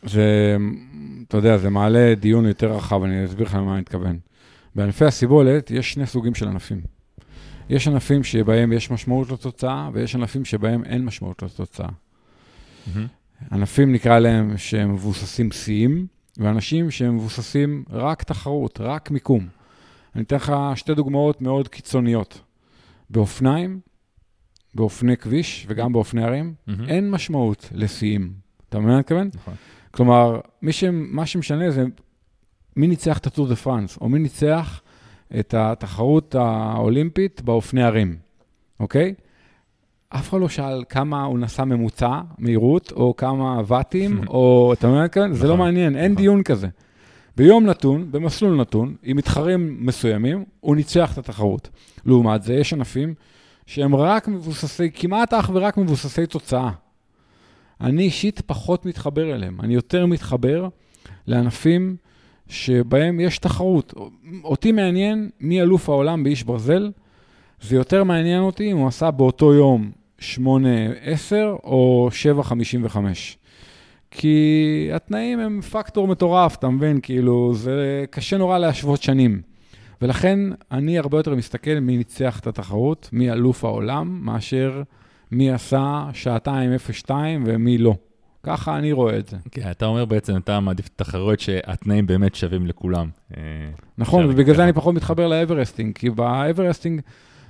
זה, 0.03 0.57
אתה 1.27 1.37
יודע, 1.37 1.57
זה 1.57 1.69
מעלה 1.69 2.13
דיון 2.15 2.45
יותר 2.45 2.71
רחב, 2.71 3.03
אני 3.03 3.25
אסביר 3.25 3.45
לך 3.45 3.55
למה 3.55 3.73
אני 3.73 3.81
מתכוון. 3.81 4.19
בענפי 4.75 5.05
הסיבולת 5.05 5.71
יש 5.71 5.93
שני 5.93 6.05
סוגים 6.05 6.35
של 6.35 6.47
ענפים. 6.47 6.98
יש 7.69 7.87
ענפים 7.87 8.23
שבהם 8.23 8.73
יש 8.73 8.91
משמעות 8.91 9.31
לתוצאה, 9.31 9.89
ויש 9.93 10.15
ענפים 10.15 10.45
שבהם 10.45 10.83
אין 10.83 11.05
משמעות 11.05 11.43
לתוצאה. 11.43 11.87
Mm-hmm. 11.87 12.99
ענפים 13.51 13.91
נקרא 13.91 14.19
להם 14.19 14.57
שהם 14.57 14.93
מבוססים 14.93 15.51
שיאים, 15.51 16.07
ואנשים 16.37 16.91
שהם 16.91 17.15
מבוססים 17.15 17.83
רק 17.89 18.23
תחרות, 18.23 18.81
רק 18.81 19.11
מיקום. 19.11 19.47
אני 20.15 20.23
אתן 20.23 20.35
לך 20.35 20.53
שתי 20.75 20.95
דוגמאות 20.95 21.41
מאוד 21.41 21.67
קיצוניות. 21.67 22.41
באופניים, 23.09 23.79
באופני 24.75 25.17
כביש 25.17 25.65
וגם 25.69 25.93
באופני 25.93 26.23
ערים, 26.23 26.53
mm-hmm. 26.53 26.71
אין 26.87 27.11
משמעות 27.11 27.69
לשיאים. 27.71 28.33
אתה 28.69 28.77
מבין 28.77 28.89
מה 28.89 28.93
אני 28.93 28.99
מתכוון? 28.99 29.29
נכון. 29.33 29.53
כלומר, 29.91 30.39
ש... 30.71 30.83
מה 30.91 31.25
שמשנה 31.25 31.71
זה 31.71 31.85
מי 32.75 32.87
ניצח 32.87 33.17
את 33.17 33.27
הטור 33.27 33.47
דה 33.47 33.55
פרנס, 33.55 33.97
או 34.01 34.09
מי 34.09 34.19
ניצח 34.19 34.81
את 35.39 35.53
התחרות 35.57 36.35
האולימפית 36.35 37.41
באופני 37.41 37.83
ערים, 37.83 38.15
אוקיי? 38.79 39.13
אף 40.09 40.29
אחד 40.29 40.39
לא 40.39 40.49
שאל 40.49 40.83
כמה 40.89 41.23
הוא 41.23 41.39
נסע 41.39 41.63
ממוצע, 41.63 42.21
מהירות, 42.37 42.91
או 42.91 43.15
כמה 43.17 43.61
ואטים, 43.67 44.21
או, 44.27 44.73
אתה 44.73 44.87
מבין 44.87 45.07
כאן? 45.07 45.33
זה 45.33 45.47
לא 45.47 45.53
נכון, 45.53 45.65
מעניין, 45.65 45.95
אין 45.95 46.11
נכון. 46.11 46.23
דיון 46.23 46.43
כזה. 46.43 46.67
ביום 47.37 47.65
נתון, 47.65 48.11
במסלול 48.11 48.55
נתון, 48.55 48.95
עם 49.03 49.17
מתחרים 49.17 49.77
מסוימים, 49.85 50.45
הוא 50.59 50.75
ניצח 50.75 51.13
את 51.13 51.17
התחרות. 51.17 51.69
לעומת 52.05 52.43
זה, 52.43 52.53
יש 52.53 52.73
ענפים 52.73 53.13
שהם 53.65 53.95
רק 53.95 54.27
מבוססי, 54.27 54.91
כמעט 54.93 55.33
אך 55.33 55.51
ורק 55.53 55.77
מבוססי 55.77 56.25
תוצאה. 56.25 56.69
אני 57.81 58.03
אישית 58.03 58.41
פחות 58.41 58.85
מתחבר 58.85 59.35
אליהם. 59.35 59.61
אני 59.61 59.73
יותר 59.73 60.05
מתחבר 60.05 60.67
לענפים 61.27 61.95
שבהם 62.49 63.19
יש 63.19 63.37
תחרות. 63.37 63.93
אותי 64.43 64.71
מעניין 64.71 65.29
מי 65.39 65.61
אלוף 65.61 65.89
העולם 65.89 66.23
באיש 66.23 66.43
ברזל, 66.43 66.91
זה 67.61 67.75
יותר 67.75 68.03
מעניין 68.03 68.41
אותי 68.41 68.71
אם 68.71 68.77
הוא 68.77 68.87
עשה 68.87 69.11
באותו 69.11 69.53
יום 69.53 69.91
8-10 70.19 70.23
או 71.63 72.09
7-55. 72.91 72.97
כי 74.11 74.89
התנאים 74.93 75.39
הם 75.39 75.61
פקטור 75.61 76.07
מטורף, 76.07 76.55
אתה 76.55 76.69
מבין? 76.69 76.99
כאילו, 77.01 77.53
זה 77.53 78.05
קשה 78.09 78.37
נורא 78.37 78.57
להשוות 78.57 79.01
שנים. 79.01 79.41
ולכן 80.01 80.39
אני 80.71 80.99
הרבה 80.99 81.17
יותר 81.17 81.35
מסתכל 81.35 81.79
מי 81.79 81.97
ניצח 81.97 82.39
את 82.39 82.47
התחרות, 82.47 83.09
מי 83.13 83.31
אלוף 83.31 83.65
העולם, 83.65 84.19
מאשר 84.21 84.81
מי 85.31 85.51
עשה 85.51 86.09
שעתיים 86.13 86.71
0-2 87.07 87.11
ומי 87.45 87.77
לא. 87.77 87.95
ככה 88.43 88.77
אני 88.77 88.91
רואה 88.91 89.17
את 89.17 89.27
זה. 89.27 89.37
כן, 89.51 89.71
אתה 89.71 89.85
אומר 89.85 90.05
בעצם, 90.05 90.37
אתה 90.37 90.59
מעדיף 90.59 90.89
תחרויות 90.95 91.39
שהתנאים 91.39 92.07
באמת 92.07 92.35
שווים 92.35 92.67
לכולם. 92.67 93.09
אה, 93.37 93.41
נכון, 93.97 94.25
ובגלל 94.25 94.55
זה 94.55 94.63
אני 94.63 94.73
פחות 94.73 94.95
מתחבר 94.95 95.27
ל 95.27 95.33
Everesting, 95.33 95.95
כי 95.95 96.09
ב 96.09 96.17
Everesting 96.17 97.01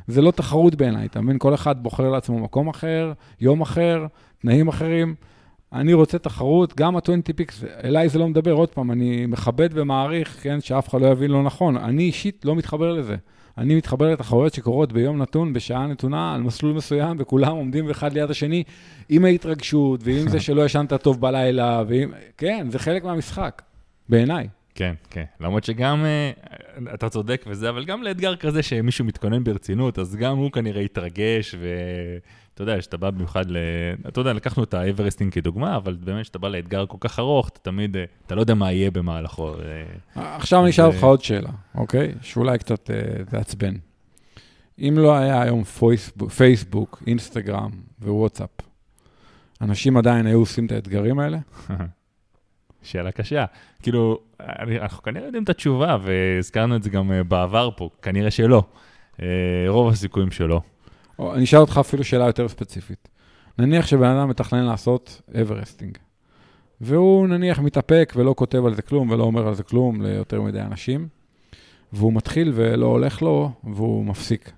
זה 0.08 0.21
לא 0.21 0.32
תחרות 0.32 0.75
בעיניי, 0.75 1.06
אתה 1.06 1.21
מבין? 1.21 1.38
כל 1.39 1.54
אחד 1.54 1.84
בוחר 1.84 2.10
לעצמו 2.10 2.39
מקום 2.39 2.67
אחר, 2.67 3.13
יום 3.41 3.62
אחר, 3.62 4.06
תנאים 4.41 4.67
אחרים. 4.67 5.15
אני 5.73 5.93
רוצה 5.93 6.17
תחרות, 6.19 6.75
גם 6.78 6.95
ה-20 6.95 7.34
פיקס, 7.36 7.63
אליי 7.84 8.10
זה 8.10 8.19
לא 8.19 8.28
מדבר, 8.28 8.52
עוד 8.52 8.69
פעם, 8.69 8.91
אני 8.91 9.25
מכבד 9.25 9.69
ומעריך, 9.71 10.38
כן, 10.41 10.62
שאף 10.62 10.89
אחד 10.89 11.02
לא 11.02 11.08
יבין 11.08 11.32
לא 11.32 11.43
נכון. 11.43 11.78
אני 11.78 12.04
אישית 12.04 12.45
לא 12.45 12.56
מתחבר 12.56 12.93
לזה. 12.93 13.15
אני 13.59 13.75
מתחבר 13.75 14.11
לתחרויות 14.11 14.53
שקורות 14.53 14.93
ביום 14.93 15.21
נתון, 15.21 15.53
בשעה 15.53 15.87
נתונה, 15.87 16.33
על 16.35 16.41
מסלול 16.41 16.73
מסוים, 16.73 17.17
וכולם 17.19 17.55
עומדים 17.55 17.89
אחד 17.89 18.13
ליד 18.13 18.29
השני 18.29 18.63
עם 19.10 19.25
ההתרגשות, 19.25 19.99
ועם 20.03 20.29
זה 20.29 20.39
שלא 20.39 20.65
ישנת 20.65 20.93
טוב 20.93 21.21
בלילה, 21.21 21.83
ועם... 21.87 22.12
כן, 22.37 22.67
זה 22.69 22.79
חלק 22.79 23.03
מהמשחק, 23.03 23.62
בעיניי. 24.10 24.47
כן, 24.80 24.94
כן. 25.10 25.23
למרות 25.40 25.63
שגם, 25.63 26.06
אה, 26.06 26.32
אתה 26.94 27.10
צודק 27.10 27.46
וזה, 27.48 27.69
אבל 27.69 27.86
גם 27.86 28.04
לאתגר 28.04 28.36
כזה 28.36 28.63
שמישהו 28.63 29.06
מתכונן 29.06 29.44
ברצינות, 29.44 30.00
אז 30.00 30.15
גם 30.15 30.38
הוא 30.38 30.52
כנראה 30.52 30.82
יתרגש, 30.82 31.56
ואתה 31.56 32.62
יודע, 32.62 32.80
כשאתה 32.80 32.98
בא 32.98 33.10
במיוחד 33.10 33.52
ל... 33.52 33.58
אתה 34.08 34.21
יודע, 34.21 34.34
לקחנו 34.34 34.63
את 34.63 34.73
ה 34.73 34.79
Everesting 34.79 35.33
כדוגמה, 35.34 35.75
אבל 35.75 35.94
באמת 35.94 36.21
כשאתה 36.21 36.40
בא 36.40 36.48
לאתגר 36.48 36.86
כל 36.86 36.98
כך 37.00 37.19
ארוך, 37.19 37.50
אתה 37.50 37.60
תמיד, 37.60 37.98
אה, 37.98 38.04
אתה 38.25 38.36
לא 38.36 38.42
יודע 38.42 38.54
מה 38.54 38.71
יהיה 38.71 38.92
במהלכו. 38.92 39.54
עכשיו 40.15 40.62
אני 40.62 40.69
אשאל 40.69 40.86
אותך 40.86 41.04
עוד 41.04 41.21
שאלה, 41.21 41.52
אוקיי? 41.75 42.13
שאולי 42.21 42.58
קצת 42.58 42.90
תעצבן. 43.30 43.75
אם 44.80 44.96
לא 44.98 45.17
היה 45.17 45.42
היום 45.42 45.63
פייסבוק, 45.63 46.32
פייסבוק, 46.32 47.04
אינסטגרם 47.08 47.71
ווואטסאפ, 48.02 48.50
אנשים 49.62 49.98
עדיין 49.98 50.25
היו 50.25 50.40
עושים 50.40 50.65
את 50.65 50.71
האתגרים 50.71 51.19
האלה? 51.19 51.38
שאלה 52.84 53.12
קשה. 53.12 53.46
כאילו, 53.82 54.19
אנחנו 54.82 55.04
כנראה 55.04 55.25
יודעים 55.25 55.44
את 55.44 55.50
התשובה, 55.50 55.98
והזכרנו 56.02 56.75
את 56.75 56.84
זה 56.84 56.90
גם 56.90 57.12
אה, 57.12 57.23
בעבר 57.23 57.69
פה, 57.77 57.90
כנראה 58.02 58.32
שלא. 58.32 58.63
אה, 59.21 59.27
רוב 59.67 59.90
הסיכויים 59.90 60.32
שלא. 60.32 60.62
אני 61.19 61.44
אשאל 61.44 61.60
אותך 61.60 61.77
אפילו 61.77 62.04
שאלה 62.04 62.25
יותר 62.25 62.48
ספציפית. 62.48 63.10
נניח 63.58 63.88
שבן 63.88 64.08
אדם 64.08 64.30
מתכנן 64.30 64.63
לעשות 64.63 65.21
Everesting, 65.41 65.97
והוא 66.82 67.27
נניח 67.27 67.60
מתאפק 67.60 68.13
ולא 68.15 68.34
כותב 68.38 68.65
על 68.65 68.75
זה 68.75 68.82
כלום 68.82 69.10
ולא 69.10 69.23
אומר 69.23 69.48
על 69.48 69.54
זה 69.54 69.63
כלום 69.63 70.02
ליותר 70.02 70.42
מדי 70.42 70.62
אנשים, 70.62 71.08
והוא 71.94 72.13
מתחיל 72.13 72.52
ולא 72.56 72.86
הולך 72.86 73.21
לו, 73.21 73.52
והוא 73.63 74.06
מפסיק. 74.06 74.52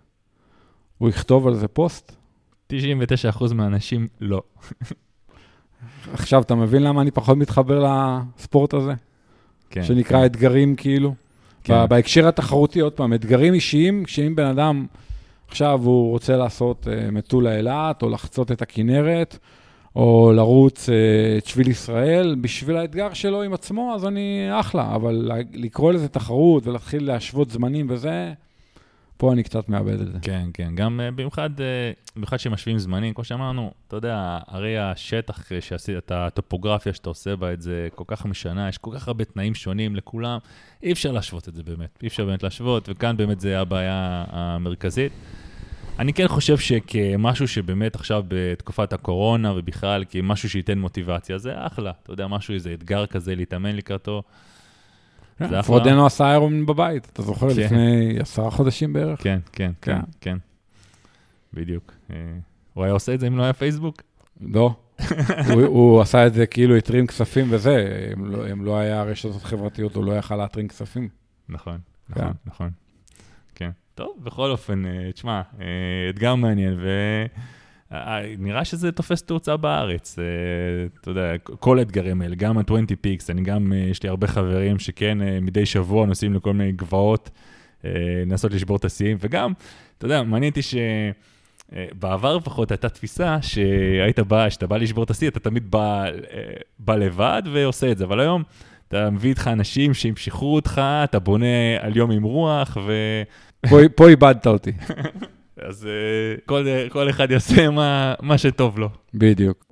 הוא 0.98 1.10
יכתוב 1.10 1.48
על 1.48 1.56
זה 1.56 1.68
פוסט? 1.68 2.16
99% 2.74 3.54
מהאנשים 3.54 4.08
לא. 4.22 4.42
עכשיו, 6.14 6.42
אתה 6.42 6.56
מבין 6.56 6.84
למה 6.84 7.02
אני 7.02 7.12
פחות 7.12 7.38
מתחבר 7.38 7.86
לספורט 8.38 8.74
הזה? 8.74 8.94
כן. 9.70 9.84
שנקרא 9.84 10.20
כן. 10.20 10.26
אתגרים, 10.26 10.76
כאילו? 10.76 11.14
כן. 11.64 11.86
בהקשר 11.90 12.28
התחרותי, 12.28 12.80
עוד 12.80 12.94
פעם, 12.94 13.14
אתגרים 13.14 13.54
אישיים, 13.54 14.04
שאם 14.08 14.36
בן 14.36 14.46
אדם 14.46 14.86
עכשיו 15.48 15.80
הוא 15.84 16.10
רוצה 16.10 16.38
לעשות 16.38 16.88
uh, 16.88 17.12
מטולה 17.12 17.58
אילת, 17.58 18.04
או 18.04 18.10
לחצות 18.10 18.52
את 18.52 18.62
הכינרת, 18.62 19.38
או 19.96 20.32
לרוץ 20.36 20.90
uh, 20.90 20.92
את 21.38 21.46
שביל 21.46 21.68
ישראל, 21.68 22.36
בשביל 22.42 22.78
האתגר 22.78 23.14
שלו 23.14 23.42
עם 23.42 23.54
עצמו, 23.54 23.94
אז 23.96 24.06
אני 24.06 24.48
אחלה, 24.52 24.96
אבל 24.96 25.32
לקרוא 25.54 25.92
לזה 25.92 26.08
תחרות 26.08 26.68
ולהתחיל 26.68 27.08
להשוות 27.08 27.52
זמנים 27.52 27.86
וזה, 27.90 28.34
פה 29.22 29.34
אני 29.34 29.44
קצת 29.44 29.70
מאבד 29.70 30.02
את 30.02 30.08
זה. 30.08 30.20
כן, 30.22 30.50
כן, 30.54 30.76
גם 30.76 31.00
uh, 31.00 31.16
במיוחד, 31.16 31.50
uh, 31.58 31.62
במיוחד 32.16 32.38
שמשווים 32.38 32.80
זמנים, 32.80 33.14
כמו 33.14 33.24
שאמרנו, 33.24 33.72
אתה 33.88 33.96
יודע, 33.96 34.40
הרי 34.48 34.78
השטח 34.78 35.52
שעשית, 35.60 35.98
את 35.98 36.12
הטופוגרפיה 36.12 36.94
שאתה 36.94 37.10
עושה 37.10 37.36
בה 37.36 37.54
את 37.54 37.62
זה 37.62 37.88
כל 37.96 38.04
כך 38.08 38.26
משנה, 38.26 38.70
יש 38.70 38.78
כל 38.78 38.92
כך 38.96 39.08
הרבה 39.08 39.26
תנאים 39.26 39.56
שונים 39.56 39.96
לכולם, 39.96 40.38
אי 40.84 40.92
אפשר 40.92 41.12
להשוות 41.12 41.50
את 41.50 41.56
זה 41.56 41.64
באמת, 41.64 42.00
אי 42.04 42.08
אפשר 42.08 42.26
באמת 42.26 42.44
להשוות, 42.44 42.90
וכאן 42.90 43.18
באמת 43.18 43.40
זה 43.40 43.60
הבעיה 43.60 44.26
המרכזית. 44.30 45.12
אני 46.00 46.14
כן 46.14 46.28
חושב 46.28 46.58
שכמשהו 46.58 47.48
שבאמת 47.48 47.96
עכשיו 47.96 48.24
בתקופת 48.28 48.94
הקורונה 48.94 49.54
ובכלל, 49.56 50.04
כמשהו 50.10 50.50
שייתן 50.50 50.80
מוטיבציה, 50.80 51.38
זה 51.38 51.54
אחלה. 51.56 51.92
אתה 52.04 52.14
יודע, 52.14 52.28
משהו, 52.28 52.54
איזה 52.54 52.74
אתגר 52.74 53.06
כזה 53.06 53.36
להתאמן 53.36 53.76
לקראתו. 53.76 54.24
כן, 55.50 55.62
פרודנו 55.62 56.06
עשה 56.06 56.26
איירון 56.26 56.66
בבית, 56.66 57.08
אתה 57.14 57.22
זוכר? 57.22 57.54
כן. 57.54 57.62
לפני 57.62 58.18
עשרה 58.20 58.52
חודשים 58.52 58.94
בערך? 58.94 59.24
כן, 59.24 59.39
כן, 59.52 59.72
כן, 59.82 60.00
כן. 60.22 60.38
בדיוק. 61.54 61.94
אה, 62.12 62.16
הוא 62.74 62.84
היה 62.84 62.94
עושה 62.94 63.14
את 63.14 63.20
זה 63.20 63.28
אם 63.28 63.38
לא 63.38 63.44
היה 63.44 63.54
פייסבוק? 63.54 64.02
לא. 64.42 64.76
הוא 65.68 66.02
עשה 66.02 66.28
את 66.28 66.34
זה 66.34 66.46
כאילו 66.46 66.76
התרים 66.76 67.08
כספים 67.08 67.48
וזה, 67.50 68.08
אם 68.14 68.26
לא, 68.26 68.48
לא 68.48 68.78
היה 68.78 69.04
רשתות 69.04 69.44
חברתיות, 69.44 69.96
הוא 69.96 70.06
לא 70.06 70.12
יכל 70.12 70.36
להתרים 70.36 70.68
כספים. 70.68 71.10
נכון, 71.50 71.78
נכון, 72.10 72.24
כן. 72.24 72.32
נכון. 72.46 72.70
כן. 73.56 73.70
טוב, 73.96 74.18
בכל 74.24 74.52
אופן, 74.52 74.86
אה, 74.86 75.12
תשמע, 75.12 75.42
אה, 75.62 75.66
אתגר 76.10 76.36
מעניין, 76.36 76.78
ו... 76.80 76.89
אה, 77.94 78.20
נראה 78.38 78.66
שזה 78.66 78.92
תופס 78.92 79.22
תאוצה 79.22 79.58
בארץ. 79.58 80.20
אה, 80.20 80.24
אתה 81.02 81.12
יודע, 81.12 81.38
כל 81.38 81.80
האתגרים 81.80 82.22
האלה, 82.22 82.36
גם 82.36 82.58
ה-20 82.58 82.96
פיקס, 83.02 83.30
אני 83.30 83.42
גם, 83.42 83.74
אה, 83.74 83.78
יש 83.78 84.04
לי 84.04 84.10
הרבה 84.10 84.28
חברים 84.28 84.80
שכן, 84.80 85.18
מדי 85.42 85.66
שבוע 85.66 86.06
נוסעים 86.06 86.34
לכל 86.34 86.54
מיני 86.54 86.72
גבעות, 86.72 87.30
לנסות 88.26 88.54
לשבור 88.54 88.78
את 88.78 88.86
השיאים, 88.86 89.18
וגם, 89.20 89.54
אתה 89.98 90.06
יודע, 90.06 90.24
מעניין 90.24 90.50
אותי 90.50 90.62
ש... 90.62 90.76
בעבר 92.00 92.38
לפחות 92.38 92.72
הייתה 92.72 92.89
תפיסה 92.89 93.42
שהיית 93.42 94.20
בא, 94.20 94.50
כשאתה 94.50 94.68
בא 94.68 94.78
לשבור 94.78 95.04
את 95.04 95.10
השיא, 95.10 95.28
אתה 95.28 95.39
תמיד 95.39 95.72
בא, 95.72 96.06
בא 96.80 96.96
לבד 96.96 97.42
ועושה 97.54 97.92
את 97.92 97.98
זה, 97.98 98.04
אבל 98.04 98.20
היום 98.20 98.44
אתה 98.88 99.10
מביא 99.10 99.30
איתך 99.30 99.48
אנשים 99.48 99.94
שימשכו 99.94 100.56
אותך, 100.56 100.82
אתה 101.04 101.20
בונה 101.20 101.78
על 101.80 101.98
יום 101.98 102.12
עם 102.12 102.24
רוח, 102.24 102.78
ו... 102.86 102.94
פה, 103.70 103.78
פה 103.96 104.10
איבדת 104.10 104.48
אותי. 104.48 104.72
אז 105.62 105.88
uh, 105.88 106.41
כל, 106.45 106.66
כל 106.89 107.09
אחד 107.09 107.32
יעשה 107.32 107.70
מה, 107.70 108.14
מה 108.22 108.38
שטוב 108.38 108.80
לו. 108.80 108.89
בדיוק. 109.14 109.66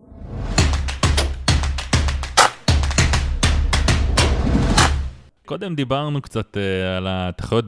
קודם 5.45 5.75
דיברנו 5.75 6.21
קצת 6.21 6.57
uh, 6.57 6.59
על 6.97 7.07
התחרויות, 7.09 7.65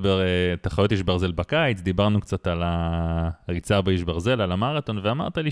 תחרויות 0.62 0.92
איש 0.92 1.02
ברזל 1.02 1.32
בקיץ, 1.32 1.82
דיברנו 1.82 2.22
קצת 2.22 2.48
על 2.48 2.64
הריצה 2.66 3.82
באיש 3.82 4.04
ברזל, 4.04 4.42
על 4.42 4.52
המרתון, 4.52 5.00
ואמרת 5.04 5.38
לי 5.38 5.50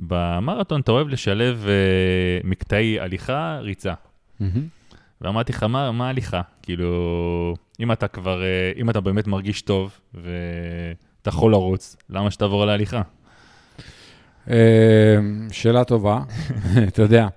שבמרתון 0.00 0.80
אתה 0.80 0.92
אוהב 0.92 1.08
לשלב 1.08 1.66
uh, 1.66 2.46
מקטעי 2.46 3.00
הליכה, 3.00 3.58
ריצה. 3.60 3.94
Mm-hmm. 4.40 4.44
ואמרתי 5.20 5.52
לך, 5.52 5.62
מה, 5.62 5.92
מה 5.92 6.08
הליכה? 6.08 6.40
כאילו, 6.62 7.54
אם 7.80 7.92
אתה 7.92 8.08
כבר, 8.08 8.42
אם 8.76 8.90
אתה 8.90 9.00
באמת 9.00 9.26
מרגיש 9.26 9.62
טוב, 9.62 10.00
ו... 10.14 10.30
אתה 11.22 11.28
יכול 11.28 11.52
לרוץ, 11.52 11.96
למה 12.10 12.30
שתעבור 12.30 12.62
על 12.62 12.68
ההליכה? 12.68 13.02
אה, 14.50 14.56
שאלה 15.50 15.84
טובה, 15.84 16.20
אתה 16.88 17.02
יודע. 17.02 17.28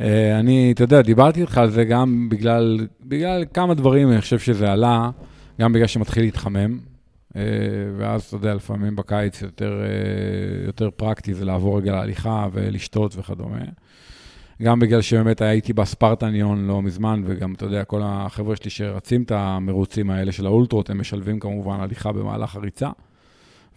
אה, 0.00 0.38
אני, 0.38 0.72
אתה 0.72 0.84
יודע, 0.84 1.02
דיברתי 1.02 1.40
איתך 1.40 1.58
על 1.58 1.70
זה 1.70 1.84
גם 1.84 2.28
בגלל, 2.28 2.86
בגלל 3.00 3.44
כמה 3.54 3.74
דברים, 3.74 4.12
אני 4.12 4.20
חושב 4.20 4.38
שזה 4.38 4.72
עלה, 4.72 5.10
גם 5.60 5.72
בגלל 5.72 5.86
שמתחיל 5.86 6.22
להתחמם, 6.24 6.78
אה, 7.36 7.42
ואז, 7.96 8.22
אתה 8.22 8.36
יודע, 8.36 8.54
לפעמים 8.54 8.96
בקיץ 8.96 9.42
יותר, 9.42 9.82
יותר 10.66 10.90
פרקטי 10.90 11.34
זה 11.34 11.44
לעבור 11.44 11.78
רגע 11.78 11.92
להליכה 11.92 12.48
ולשתות 12.52 13.16
וכדומה. 13.16 13.58
גם 14.62 14.80
בגלל 14.80 15.00
שבאמת 15.00 15.40
הייתי 15.40 15.72
בספרטניון 15.72 16.66
לא 16.66 16.82
מזמן, 16.82 17.22
וגם, 17.26 17.54
אתה 17.54 17.64
יודע, 17.64 17.84
כל 17.84 18.00
החבר'ה 18.04 18.56
שלי 18.56 18.70
שרצים 18.70 19.22
את 19.22 19.32
המרוצים 19.32 20.10
האלה 20.10 20.32
של 20.32 20.46
האולטרות, 20.46 20.90
הם 20.90 21.00
משלבים 21.00 21.40
כמובן 21.40 21.80
הליכה 21.80 22.12
במהלך 22.12 22.56
הריצה. 22.56 22.90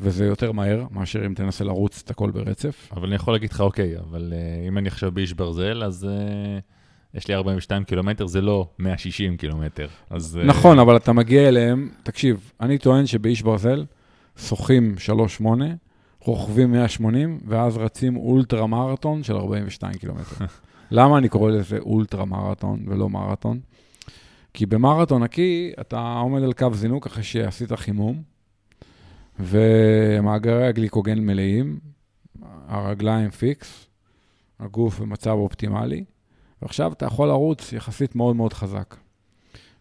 וזה 0.02 0.26
יותר 0.26 0.52
מהר 0.52 0.86
מאשר 0.92 1.26
אם 1.26 1.34
תנסה 1.34 1.64
לרוץ 1.64 2.02
את 2.06 2.12
הכל 2.12 2.32
ברצף. 2.32 2.90
אבל 2.92 3.08
אני 3.08 3.16
יכול 3.16 3.34
להגיד 3.34 3.52
לך, 3.52 3.62
אוקיי, 3.62 3.98
אבל 3.98 4.34
uh, 4.34 4.68
אם 4.68 4.78
אני 4.78 4.88
עכשיו 4.88 5.12
באיש 5.12 5.34
ברזל, 5.34 5.84
אז 5.84 6.08
uh, 6.10 7.18
יש 7.18 7.28
לי 7.28 7.34
42 7.34 7.84
קילומטר, 7.84 8.26
זה 8.26 8.42
לא 8.42 8.70
160 8.80 9.38
קילומטר. 9.38 9.88
אז... 10.10 10.40
Uh... 10.42 10.48
נכון, 10.48 10.80
אבל 10.80 10.98
אתה 10.98 11.14
מגיע 11.14 11.48
אליהם, 11.48 11.90
תקשיב, 12.04 12.52
אני 12.62 12.78
טוען 12.78 13.06
שבאיש 13.06 13.42
ברזל 13.42 13.86
שוחים 14.38 14.96
3.8, 15.40 15.46
רוכבים 16.20 16.72
180, 16.72 17.40
ואז 17.48 17.78
רצים 17.78 18.18
אולטרה 18.18 18.68
מרתון 18.68 19.24
של 19.24 19.36
42 19.36 19.94
קילומטר. 19.94 20.46
למה 20.92 21.18
אני 21.18 21.30
קורא 21.30 21.52
לזה 21.52 21.80
אולטרה 21.80 22.26
מרתון 22.26 22.86
ולא 22.88 23.10
מרתון? 23.10 23.60
כי 24.54 24.66
במרתון 24.66 25.24
נקי 25.24 25.72
אתה 25.82 26.14
עומד 26.22 26.44
על 26.44 26.54
קו 26.54 26.74
זינוק 26.74 27.06
אחרי 27.06 27.24
שעשית 27.24 27.72
חימום, 27.72 28.22
ומאגרי 29.40 30.68
הגליקוגן 30.68 31.20
מלאים, 31.20 31.80
הרגליים 32.68 33.30
פיקס, 33.30 33.88
הגוף 34.60 35.00
במצב 35.00 35.32
אופטימלי, 35.32 36.04
ועכשיו 36.62 36.94
אתה 36.94 37.06
יכול 37.06 37.28
לרוץ 37.28 37.74
יחסית 37.74 38.16
מאוד 38.16 38.36
מאוד 38.36 38.54
חזק. 38.54 38.96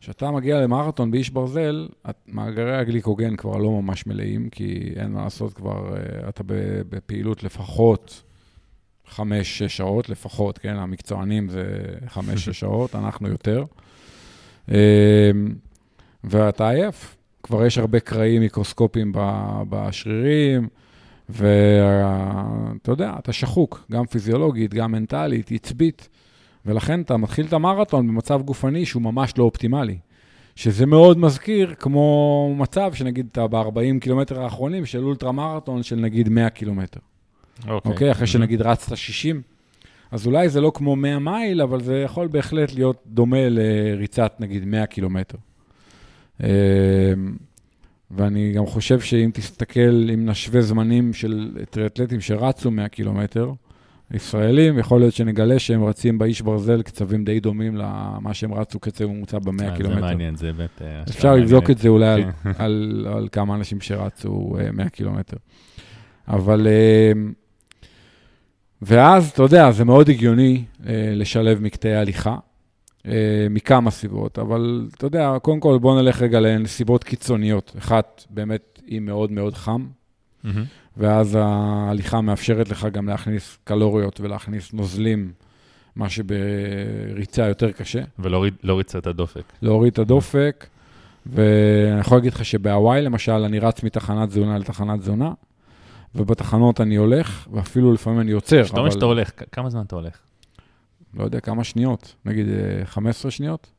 כשאתה 0.01 0.31
מגיע 0.31 0.61
למרתון 0.61 1.11
באיש 1.11 1.31
ברזל, 1.31 1.89
מאגרי 2.27 2.77
הגליקוגן 2.77 3.37
כבר 3.37 3.57
לא 3.57 3.71
ממש 3.71 4.07
מלאים, 4.07 4.49
כי 4.51 4.93
אין 4.97 5.13
מה 5.13 5.23
לעשות, 5.25 5.53
כבר 5.53 5.97
אה, 5.97 6.29
אתה 6.29 6.43
בפעילות 6.89 7.43
לפחות 7.43 8.23
חמש-שש 9.07 9.77
שעות, 9.77 10.09
לפחות, 10.09 10.59
כן? 10.59 10.77
המקצוענים 10.77 11.49
זה 11.49 11.65
חמש-שש 12.07 12.59
שעות, 12.61 12.95
אנחנו 12.95 13.29
יותר. 13.29 13.65
אה, 14.71 15.31
ואתה 16.25 16.71
עייף, 16.71 17.18
כבר 17.43 17.67
יש 17.67 17.79
הרבה 17.79 18.01
קרעים 18.01 18.43
מיקרוסקופיים 18.43 19.13
בשרירים, 19.69 20.69
ואתה 21.29 22.93
יודע, 22.93 23.15
אתה 23.19 23.33
שחוק, 23.33 23.87
גם 23.93 24.07
פיזיולוגית, 24.07 24.75
גם 24.75 24.93
מנטלית, 24.93 25.53
עצבית, 25.53 26.09
ולכן 26.67 27.01
אתה 27.01 27.17
מתחיל 27.17 27.47
את 27.47 27.53
המרתון 27.53 28.09
במצב 28.09 28.43
גופני 28.43 28.87
שהוא 28.87 29.03
ממש 29.03 29.39
לא 29.39 29.45
אופטימלי. 29.45 29.99
שזה 30.57 30.87
מאוד 30.87 31.19
מזכיר 31.19 31.75
כמו 31.79 32.55
מצב 32.59 32.95
שנגיד 32.95 33.27
אתה 33.33 33.47
ב-40 33.47 34.01
קילומטר 34.01 34.43
האחרונים 34.43 34.87
של 34.87 35.05
אולטרה 35.05 35.33
מרתון 35.33 35.83
של 35.83 35.97
נגיד 35.97 36.29
100 36.29 36.51
קילומטר. 36.51 37.01
אוקיי, 37.69 37.77
okay. 37.77 37.93
אוקיי? 37.93 38.11
אחרי 38.11 38.27
שנגיד 38.27 38.63
רצת 38.63 38.97
60, 38.97 39.43
אז 40.11 40.27
אולי 40.27 40.49
זה 40.49 40.61
לא 40.61 40.73
כמו 40.75 40.97
100 40.97 41.19
מייל, 41.19 41.63
אבל 41.63 41.81
זה 41.81 42.03
יכול 42.05 42.27
בהחלט 42.27 42.75
להיות 42.75 43.03
דומה 43.07 43.49
לריצת, 43.49 44.37
נגיד, 44.41 44.65
100 44.65 44.87
קילומטר. 44.87 45.39
אמ, 46.43 46.49
ואני 48.11 48.53
גם 48.53 48.67
חושב 48.67 49.01
שאם 49.01 49.31
תסתכל, 49.35 50.11
אם 50.15 50.27
נשווה 50.27 50.61
זמנים 50.61 51.13
של 51.13 51.57
טריאטלטים 51.71 52.21
שרצו 52.21 52.71
100 52.71 52.89
קילומטר, 52.89 53.53
ישראלים, 54.11 54.79
יכול 54.79 55.01
להיות 55.01 55.15
שנגלה 55.15 55.59
שהם 55.59 55.85
רצים 55.85 56.19
באיש 56.19 56.43
ברזל 56.43 56.83
קצבים 56.83 57.25
די 57.25 57.41
דומים 57.41 57.77
למה 57.77 58.35
שהם 58.35 58.55
רצו 58.55 58.79
קצב 58.79 59.07
ממוצע 59.07 59.39
ב-100 59.39 59.63
אה, 59.63 59.77
קילומטר. 59.77 60.01
זה 60.01 60.07
מעניין, 60.07 60.37
זה 60.37 60.53
באמת... 60.53 60.83
אה, 60.83 61.03
אפשר 61.03 61.35
לבדוק 61.35 61.71
את 61.71 61.79
זה 61.79 61.89
אולי 61.89 62.07
על, 62.07 62.25
כן. 62.43 62.51
על, 62.59 63.07
על 63.15 63.29
כמה 63.33 63.55
אנשים 63.55 63.81
שרצו 63.81 64.57
אה, 64.61 64.73
100 64.73 64.89
קילומטר. 64.89 65.37
אבל... 66.29 66.67
אה, 66.67 67.13
ואז, 68.83 69.31
אתה 69.31 69.43
יודע, 69.43 69.71
זה 69.71 69.85
מאוד 69.85 70.09
הגיוני 70.09 70.65
אה, 70.87 71.13
לשלב 71.15 71.63
מקטעי 71.63 71.97
הליכה, 71.97 72.31
אה, 72.31 72.37
מכמה 73.51 73.91
סיבות, 73.91 74.39
אבל 74.39 74.89
אתה 74.97 75.07
יודע, 75.07 75.37
קודם 75.43 75.61
כל 75.61 75.79
בוא 75.79 76.03
נלך 76.03 76.23
רגע 76.23 76.41
לנסיבות 76.41 77.05
קיצוניות. 77.05 77.75
אחת, 77.79 78.25
באמת, 78.31 78.81
היא 78.87 79.01
מאוד 79.01 79.33
מאוד 79.33 79.55
חם, 79.55 79.87
מהמם. 80.45 80.65
ואז 80.97 81.39
ההליכה 81.41 82.21
מאפשרת 82.21 82.71
לך 82.71 82.87
גם 82.93 83.09
להכניס 83.09 83.59
קלוריות 83.65 84.21
ולהכניס 84.21 84.73
נוזלים, 84.73 85.33
מה 85.97 86.09
שבריצה 86.09 87.47
יותר 87.47 87.73
קשה. 87.73 88.03
ולהוריד 88.19 88.55
לא 88.63 88.79
ריצה 88.79 88.99
את 88.99 89.07
הדופק. 89.07 89.43
להוריד 89.63 89.93
את 89.93 89.99
הדופק, 89.99 90.67
ואני 91.27 92.01
יכול 92.01 92.19
להגיד 92.19 92.33
לך 92.33 92.45
שבהוואי, 92.45 93.03
למשל, 93.03 93.33
אני 93.33 93.59
רץ 93.59 93.83
מתחנת 93.83 94.29
תזונה 94.29 94.59
לתחנת 94.59 95.01
תזונה, 95.01 95.33
ובתחנות 96.15 96.81
אני 96.81 96.97
הולך, 96.97 97.49
ואפילו 97.53 97.93
לפעמים 97.93 98.21
אני 98.21 98.33
עוצר. 98.33 98.65
כשאתה 98.65 98.81
אומר 98.81 98.91
שאתה 98.91 99.05
הולך, 99.05 99.31
כמה 99.53 99.71
זמן 99.71 99.83
אתה 99.87 99.97
הולך? 99.97 100.19
לא 101.15 101.25
יודע, 101.25 101.41
כמה 101.41 101.65
שניות, 101.65 102.15
נגיד 102.25 102.47
אה, 102.49 102.87
15 102.87 103.31
שניות. 103.31 103.73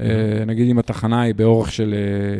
אה, 0.00 0.44
נגיד 0.46 0.70
אם 0.70 0.78
התחנה 0.78 1.20
היא 1.20 1.34
באורך 1.34 1.72
של 1.72 1.94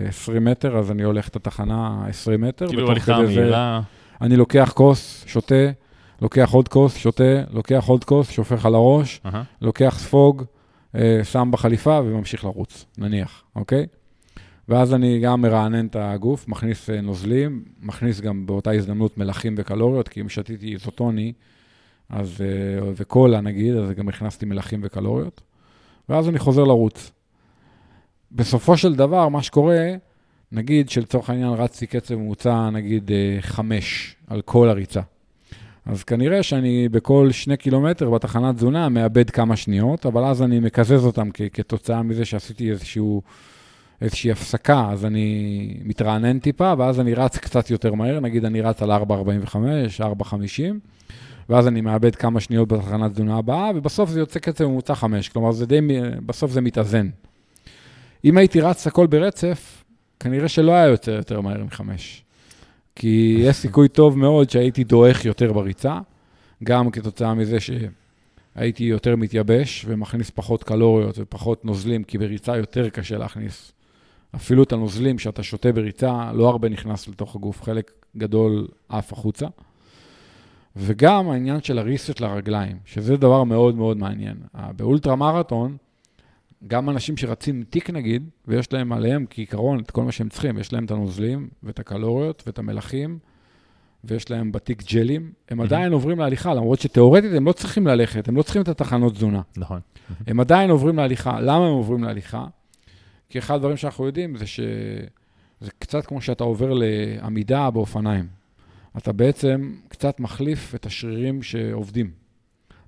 אה, 0.04 0.08
20 0.08 0.44
מטר, 0.44 0.78
אז 0.78 0.90
אני 0.90 1.02
הולך 1.02 1.28
את 1.28 1.36
התחנה 1.36 2.04
20 2.08 2.40
מטר. 2.40 2.66
כאילו 2.66 2.90
הליכה 2.90 3.22
מהירה, 3.22 3.80
אני 4.20 4.36
לוקח 4.36 4.72
כוס, 4.74 5.24
שותה, 5.26 5.70
לוקח 6.22 6.50
עוד 6.52 6.68
כוס, 6.68 6.96
שותה, 6.96 7.42
לוקח 7.50 7.84
עוד 7.86 8.04
כוס, 8.04 8.30
שופך 8.30 8.66
על 8.66 8.74
הראש. 8.74 9.20
לוקח 9.60 9.94
ספוג, 9.98 10.44
אה, 10.94 11.20
שם 11.24 11.48
בחליפה 11.52 12.00
וממשיך 12.04 12.44
לרוץ, 12.44 12.86
נניח, 12.98 13.42
אוקיי? 13.56 13.86
ואז 14.68 14.94
אני 14.94 15.20
גם 15.20 15.42
מרענן 15.42 15.86
את 15.86 15.96
הגוף, 15.96 16.48
מכניס 16.48 16.90
אה, 16.90 17.00
נוזלים, 17.00 17.64
מכניס 17.80 18.20
גם 18.20 18.46
באותה 18.46 18.70
הזדמנות 18.70 19.18
מלחים 19.18 19.54
וקלוריות, 19.58 20.08
כי 20.08 20.20
אם 20.20 20.28
שתיתי 20.28 20.72
איזוטוני 20.72 21.32
אז, 22.10 22.40
אה, 22.40 22.92
וקולה 22.96 23.40
נגיד, 23.40 23.76
אז 23.76 23.90
גם 23.90 24.08
הכנסתי 24.08 24.46
מלחים 24.46 24.80
וקלוריות, 24.82 25.40
ואז 26.08 26.28
אני 26.28 26.38
חוזר 26.38 26.64
לרוץ. 26.64 27.12
בסופו 28.32 28.76
של 28.76 28.94
דבר, 28.94 29.28
מה 29.28 29.42
שקורה, 29.42 29.94
נגיד 30.52 30.90
שלצורך 30.90 31.30
העניין 31.30 31.50
רצתי 31.50 31.86
קצב 31.86 32.14
ממוצע, 32.14 32.70
נגיד 32.70 33.10
אה, 33.12 33.36
חמש 33.40 34.16
על 34.26 34.42
כל 34.42 34.68
הריצה. 34.68 35.00
אז 35.86 36.04
כנראה 36.04 36.42
שאני 36.42 36.88
בכל 36.88 37.28
שני 37.32 37.56
קילומטר 37.56 38.10
בתחנת 38.10 38.56
תזונה 38.56 38.88
מאבד 38.88 39.30
כמה 39.30 39.56
שניות, 39.56 40.06
אבל 40.06 40.24
אז 40.24 40.42
אני 40.42 40.60
מקזז 40.60 41.06
אותם 41.06 41.28
כ- 41.34 41.42
כתוצאה 41.52 42.02
מזה 42.02 42.24
שעשיתי 42.24 42.70
איזשהו, 42.70 43.22
איזושהי 44.00 44.30
הפסקה, 44.30 44.88
אז 44.90 45.04
אני 45.04 45.76
מתרענן 45.84 46.38
טיפה, 46.38 46.72
ואז 46.78 47.00
אני 47.00 47.14
רץ 47.14 47.38
קצת 47.38 47.70
יותר 47.70 47.94
מהר, 47.94 48.20
נגיד 48.20 48.44
אני 48.44 48.60
רץ 48.60 48.82
על 48.82 48.90
4.45, 48.92 49.04
4.50, 50.00 50.36
ואז 51.52 51.68
אני 51.68 51.80
מאבד 51.80 52.14
כמה 52.14 52.40
שניות 52.40 52.68
בתחנת 52.68 53.12
תזונה 53.12 53.36
הבאה, 53.36 53.70
ובסוף 53.74 54.10
זה 54.10 54.20
יוצא 54.20 54.38
קצב 54.38 54.64
ממוצע 54.66 54.94
5, 54.94 55.28
כלומר 55.28 55.52
זה 55.52 55.66
די, 55.66 55.80
בסוף 56.26 56.50
זה 56.50 56.60
מתאזן. 56.60 57.08
אם 58.24 58.38
הייתי 58.38 58.60
רץ 58.60 58.86
הכל 58.86 59.06
ברצף, 59.06 59.84
כנראה 60.20 60.48
שלא 60.48 60.72
היה 60.72 60.86
יוצא 60.86 61.10
יותר 61.10 61.40
מהר 61.40 61.64
מחמש. 61.64 62.24
כי 62.96 63.36
יש 63.44 63.56
סיכוי 63.56 63.88
טוב 63.88 64.18
מאוד 64.18 64.50
שהייתי 64.50 64.84
דועך 64.84 65.24
יותר 65.24 65.52
בריצה, 65.52 65.98
גם 66.64 66.90
כתוצאה 66.90 67.34
מזה 67.34 67.56
שהייתי 67.60 68.84
יותר 68.84 69.16
מתייבש 69.16 69.84
ומכניס 69.88 70.30
פחות 70.30 70.62
קלוריות 70.62 71.18
ופחות 71.18 71.64
נוזלים, 71.64 72.04
כי 72.04 72.18
בריצה 72.18 72.56
יותר 72.56 72.88
קשה 72.88 73.18
להכניס. 73.18 73.72
אפילו 74.34 74.62
את 74.62 74.72
הנוזלים 74.72 75.18
שאתה 75.18 75.42
שותה 75.42 75.72
בריצה, 75.72 76.32
לא 76.34 76.48
הרבה 76.48 76.68
נכנס 76.68 77.08
לתוך 77.08 77.36
הגוף, 77.36 77.62
חלק 77.62 77.92
גדול 78.16 78.68
עף 78.88 79.12
החוצה. 79.12 79.46
וגם 80.76 81.30
העניין 81.30 81.62
של 81.62 81.78
הריסט 81.78 82.20
לרגליים, 82.20 82.76
שזה 82.84 83.16
דבר 83.16 83.44
מאוד 83.44 83.74
מאוד 83.76 83.96
מעניין. 83.96 84.36
באולטרה 84.76 85.16
מרתון, 85.16 85.76
גם 86.66 86.90
אנשים 86.90 87.16
שרצים 87.16 87.64
תיק 87.70 87.90
נגיד, 87.90 88.28
ויש 88.48 88.72
להם 88.72 88.92
עליהם 88.92 89.24
כעיקרון 89.30 89.80
את 89.80 89.90
כל 89.90 90.02
מה 90.02 90.12
שהם 90.12 90.28
צריכים, 90.28 90.58
יש 90.58 90.72
להם 90.72 90.84
את 90.84 90.90
הנוזלים 90.90 91.48
ואת 91.62 91.78
הקלוריות 91.78 92.42
ואת 92.46 92.58
המלחים, 92.58 93.18
ויש 94.04 94.30
להם 94.30 94.52
בתיק 94.52 94.82
ג'לים, 94.92 95.32
הם 95.48 95.60
Mhm. 95.60 95.64
עדיין 95.64 95.92
עוברים 95.92 96.18
להליכה, 96.18 96.54
למרות 96.54 96.80
שתאורטית 96.80 97.30
הם 97.36 97.46
לא 97.46 97.52
צריכים 97.52 97.86
ללכת, 97.86 98.28
הם 98.28 98.36
לא 98.36 98.42
צריכים 98.42 98.62
את 98.62 98.68
התחנות 98.68 99.12
תזונה. 99.12 99.40
נכון. 99.56 99.80
הם 100.26 100.40
עדיין 100.40 100.70
עוברים 100.70 100.96
להליכה. 100.96 101.40
למה 101.40 101.66
הם 101.66 101.72
עוברים 101.72 102.04
להליכה? 102.04 102.46
כי 103.28 103.38
אחד 103.38 103.54
הדברים 103.54 103.76
שאנחנו 103.76 104.06
יודעים 104.06 104.36
זה 104.36 104.46
שזה 104.46 105.70
קצת 105.78 106.06
כמו 106.06 106.20
שאתה 106.20 106.44
עובר 106.44 106.72
לעמידה 106.72 107.70
באופניים. 107.70 108.26
אתה 108.98 109.12
בעצם 109.12 109.74
קצת 109.88 110.20
מחליף 110.20 110.74
את 110.74 110.86
השרירים 110.86 111.42
שעובדים. 111.42 112.10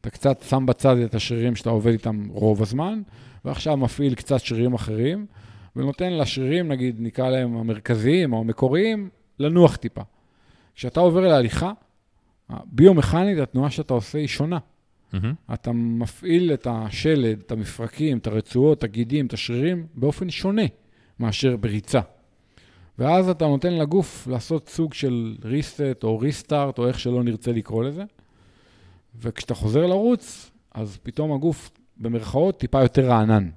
אתה 0.01 0.11
קצת 0.11 0.43
שם 0.49 0.67
בצד 0.67 0.97
את 0.97 1.15
השרירים 1.15 1.57
שאתה 1.57 1.71
עובד 1.71 1.93
איתם 1.93 2.29
רוב 2.31 2.63
הזמן, 2.63 3.03
ועכשיו 3.45 3.77
מפעיל 3.77 4.15
קצת 4.15 4.41
שרירים 4.41 4.75
אחרים, 4.75 5.27
ונותן 5.77 6.13
לשרירים, 6.13 6.69
נגיד, 6.69 6.97
נקרא 6.99 7.31
להם 7.31 7.57
המרכזיים 7.57 8.33
או 8.33 8.41
המקוריים, 8.41 9.09
לנוח 9.39 9.77
טיפה. 9.77 10.03
כשאתה 10.75 11.01
עובר 11.01 11.21
להליכה, 11.21 11.73
ביומכנית 12.65 13.39
התנועה 13.39 13.71
שאתה 13.71 13.95
עושה 13.95 14.19
היא 14.19 14.27
שונה. 14.27 14.59
מהמם. 15.13 15.35
אתה 15.55 15.73
מפעיל 15.73 16.53
את 16.53 16.67
השלד, 16.71 17.39
את 17.47 17.53
המפרקים, 17.53 18.19
את 18.19 18.27
הרצועות, 18.27 18.79
את 18.79 18.85
הגידים, 18.85 19.27
את 19.27 19.33
השרירים, 19.33 19.87
באופן 19.95 20.31
שונה 20.31 20.63
מאשר 21.21 21.57
בריצה. 21.57 22.01
ואז 22.99 23.29
אתה 23.29 23.47
נותן 23.47 23.73
לגוף 23.75 24.27
לעשות 24.31 24.69
סוג 24.69 24.95
של 24.95 25.37
ריסט 25.45 25.81
או 26.05 26.19
ריסטארט, 26.19 26.79
או 26.79 26.89
איך 26.89 26.99
שלא 27.01 27.23
נרצה 27.23 27.53
לקרוא 27.53 27.85
לזה. 27.85 28.03
וכשאתה 29.21 29.55
חוזר 29.55 29.87
לרוץ, 29.87 30.51
אז 30.75 30.99
פתאום 31.03 31.33
הגוף, 31.33 31.71
במרכאות, 31.97 32.59
טיפה 32.59 32.83
יותר 32.83 33.09
רענן. 33.09 33.49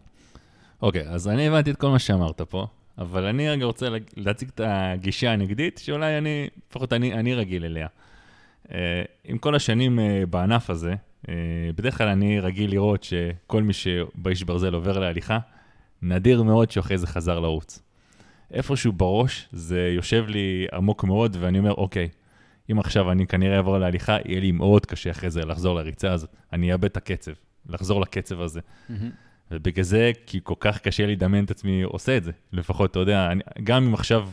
אוקיי, 0.81 1.09
אז 1.09 1.27
אני 1.27 1.47
הבנתי 1.47 1.71
את 1.71 1.77
כל 1.77 1.89
מה 1.89 1.99
שאמרת 1.99 2.41
פה, 2.41 2.67
אבל 2.97 3.25
אני 3.25 3.49
רגע 3.49 3.65
רוצה 3.65 3.89
לה- 3.89 3.97
להציג 4.17 4.49
את 4.55 4.61
הגישה 4.63 5.31
הנגדית, 5.31 5.77
שאולי 5.83 6.17
אני, 6.17 6.47
לפחות 6.69 6.93
אני, 6.93 7.13
אני 7.13 7.33
רגיל 7.35 7.65
אליה. 7.65 7.87
אה, 8.71 9.03
עם 9.23 9.37
כל 9.37 9.55
השנים 9.55 9.99
אה, 9.99 10.23
בענף 10.29 10.69
הזה, 10.69 10.93
אה, 11.29 11.33
בדרך 11.75 11.97
כלל 11.97 12.07
אני 12.07 12.39
רגיל 12.39 12.71
לראות 12.71 13.03
שכל 13.03 13.63
מי 13.63 13.73
שבאיש 13.73 14.43
ברזל 14.43 14.73
עובר 14.73 14.99
להליכה, 14.99 15.39
נדיר 16.01 16.43
מאוד 16.43 16.71
שאחרי 16.71 16.97
זה 16.97 17.07
חזר 17.07 17.39
לרוץ. 17.39 17.79
איפשהו 18.51 18.91
בראש 18.91 19.49
זה 19.51 19.91
יושב 19.95 20.25
לי 20.27 20.67
עמוק 20.73 21.03
מאוד, 21.03 21.37
ואני 21.39 21.59
אומר, 21.59 21.73
אוקיי, 21.73 22.09
אם 22.71 22.79
עכשיו 22.79 23.11
אני 23.11 23.27
כנראה 23.27 23.57
אעבור 23.57 23.77
להליכה, 23.77 24.17
יהיה 24.25 24.39
לי 24.39 24.51
מאוד 24.51 24.85
קשה 24.85 25.11
אחרי 25.11 25.29
זה 25.29 25.45
לחזור 25.45 25.75
לריצה 25.75 26.11
הזאת. 26.11 26.29
אני 26.53 26.73
אאבד 26.73 26.85
את 26.85 26.97
הקצב, 26.97 27.31
לחזור 27.69 28.01
לקצב 28.01 28.41
הזה. 28.41 28.59
ובגלל 29.51 29.83
זה, 29.83 30.11
כי 30.25 30.39
כל 30.43 30.53
כך 30.59 30.79
קשה 30.79 31.05
לי 31.05 31.15
לדמיין 31.15 31.45
את 31.45 31.51
עצמי 31.51 31.81
עושה 31.81 32.17
את 32.17 32.23
זה. 32.23 32.31
לפחות, 32.53 32.91
אתה 32.91 32.99
יודע, 32.99 33.31
אני, 33.31 33.43
גם 33.63 33.83
אם 33.83 33.93
עכשיו, 33.93 34.29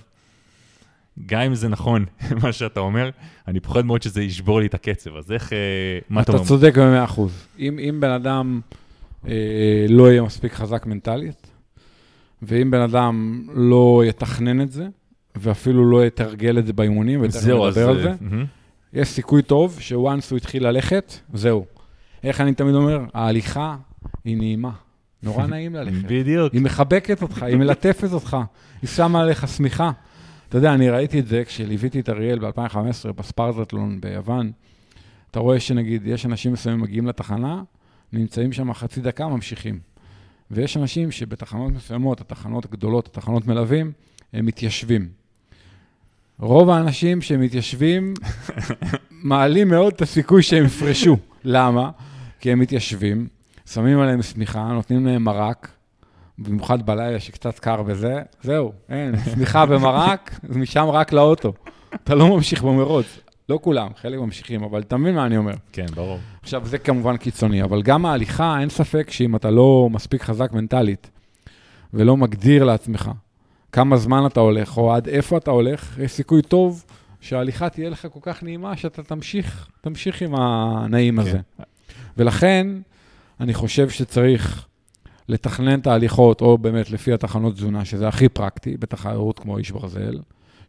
גם 1.26 1.40
אם 1.40 1.54
זה 1.54 1.68
נכון, 1.68 2.04
מה 2.42 2.52
שאתה 2.52 2.80
אומר, 2.80 3.10
אני 3.48 3.60
פוחד 3.60 3.84
מאוד 3.84 4.02
שזה 4.02 4.22
ישבור 4.22 4.60
לי 4.60 4.66
את 4.66 4.74
הקצב. 4.74 5.16
אז 5.16 5.32
איך, 5.32 5.52
אה, 5.52 5.58
מה 6.08 6.22
אתה 6.22 6.30
אתה 6.30 6.38
אומר? 6.38 6.48
צודק 6.48 6.78
במאה 6.78 7.04
אחוז. 7.04 7.46
אם, 7.58 7.78
אם 7.78 8.00
בן 8.00 8.10
אדם 8.10 8.60
אה, 9.28 9.86
לא 9.88 10.10
יהיה 10.10 10.22
מספיק 10.22 10.52
חזק 10.52 10.86
מנטלית, 10.86 11.50
ואם 12.46 12.70
בן 12.70 12.80
אדם 12.80 13.46
לא 13.54 14.02
יתכנן 14.06 14.60
את 14.60 14.72
זה, 14.72 14.86
ואפילו 15.36 15.90
לא 15.90 16.06
יתרגל 16.06 16.58
את 16.58 16.66
זה 16.66 16.72
באימונים, 16.72 17.20
ותכף. 17.22 17.36
נדבר 17.36 17.62
על 17.62 17.72
זה, 17.72 18.08
אה, 18.10 18.14
מהמם. 18.20 18.44
יש 18.92 19.08
סיכוי 19.08 19.42
טוב 19.42 19.76
שוואנס 19.80 20.30
הוא 20.30 20.36
התחיל 20.36 20.66
ללכת, 20.66 21.14
זהו. 21.34 21.64
איך 22.24 22.40
אני 22.40 22.54
תמיד 22.54 22.74
אומר? 22.74 23.04
ההליכה 23.14 23.76
היא 24.24 24.36
נעימה. 24.36 24.70
נורא 25.22 25.46
נעים 25.52 25.74
ללכת. 25.74 26.04
בדיוק. 26.06 26.52
היא 26.52 26.60
מחבקת 26.60 27.22
אותך, 27.22 27.42
היא 27.42 27.56
מלטפת 27.56 28.12
אותך, 28.12 28.36
היא 28.82 28.88
שמה 28.88 29.20
עליך 29.20 29.48
שמיכה. 29.48 29.90
אתה 30.48 30.58
יודע, 30.58 30.74
אני 30.74 30.90
ראיתי 30.90 31.20
את 31.20 31.26
זה 31.26 31.42
כשליוויתי 31.44 32.00
את 32.00 32.08
אריאל 32.08 32.38
ב-2015 32.38 33.12
בספרטטלון 33.16 34.00
ביוון. 34.00 34.52
אתה 35.30 35.40
רואה 35.40 35.60
שנגיד, 35.60 36.02
יש 36.06 36.26
אנשים 36.26 36.52
מסוימים 36.52 36.80
מגיעים 36.80 37.06
לתחנה, 37.06 37.62
נמצאים 38.12 38.52
שם 38.52 38.72
חצי 38.72 39.00
דקה, 39.00 39.28
ממשיכים. 39.28 39.78
ויש 40.50 40.76
אנשים 40.76 41.10
שבתחנות 41.10 41.72
מסוימות, 41.72 42.20
התחנות 42.20 42.64
הגדולות, 42.64 43.06
התחנות 43.06 43.46
מלווים, 43.46 43.92
הם 44.32 44.46
מתיישבים. 44.46 45.08
רוב 46.38 46.70
האנשים 46.70 47.22
שמתיישבים 47.22 48.14
מעלים 49.10 49.68
מאוד 49.68 49.92
את 49.92 50.02
הסיכוי 50.02 50.42
שהם 50.42 50.64
יפרשו. 50.64 51.16
למה? 51.44 51.90
כי 52.40 52.52
הם 52.52 52.58
מתיישבים, 52.58 53.28
שמים 53.72 54.00
עליהם 54.00 54.22
שמיכה, 54.22 54.72
נותנים 54.72 55.06
להם 55.06 55.24
מרק, 55.24 55.68
במיוחד 56.38 56.86
בלילה 56.86 57.20
שקצת 57.20 57.58
קר 57.58 57.82
וזה, 57.86 58.22
זהו, 58.42 58.72
אין, 58.88 59.14
שמיכה 59.24 59.64
ומרק, 59.68 60.40
משם 60.48 60.86
רק 60.86 61.12
לאוטו. 61.12 61.52
אתה 61.94 62.14
לא 62.14 62.36
ממשיך 62.36 62.62
במרוץ. 62.62 63.06
לא 63.48 63.58
כולם, 63.62 63.88
חלק 63.96 64.18
ממשיכים, 64.18 64.62
אבל 64.62 64.80
אתה 64.80 64.96
מבין 64.96 65.14
מה 65.14 65.26
אני 65.26 65.36
אומר. 65.36 65.54
כן, 65.72 65.86
ברור. 65.94 66.18
עכשיו, 66.42 66.66
זה 66.66 66.78
כמובן 66.78 67.16
קיצוני, 67.16 67.62
אבל 67.62 67.82
גם 67.82 68.06
ההליכה, 68.06 68.60
אין 68.60 68.68
ספק 68.68 69.10
שאם 69.10 69.36
אתה 69.36 69.50
לא 69.50 69.88
מספיק 69.90 70.22
חזק 70.22 70.52
מנטלית, 70.52 71.10
ולא 71.94 72.16
מגדיר 72.16 72.64
לעצמך 72.64 73.10
כמה 73.72 73.96
זמן 73.96 74.26
אתה 74.26 74.40
הולך, 74.40 74.76
או 74.76 74.94
עד 74.94 75.08
איפה 75.08 75.36
אתה 75.36 75.50
הולך, 75.50 75.98
יש 75.98 76.12
סיכוי 76.12 76.42
טוב 76.42 76.84
שההליכה 77.20 77.68
תהיה 77.68 77.90
לך 77.90 78.06
כל 78.12 78.20
כך 78.22 78.42
נעימה, 78.42 78.76
שאתה 78.76 79.02
תמשיך, 79.02 79.68
תמשיך 79.80 80.22
עם 80.22 80.34
הנעים 80.34 81.18
הזה. 81.18 81.38
כן. 81.56 81.62
ולכן, 82.16 82.66
אני 83.40 83.54
חושב 83.54 83.88
שצריך 83.88 84.66
לתכנן 85.28 85.78
את 85.78 85.86
ההליכות, 85.86 86.40
או 86.40 86.58
באמת 86.58 86.90
לפי 86.90 87.12
התחנות 87.12 87.54
תזונה, 87.54 87.84
שזה 87.84 88.08
הכי 88.08 88.28
פרקטי, 88.28 88.76
בתחרות 88.76 89.38
כמו 89.38 89.58
איש 89.58 89.70
ברזל, 89.70 90.18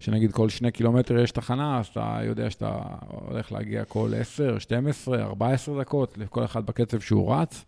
שנגיד 0.05 0.31
כל 0.31 0.49
שני 0.49 0.71
קילומטר 0.71 1.19
יש 1.19 1.31
תחנה, 1.31 1.79
אז 1.79 1.85
אתה 1.85 2.19
יודע 2.23 2.49
שאתה 2.49 2.79
הולך 3.09 3.51
להגיע 3.51 3.85
כל 3.85 4.11
10, 4.17 4.59
12, 4.59 5.23
14 5.23 5.81
דקות, 5.81 6.17
לכל 6.17 6.45
אחד 6.45 6.65
בקצב 6.65 6.99
שהוא 6.99 7.33
רץ, 7.33 7.65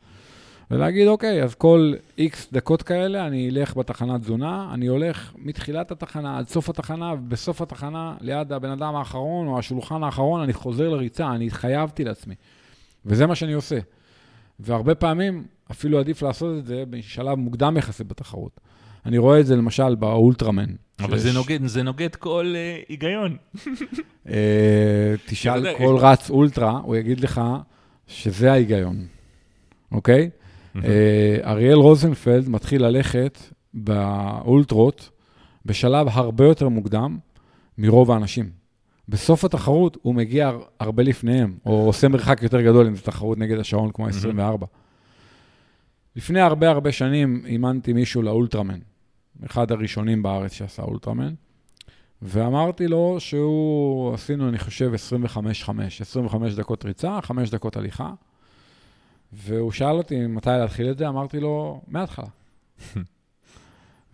ולהגיד, 0.71 1.07
אוקיי, 1.07 1.43
אז 1.43 1.55
כל 1.55 1.93
איקס 2.17 2.47
דקות 2.53 2.81
כאלה 2.81 3.27
אני 3.27 3.49
אלך 3.49 3.77
בתחנת 3.77 4.21
תזונה, 4.21 4.69
אני 4.73 4.87
הולך 4.87 5.33
מתחילת 5.37 5.91
התחנה 5.91 6.37
עד 6.37 6.47
סוף 6.47 6.69
התחנה, 6.69 7.13
ובסוף 7.13 7.61
התחנה, 7.61 8.15
ליד 8.21 8.51
הבן 8.53 8.69
אדם 8.69 8.95
האחרון 8.95 9.47
או 9.47 9.59
השולחן 9.59 10.03
האחרון, 10.03 10.41
אני 10.41 10.53
חוזר 10.53 10.89
לריצה, 10.89 11.31
אני 11.31 11.47
התחייבתי 11.47 12.03
לעצמי. 12.03 12.35
וזה 13.05 13.25
מה 13.25 13.35
שאני 13.35 13.53
עושה. 13.53 13.79
והרבה 14.59 14.95
פעמים 14.95 15.43
אפילו 15.71 15.99
עדיף 15.99 16.21
לעשות 16.21 16.59
את 16.59 16.65
זה 16.65 16.83
בשלב 16.89 17.37
מוקדם 17.37 17.77
יחסית 17.77 18.07
בתחרות. 18.07 18.59
אני 19.05 19.17
רואה 19.17 19.39
את 19.39 19.45
זה 19.45 19.55
למשל 19.55 19.95
באולטרמן. 19.95 20.69
אבל 20.99 21.17
זה 21.17 21.33
נוגד, 21.33 21.65
זה 21.65 21.83
נוגד 21.83 22.15
כל 22.15 22.53
uh, 22.53 22.89
היגיון. 22.89 23.37
uh, 23.55 24.29
תשאל 25.29 25.77
כל 25.77 25.97
רץ 25.99 26.29
אולטרה, 26.29 26.79
הוא 26.83 26.95
יגיד 26.95 27.19
לך 27.19 27.41
שזה 28.07 28.51
ההיגיון, 28.51 29.05
אוקיי? 29.91 30.29
uh, 30.75 30.79
אריאל 31.43 31.77
רוזנפלד 31.77 32.49
מתחיל 32.49 32.85
ללכת 32.85 33.39
באולטרות 33.73 35.09
בשלב 35.65 36.07
הרבה 36.11 36.45
יותר 36.45 36.69
מוקדם 36.69 37.17
מרוב 37.77 38.11
האנשים. 38.11 38.49
בסוף 39.09 39.45
התחרות 39.45 39.97
הוא 40.01 40.15
מגיע 40.15 40.51
הרבה 40.79 41.03
לפניהם, 41.03 41.57
או 41.65 41.85
עושה 41.85 42.07
מרחק 42.07 42.43
יותר 42.43 42.61
גדול 42.61 42.87
אם 42.87 42.95
זו 42.95 43.01
תחרות 43.01 43.37
נגד 43.37 43.59
השעון 43.59 43.91
כמו 43.91 44.07
ה-24. 44.07 44.65
לפני 46.17 46.41
הרבה 46.41 46.69
הרבה 46.69 46.91
שנים 46.91 47.41
אימנתי 47.45 47.93
מישהו 47.93 48.21
לאולטרמן, 48.21 48.79
אחד 49.45 49.71
הראשונים 49.71 50.23
בארץ 50.23 50.53
שעשה 50.53 50.83
אולטרמן, 50.83 51.33
ואמרתי 52.21 52.87
לו 52.87 53.15
שהוא, 53.19 54.13
עשינו, 54.13 54.49
אני 54.49 54.57
חושב, 54.57 54.91
25-5, 55.33 55.69
25 55.99 56.55
דקות 56.55 56.85
ריצה, 56.85 57.19
5 57.21 57.49
דקות 57.49 57.77
הליכה, 57.77 58.09
והוא 59.33 59.71
שאל 59.71 59.95
אותי 59.95 60.27
מתי 60.27 60.49
להתחיל 60.49 60.89
את 60.89 60.97
זה, 60.97 61.07
אמרתי 61.07 61.39
לו, 61.39 61.81
מההתחלה. 61.87 62.27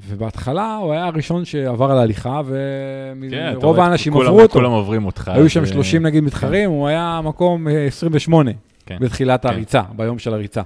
ובהתחלה 0.07 0.75
הוא 0.75 0.93
היה 0.93 1.05
הראשון 1.05 1.45
שעבר 1.45 1.91
על 1.91 1.97
ההליכה, 1.97 2.41
ורוב 2.45 3.75
כן, 3.75 3.81
האנשים 3.81 4.17
עברו 4.17 4.41
אותו. 4.41 4.53
כולם 4.53 4.71
עוברים 4.71 5.05
אותך. 5.05 5.27
היו 5.27 5.49
שם 5.49 5.65
30 5.65 6.05
נגיד 6.05 6.23
מתחרים, 6.23 6.69
הוא 6.69 6.87
היה 6.87 7.21
מקום 7.23 7.67
28 7.87 8.51
אה, 8.51 8.55
כן. 8.85 8.97
בתחילת 8.99 9.41
כן. 9.41 9.49
הריצה, 9.49 9.81
ביום 9.95 10.19
של 10.19 10.33
הריצה. 10.33 10.61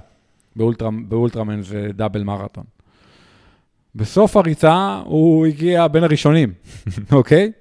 באולטרה, 0.58 0.88
באולטרמן 1.08 1.62
זה 1.62 1.88
דאבל 1.94 2.22
מרתון. 2.22 2.64
בסוף 3.94 4.36
הריצה 4.36 5.02
הוא 5.04 5.46
הגיע 5.46 5.88
בין 5.88 6.04
הראשונים, 6.04 6.52
אוקיי? 7.12 7.52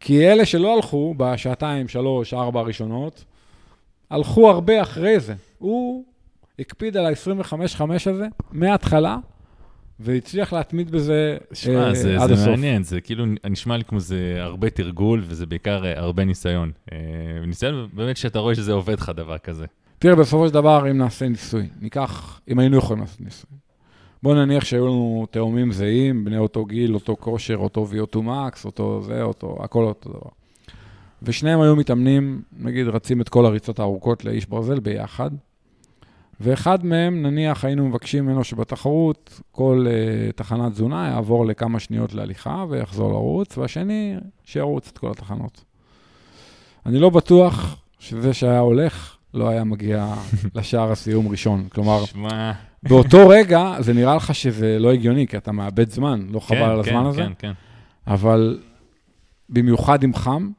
כי 0.00 0.26
אלה 0.26 0.44
שלא 0.44 0.74
הלכו 0.74 1.14
בשעתיים, 1.16 1.88
שלוש, 1.88 2.34
ארבע 2.34 2.60
הראשונות, 2.60 3.24
הלכו 4.10 4.50
הרבה 4.50 4.82
אחרי 4.82 5.20
זה. 5.20 5.34
הוא 5.58 6.04
הקפיד 6.58 6.96
על 6.96 7.06
ה-25-5 7.06 7.82
הזה 8.06 8.26
מההתחלה, 8.52 9.16
והצליח 10.00 10.52
להתמיד 10.52 10.90
בזה 10.90 11.36
שמה, 11.52 11.88
אה, 11.88 11.94
זה, 11.94 12.14
עד 12.22 12.28
זה 12.28 12.34
הסוף. 12.34 12.44
זה 12.44 12.50
מעניין, 12.50 12.82
זה 12.82 13.00
כאילו 13.00 13.24
נשמע 13.50 13.76
לי 13.76 13.84
כמו 13.84 14.00
זה 14.00 14.36
הרבה 14.38 14.70
תרגול, 14.70 15.22
וזה 15.26 15.46
בעיקר 15.46 15.84
אה, 15.84 15.98
הרבה 15.98 16.24
ניסיון. 16.24 16.70
אה, 16.92 16.98
ניסיון 17.46 17.88
באמת 17.92 18.16
שאתה 18.16 18.38
רואה 18.38 18.54
שזה 18.54 18.72
עובד 18.72 19.00
לך 19.00 19.12
דבר 19.16 19.38
כזה. 19.38 19.66
תראה, 20.02 20.16
בסופו 20.16 20.48
של 20.48 20.54
דבר, 20.54 20.90
אם 20.90 20.98
נעשה 20.98 21.28
ניסוי, 21.28 21.68
ניקח, 21.80 22.40
אם 22.48 22.58
היינו 22.58 22.76
יכולים 22.76 23.02
לעשות 23.02 23.20
ניסוי. 23.20 23.50
בוא 24.22 24.34
נניח 24.34 24.64
שהיו 24.64 24.86
לנו 24.86 25.26
תאומים 25.30 25.72
זהים, 25.72 26.24
בני 26.24 26.38
אותו 26.38 26.64
גיל, 26.64 26.94
אותו 26.94 27.16
כושר, 27.20 27.56
אותו 27.56 27.86
VO2 27.92 28.16
max, 28.16 28.64
אותו 28.64 29.02
זה, 29.02 29.22
אותו, 29.22 29.56
הכל 29.60 29.84
אותו 29.84 30.10
דבר. 30.10 30.30
ושניהם 31.22 31.60
היו 31.60 31.76
מתאמנים, 31.76 32.42
נגיד, 32.58 32.88
רצים 32.88 33.20
את 33.20 33.28
כל 33.28 33.46
הריצות 33.46 33.78
הארוכות 33.78 34.24
לאיש 34.24 34.46
ברזל 34.46 34.80
ביחד, 34.80 35.30
ואחד 36.40 36.84
מהם, 36.84 37.22
נניח, 37.22 37.64
היינו 37.64 37.88
מבקשים 37.88 38.24
ממנו 38.24 38.44
שבתחרות 38.44 39.40
כל 39.52 39.86
uh, 39.88 40.32
תחנת 40.32 40.72
תזונה 40.72 41.08
יעבור 41.08 41.46
לכמה 41.46 41.80
שניות 41.80 42.14
להליכה 42.14 42.64
ויחזור 42.68 43.12
לרוץ, 43.12 43.58
והשני, 43.58 44.16
שירוץ 44.44 44.88
את 44.92 44.98
כל 44.98 45.10
התחנות. 45.10 45.64
אני 46.86 46.98
לא 46.98 47.10
בטוח 47.10 47.76
שזה 47.98 48.32
שהיה 48.32 48.60
הולך, 48.60 49.19
לא 49.34 49.48
היה 49.48 49.64
מגיע 49.64 50.14
לשער 50.54 50.92
הסיום 50.92 51.28
ראשון. 51.28 51.68
כלומר, 51.68 52.04
שמה... 52.04 52.52
באותו 52.82 53.28
רגע 53.28 53.74
זה 53.78 53.92
נראה 53.92 54.16
לך 54.16 54.34
שזה 54.34 54.78
לא 54.78 54.92
הגיוני, 54.92 55.26
כי 55.26 55.36
אתה 55.36 55.52
מאבד 55.52 55.90
זמן, 55.90 56.26
לא 56.30 56.40
חבל 56.40 56.58
כן, 56.58 56.64
על 56.64 56.80
הזמן 56.80 57.02
כן, 57.02 57.06
הזה. 57.06 57.22
כן, 57.22 57.32
כן. 57.38 57.52
אבל 58.06 58.60
במיוחד 59.48 60.02
עם 60.02 60.14
חם, 60.14 60.50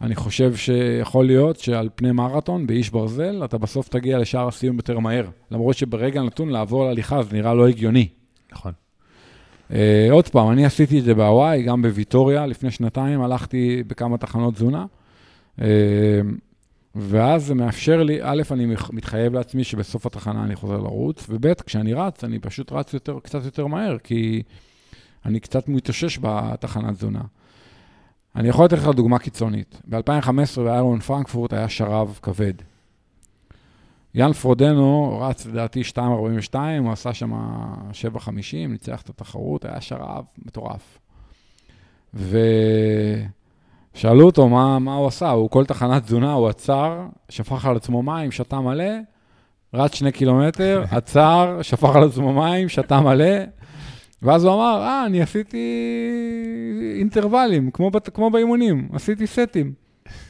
אני 0.00 0.14
חושב 0.14 0.56
שיכול 0.56 1.26
להיות 1.26 1.58
שעל 1.58 1.88
פני 1.94 2.12
מרתון, 2.12 2.66
באיש 2.66 2.90
ברזל, 2.90 3.44
אתה 3.44 3.58
בסוף 3.58 3.88
תגיע 3.88 4.18
לשער 4.18 4.48
הסיום 4.48 4.76
יותר 4.76 4.98
מהר. 4.98 5.26
למרות 5.50 5.76
שברגע 5.76 6.22
נתון 6.22 6.48
לעבור 6.48 6.84
להליכה 6.84 7.22
זה 7.22 7.36
נראה 7.36 7.54
לא 7.54 7.68
הגיוני. 7.68 8.08
נכון. 8.52 8.72
Uh, 9.70 9.72
עוד 10.10 10.28
פעם, 10.28 10.50
אני 10.50 10.64
עשיתי 10.64 10.98
את 10.98 11.04
זה 11.04 11.14
בהוואי, 11.14 11.62
גם 11.62 11.82
בוויטוריה, 11.82 12.46
לפני 12.46 12.70
שנתיים 12.70 13.22
הלכתי 13.22 13.82
בכמה 13.86 14.18
תחנות 14.18 14.54
תזונה. 14.54 14.84
Uh, 15.58 15.62
ואז 16.94 17.46
זה 17.46 17.54
מאפשר 17.54 18.02
לי, 18.02 18.18
א', 18.22 18.42
אני 18.50 18.66
מתחייב 18.92 19.34
לעצמי 19.34 19.64
שבסוף 19.64 20.06
התחנה 20.06 20.44
אני 20.44 20.56
חוזר 20.56 20.76
לרוץ, 20.76 21.26
וב', 21.28 21.54
כשאני 21.54 21.94
רץ, 21.94 22.24
אני 22.24 22.38
פשוט 22.38 22.72
רץ 22.72 22.94
יותר, 22.94 23.18
קצת 23.22 23.44
יותר 23.44 23.66
מהר, 23.66 23.98
כי 23.98 24.42
אני 25.24 25.40
קצת 25.40 25.68
מתאושש 25.68 26.18
בתחנת 26.22 26.94
תזונה. 26.94 27.22
אני 28.36 28.48
יכול 28.48 28.64
לתת 28.64 28.78
לך 28.78 28.86
דוגמה 28.86 29.18
קיצונית. 29.18 29.80
ב-2015 29.88 30.60
באיירון 30.60 31.00
פרנקפורט 31.00 31.52
היה 31.52 31.68
שרב 31.68 32.18
כבד. 32.22 32.54
יאן 34.14 34.32
פרודנו 34.32 35.18
רץ 35.20 35.46
לדעתי 35.46 35.80
2.42, 35.80 36.56
הוא 36.80 36.92
עשה 36.92 37.14
שם 37.14 37.32
7.50, 38.14 38.28
ניצח 38.68 39.02
את 39.02 39.08
התחרות, 39.08 39.64
היה 39.64 39.80
שרב 39.80 40.24
מטורף. 40.46 40.98
ו... 42.14 42.38
שאלו 43.94 44.26
אותו 44.26 44.48
מה, 44.48 44.78
מה 44.78 44.94
הוא 44.94 45.06
עשה, 45.06 45.30
הוא 45.30 45.50
כל 45.50 45.64
תחנת 45.64 46.02
תזונה, 46.02 46.32
הוא 46.32 46.48
עצר, 46.48 46.98
שפך 47.28 47.66
על 47.66 47.76
עצמו 47.76 48.02
מים, 48.02 48.30
שתה 48.30 48.60
מלא, 48.60 48.92
רץ 49.74 49.94
שני 49.94 50.12
קילומטר, 50.12 50.84
עצר, 50.90 51.58
שפך 51.62 51.96
על 51.96 52.04
עצמו 52.04 52.32
מים, 52.32 52.68
שתה 52.68 53.00
מלא, 53.00 53.34
ואז 54.22 54.44
הוא 54.44 54.54
אמר, 54.54 54.82
אה, 54.82 55.06
אני 55.06 55.22
עשיתי 55.22 55.58
אינטרוולים, 56.98 57.70
כמו, 57.70 57.90
כמו 58.14 58.30
באימונים, 58.30 58.88
עשיתי 58.92 59.26
סטים, 59.26 59.72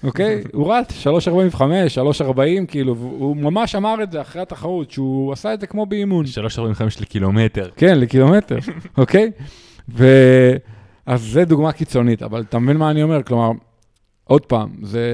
אוקיי? 0.05 0.43
הוא 0.55 0.75
רץ 0.75 1.07
3.45, 1.55 1.57
3.40, 1.57 2.67
כאילו, 2.69 2.95
הוא 2.99 3.37
ממש 3.37 3.75
אמר 3.75 4.03
את 4.03 4.13
זה 4.13 4.21
אחרי 4.21 4.43
התחרות, 4.43 4.91
שהוא 4.91 5.33
עשה 5.33 5.55
את 5.55 5.61
זה 5.61 5.67
כמו 5.67 5.87
באימון. 5.87 6.25
3.45 6.25 6.83
לקילומטר. 7.01 7.71
כן, 7.77 7.99
לקילומטר, 7.99 8.59
אוקיי? 8.99 9.31
ו... 9.89 10.07
אז 11.11 11.23
זה 11.23 11.45
דוגמה 11.45 11.73
קיצונית, 11.73 12.23
אבל 12.23 12.41
אתה 12.41 12.59
מבין 12.59 12.77
מה 12.77 12.91
אני 12.91 13.03
אומר? 13.03 13.23
כלומר, 13.23 13.51
עוד 14.25 14.47
פעם, 14.47 14.71
זה 14.83 15.05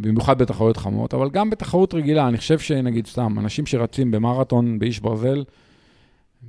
במיוחד 0.00 0.38
בתחרויות 0.38 0.76
חמות, 0.76 1.14
אבל 1.14 1.30
גם 1.30 1.50
בתחרות 1.50 1.94
רגילה, 1.94 2.28
אני 2.28 2.38
חושב 2.38 2.58
שנגיד 2.58 3.06
סתם, 3.06 3.38
אנשים 3.38 3.66
שרצים 3.66 4.10
במרתון 4.10 4.78
באיש 4.78 5.00
ברזל, 5.00 5.44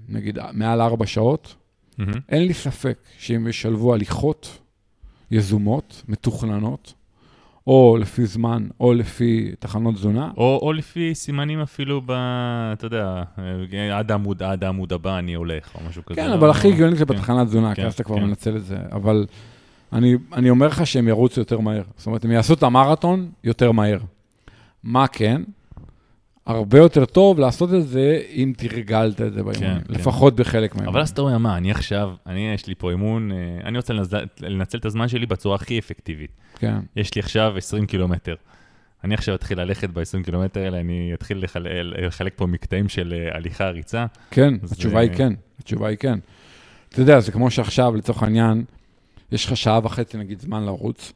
נגיד 0.09 0.39
מעל 0.53 0.81
ארבע 0.81 1.05
שעות, 1.05 1.55
mm-hmm. 1.99 2.03
אין 2.29 2.43
לי 2.43 2.53
ספק 2.53 2.97
שאם 3.17 3.47
ישלבו 3.47 3.93
הליכות 3.93 4.59
יזומות, 5.31 6.03
מתוכננות, 6.07 6.93
או 7.67 7.97
לפי 7.99 8.25
זמן, 8.25 8.67
או 8.79 8.93
לפי 8.93 9.51
תחנות 9.59 9.95
תזונה. 9.95 10.31
או, 10.37 10.59
או 10.61 10.73
לפי 10.73 11.15
סימנים 11.15 11.59
אפילו 11.59 12.01
ב... 12.05 12.11
אתה 12.73 12.85
יודע, 12.85 13.23
עד 13.93 14.11
העמוד, 14.11 14.43
עד 14.43 14.63
העמוד 14.63 14.93
הבא 14.93 15.19
אני 15.19 15.33
הולך, 15.33 15.75
או 15.75 15.79
משהו 15.89 16.05
כזה. 16.05 16.21
כן, 16.21 16.31
אבל 16.31 16.49
הכי 16.49 16.67
הגיוני 16.67 16.95
זה 16.95 17.05
כן. 17.05 17.13
בתחנת 17.13 17.47
תזונה, 17.47 17.75
כי 17.75 17.81
כן, 17.81 17.87
אז 17.87 17.93
אתה 17.93 18.03
כבר 18.03 18.15
כן. 18.15 18.23
מנצל 18.23 18.55
את 18.55 18.65
זה. 18.65 18.77
אבל 18.91 19.25
אני, 19.93 20.15
אני 20.33 20.49
אומר 20.49 20.67
לך 20.67 20.87
שהם 20.87 21.07
ירוצו 21.07 21.41
יותר 21.41 21.59
מהר. 21.59 21.83
זאת 21.97 22.07
אומרת, 22.07 22.25
הם 22.25 22.31
יעשו 22.31 22.53
את 22.53 22.63
המרתון 22.63 23.29
יותר 23.43 23.71
מהר. 23.71 23.99
מה 24.83 25.07
כן? 25.07 25.41
הרבה 26.45 26.77
יותר 26.77 27.05
טוב 27.05 27.39
לעשות 27.39 27.73
את 27.73 27.87
זה 27.87 28.21
אם 28.33 28.53
תרגלת 28.57 29.21
את 29.21 29.33
זה 29.33 29.41
כן, 29.53 29.59
כן. 29.59 29.77
לפחות 29.89 30.35
בחלק 30.35 30.75
מהאימונים. 30.75 30.89
אבל 30.95 31.01
אז 31.01 31.09
אתה 31.09 31.21
אומר, 31.21 31.37
מה, 31.37 31.57
אני 31.57 31.71
עכשיו, 31.71 32.11
אני, 32.27 32.53
יש 32.53 32.67
לי 32.67 32.75
פה 32.75 32.91
אימון, 32.91 33.31
אה, 33.31 33.37
אני 33.63 33.77
רוצה 33.77 33.93
לנצל, 33.93 34.23
לנצל 34.41 34.77
את 34.77 34.85
הזמן 34.85 35.07
שלי 35.07 35.25
בצורה 35.25 35.55
הכי 35.55 35.79
אפקטיבית. 35.79 36.31
כן, 36.57 36.75
יש 36.95 37.15
לי 37.15 37.19
עכשיו 37.19 37.53
20 37.57 37.85
קילומטר. 37.85 38.35
אני 39.03 39.13
עכשיו 39.13 39.35
אתחיל 39.35 39.61
ללכת 39.61 39.89
ב-20 39.89 40.23
קילומטר 40.25 40.59
האלה, 40.59 40.79
אני 40.79 41.11
אתחיל 41.13 41.43
לחל... 41.43 41.67
לחלק 41.83 42.33
פה 42.35 42.45
מקטעים 42.45 42.89
של 42.89 43.13
אה, 43.17 43.37
הליכה, 43.37 43.69
ריצה. 43.69 44.05
כן, 44.31 44.53
זה- 44.63 44.75
התשובה 44.75 44.99
היא 44.99 45.11
כן, 45.15 45.33
התשובה 45.59 45.87
היא 45.87 45.97
כן. 45.97 46.19
אתה 46.89 47.01
יודע, 47.01 47.19
זה 47.19 47.31
כמו 47.31 47.51
שעכשיו, 47.51 47.95
לצורך 47.95 48.23
העניין, 48.23 48.63
יש 49.31 49.45
לך 49.45 49.57
שעה 49.57 49.79
וחצי, 49.83 50.17
נגיד, 50.17 50.39
זמן 50.39 50.63
לרוץ. 50.63 51.13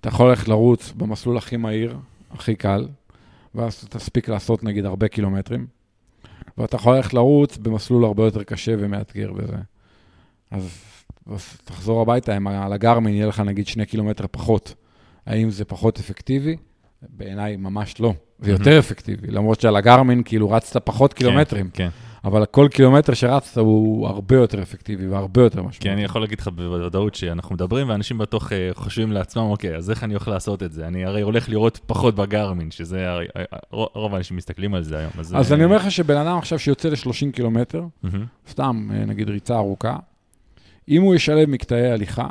אתה 0.00 0.08
יכול 0.08 0.28
ללכת 0.30 0.48
לרוץ 0.48 0.92
במסלול 0.96 1.36
הכי 1.36 1.56
מהיר, 1.56 1.96
הכי 2.34 2.54
קל, 2.54 2.86
ואז 3.54 3.84
תספיק 3.88 4.28
לעשות, 4.28 4.64
נגיד, 4.64 4.84
הרבה 4.84 5.08
קילומטרים. 5.08 5.66
ואתה 6.58 6.76
יכול 6.76 6.96
ללכת 6.96 7.14
לרוץ 7.14 7.56
במסלול 7.56 8.04
הרבה 8.04 8.24
יותר 8.24 8.42
קשה 8.42 8.74
ומאתגר 8.78 9.32
בזה. 9.32 9.56
אז, 10.50 10.84
אז 11.26 11.56
תחזור 11.64 12.02
הביתה, 12.02 12.36
אם 12.36 12.48
על 12.48 12.72
הגרמין 12.72 13.14
יהיה 13.14 13.26
לך, 13.26 13.40
נגיד, 13.40 13.66
שני 13.66 13.86
קילומטר 13.86 14.24
פחות. 14.30 14.74
האם 15.26 15.50
זה 15.50 15.64
פחות 15.64 15.98
אפקטיבי? 15.98 16.56
בעיניי 17.08 17.56
ממש 17.56 18.00
לא. 18.00 18.14
זה 18.38 18.50
יותר 18.50 18.78
אפקטיבי, 18.78 19.26
למרות 19.30 19.60
שעל 19.60 19.76
הגרמין, 19.76 20.22
כאילו, 20.22 20.50
רצת 20.50 20.86
פחות 20.86 21.14
קילומטרים. 21.14 21.70
כן, 21.72 21.88
אבל 22.24 22.46
כל 22.46 22.68
קילומטר 22.70 23.14
שרצת 23.14 23.58
הוא 23.58 24.08
הרבה 24.08 24.36
יותר 24.36 24.62
אפקטיבי 24.62 25.08
והרבה 25.08 25.42
יותר 25.42 25.58
משמעותי. 25.58 25.78
כי 25.78 25.90
אני 25.90 26.04
יכול 26.04 26.20
להגיד 26.20 26.40
לך 26.40 26.48
בוודאות 26.48 27.14
שאנחנו 27.14 27.54
מדברים, 27.54 27.88
ואנשים 27.88 28.18
בטוח 28.18 28.52
אה, 28.52 28.70
חושבים 28.74 29.12
לעצמם, 29.12 29.42
אוקיי, 29.42 29.76
אז 29.76 29.90
איך 29.90 30.04
אני 30.04 30.14
הולך 30.14 30.28
לעשות 30.28 30.62
את 30.62 30.72
זה? 30.72 30.86
אני 30.86 31.04
הרי 31.04 31.20
הולך 31.20 31.48
לראות 31.48 31.80
פחות 31.86 32.14
בגרמין, 32.14 32.70
שזה, 32.70 33.06
אה, 33.36 33.44
רוב 33.72 34.14
האנשים 34.14 34.36
מסתכלים 34.36 34.74
על 34.74 34.82
זה 34.82 34.98
היום. 34.98 35.12
אז 35.18 35.52
אה, 35.52 35.56
אני 35.56 35.64
אומר 35.64 35.76
לך 35.76 35.90
שבן 35.90 36.16
אדם 36.16 36.38
עכשיו 36.38 36.58
שיוצא 36.58 36.88
ל-30 36.88 37.32
קילומטר, 37.32 37.84
מהמם. 38.02 38.26
סתם, 38.48 38.90
אה, 38.94 39.04
נגיד 39.04 39.28
ריצה 39.28 39.56
ארוכה, 39.56 39.96
אם 40.88 41.02
הוא 41.02 41.14
ישלב 41.14 41.48
מקטעי 41.48 41.90
הליכה, 41.90 42.28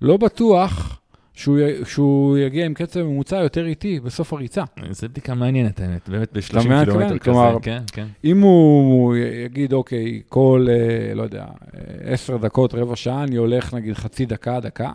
לא 0.00 0.16
בטוח 0.16 0.99
שהוא, 1.40 1.58
י- 1.58 1.84
שהוא 1.84 2.38
יגיע 2.38 2.66
עם 2.66 2.74
קצב 2.74 3.02
ממוצע 3.02 3.36
יותר 3.36 3.66
איטי 3.66 4.00
בסוף 4.00 4.32
הריצה. 4.32 4.64
זו 4.90 5.08
בדיקה 5.08 5.34
מעניינת, 5.34 5.80
האמת, 5.80 6.08
באמת 6.08 6.32
ב-30 6.32 6.58
מבין? 6.58 6.84
קילומטר 6.84 7.08
כן, 7.08 7.08
כזה, 7.08 7.18
כלומר, 7.18 7.56
כן, 7.62 7.82
כן. 7.92 8.06
אם 8.24 8.40
הוא 8.40 9.16
יגיד, 9.16 9.72
אוקיי, 9.72 10.22
כל, 10.28 10.66
אה, 10.70 11.14
לא 11.14 11.22
יודע, 11.22 11.42
אה, 11.44 11.80
עשר 12.12 12.36
דקות, 12.36 12.74
רבע 12.74 12.96
שעה, 12.96 13.22
אני 13.22 13.36
הולך 13.36 13.74
נגיד 13.74 13.94
חצי 13.94 14.26
דקה, 14.26 14.60
דקה, 14.60 14.90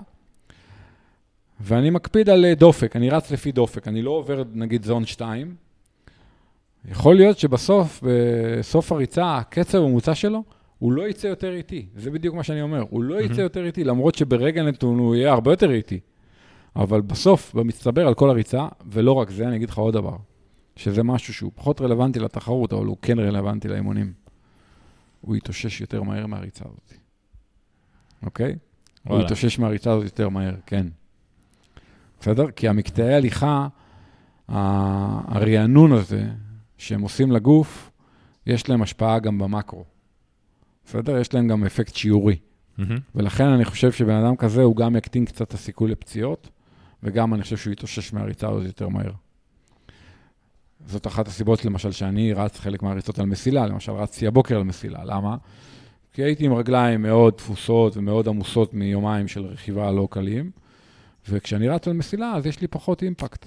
ואני 1.62 1.90
מקפיד 1.90 2.30
על 2.30 2.46
אה, 2.46 2.56
דופק, 2.56 2.96
אני 2.96 3.10
רץ 3.10 3.32
לפי 3.32 3.52
דופק, 3.52 3.88
אני 3.88 4.02
לא 4.02 4.12
עובר 4.12 4.44
נגיד 4.54 4.84
זון 4.86 5.06
2, 5.06 5.56
יכול 6.92 7.16
להיות 7.16 7.38
שבסוף, 7.40 8.04
בסוף 8.04 8.92
הריצה, 8.92 9.38
הקצב 9.38 9.78
הממוצע 9.78 10.16
שלו, 10.16 10.44
הוא 10.80 10.92
לא 10.92 11.08
יצא 11.08 11.28
יותר 11.28 11.54
איטי. 11.54 11.86
זה 11.96 12.12
בדיוק 12.12 12.36
מה 12.36 12.44
שאני 12.44 12.62
אומר, 12.62 12.84
הוא 12.90 13.04
לא 13.04 13.22
יצא. 13.22 13.42
יותר 13.42 13.66
איטי, 13.66 13.84
למרות 13.84 14.16
שברגע 14.16 14.64
נתון 14.64 15.00
הוא 15.00 15.16
יהיה 15.16 15.32
הרבה 15.32 15.52
יותר 15.52 15.72
איטי. 15.72 16.00
אבל 16.76 17.02
בסוף, 17.02 17.56
במצטבר 17.56 18.08
על 18.08 18.14
כל 18.14 18.30
הריצה, 18.30 18.68
ולא 18.86 19.12
רק 19.12 19.30
זה, 19.30 19.48
אני 19.48 19.56
אגיד 19.56 19.70
לך 19.70 19.78
עוד 19.78 19.94
דבר, 19.94 20.18
שזה 20.76 21.04
משהו 21.04 21.34
שהוא 21.34 21.52
פחות 21.56 21.82
רלוונטי 21.82 22.20
לתחרות, 22.20 22.74
אבל 22.74 22.86
הוא 22.86 22.98
כן 23.02 23.20
רלוונטי 23.20 23.68
לאימונים. 23.68 24.14
הוא 25.22 25.36
יתאושש 25.36 25.82
יותר 25.82 26.04
מהר 26.04 26.26
מהריצה 26.26 26.66
הזאת. 26.66 26.94
אוקיי? 28.24 28.56
הוא 29.04 29.12
וואלה. 29.12 29.26
יתאושש 29.26 29.60
מהריצה 29.60 29.92
הזאת 29.92 30.06
יותר 30.06 30.30
מהר, 30.30 30.56
כן. 30.66 30.88
בסדר? 32.20 32.52
כי 32.52 32.68
המקטעי 32.68 33.14
הליכה, 33.14 33.68
הרענון 34.48 35.92
הזה 35.92 36.28
שהם 36.78 37.02
עושים 37.02 37.32
לגוף, 37.32 37.92
יש 38.48 38.70
להם 38.70 38.82
השפעה 38.82 39.20
גם 39.20 39.38
במקרו. 39.38 39.86
בסדר? 40.86 41.18
יש 41.18 41.34
להם 41.34 41.48
גם 41.48 41.64
אפקט 41.64 41.96
שיעורי. 41.96 42.38
מהמם. 42.78 42.98
ולכן 43.16 43.48
אני 43.48 43.66
חושב 43.66 43.92
שבן 43.92 44.16
אדם 44.16 44.36
כזה, 44.36 44.64
הוא 44.64 44.76
גם 44.76 44.96
יקטין 44.96 45.26
קצת 45.26 45.42
את 45.42 45.54
הסיכוי 45.54 45.92
לפציעות, 45.92 46.50
וגם 47.06 47.34
אני 47.34 47.44
חושב 47.44 47.58
שהוא 47.58 47.74
יתאושש 47.74 48.14
מהריצה 48.14 48.50
הזאת 48.50 48.66
יותר 48.66 48.88
מהר. 48.88 49.12
זאת 50.88 51.08
אחת 51.08 51.28
הסיבות, 51.28 51.66
למשל, 51.66 51.92
שאני 51.92 52.34
רץ 52.34 52.60
חלק 52.60 52.84
מהריצות 52.84 53.20
על 53.20 53.26
מסילה, 53.26 53.68
למשל, 53.68 53.92
רצתי 53.92 54.28
הבוקר 54.28 54.56
על 54.56 54.64
מסילה. 54.64 55.00
למה? 55.04 55.38
כי 56.14 56.24
הייתי 56.24 56.46
עם 56.46 56.54
רגליים 56.54 57.02
מאוד 57.02 57.34
תפוסות 57.34 57.98
ומאוד 57.98 58.28
עמוסות 58.28 58.74
מיומיים 58.74 59.28
של 59.28 59.46
רכיבה 59.46 59.92
לא 59.92 60.08
קלים, 60.12 60.52
וכשאני 61.30 61.68
רץ 61.68 61.88
על 61.88 61.94
מסילה, 61.94 62.34
אז 62.36 62.46
יש 62.46 62.62
לי 62.62 62.68
פחות 62.68 63.04
אימפקט. 63.04 63.46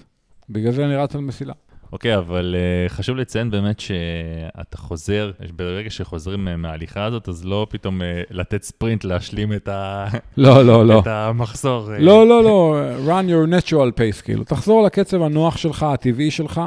בגלל 0.50 0.72
זה 0.72 0.84
אני 0.84 0.96
רץ 0.96 1.14
על 1.14 1.20
מסילה. 1.20 1.54
אוקיי, 1.92 2.16
אבל 2.16 2.54
uh, 2.54 2.92
חשוב 2.92 3.16
לציין 3.16 3.50
באמת 3.50 3.80
שאתה 3.80 4.76
חוזר, 4.76 5.30
ברגע 5.56 5.90
שחוזרים 5.90 6.48
uh, 6.48 6.56
מההליכה 6.56 7.04
הזאת, 7.04 7.28
אז 7.28 7.44
לא 7.44 7.66
פתאום 7.70 8.00
uh, 8.00 8.04
לתת 8.30 8.62
ספרינט 8.62 9.04
להשלים 9.04 9.52
את, 9.52 9.68
ה... 9.68 10.06
לא, 10.36 10.64
לא, 10.64 10.86
לא. 10.86 11.00
את 11.00 11.06
המחסור. 11.06 11.90
לא, 11.98 12.26
לא, 12.28 12.42
לא, 12.42 12.76
run 13.06 13.30
your 13.30 13.50
natural 13.52 13.98
pace, 13.98 14.22
כאילו. 14.22 14.44
תחזור 14.44 14.82
לקצב 14.82 15.22
הנוח 15.22 15.56
שלך, 15.56 15.82
הטבעי 15.82 16.30
שלך, 16.30 16.60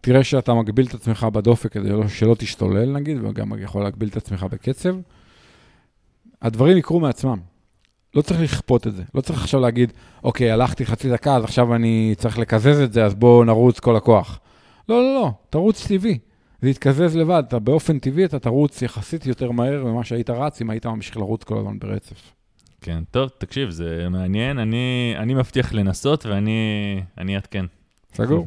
תראה 0.00 0.24
שאתה 0.24 0.54
מגביל 0.54 0.86
את 0.86 0.94
עצמך 0.94 1.26
בדופק 1.32 1.72
כדי 1.72 1.88
לא- 1.88 2.08
שלא 2.08 2.34
תשתולל, 2.38 2.92
נגיד, 2.92 3.24
וגם 3.24 3.52
יכול 3.58 3.82
להגביל 3.82 4.08
את 4.08 4.16
עצמך 4.16 4.46
בקצב. 4.50 4.94
הדברים 6.42 6.76
יקרו 6.76 7.00
מעצמם. 7.00 7.53
לא 8.14 8.22
צריך 8.22 8.40
לכפות 8.40 8.86
את 8.86 8.94
זה. 8.94 9.02
לא 9.14 9.20
צריך 9.20 9.42
עכשיו 9.42 9.60
להגיד, 9.60 9.92
אוקיי, 10.24 10.50
הלכתי 10.50 10.86
חצי 10.86 11.10
דקה, 11.10 11.36
אז 11.36 11.44
עכשיו 11.44 11.74
אני 11.74 12.14
צריך 12.18 12.38
לקזז 12.38 12.80
את 12.80 12.92
זה, 12.92 13.04
אז 13.04 13.14
בואו 13.14 13.44
נרוץ 13.44 13.80
כל 13.80 13.96
הכוח. 13.96 14.40
לא, 14.88 15.02
לא, 15.02 15.14
לא, 15.14 15.30
תרוץ 15.50 15.86
טבעי. 15.86 16.18
זה 16.62 16.70
יתקזז 16.70 17.16
לבד. 17.16 17.42
אתה 17.48 17.58
באופן 17.58 17.98
טבעי, 17.98 18.24
אתה 18.24 18.38
תרוץ 18.38 18.82
יחסית 18.82 19.26
יותר 19.26 19.50
מהר 19.50 19.84
ממה 19.84 20.04
שהיית 20.04 20.30
רץ, 20.30 20.60
אם 20.60 20.70
היית 20.70 20.86
ממשיך 20.86 21.16
לרוץ 21.16 21.44
כל 21.44 21.58
הזמן 21.58 21.78
ברצף. 21.78 22.32
כן, 22.80 23.02
טוב, 23.10 23.30
תקשיב, 23.38 23.70
זה 23.70 24.06
מעניין, 24.10 24.58
אני, 24.58 25.14
אני 25.18 25.34
מבטיח 25.34 25.72
לנסות 25.72 26.26
ואני 26.26 27.00
אני 27.18 27.34
אעדכן. 27.34 27.64
סגור? 28.14 28.46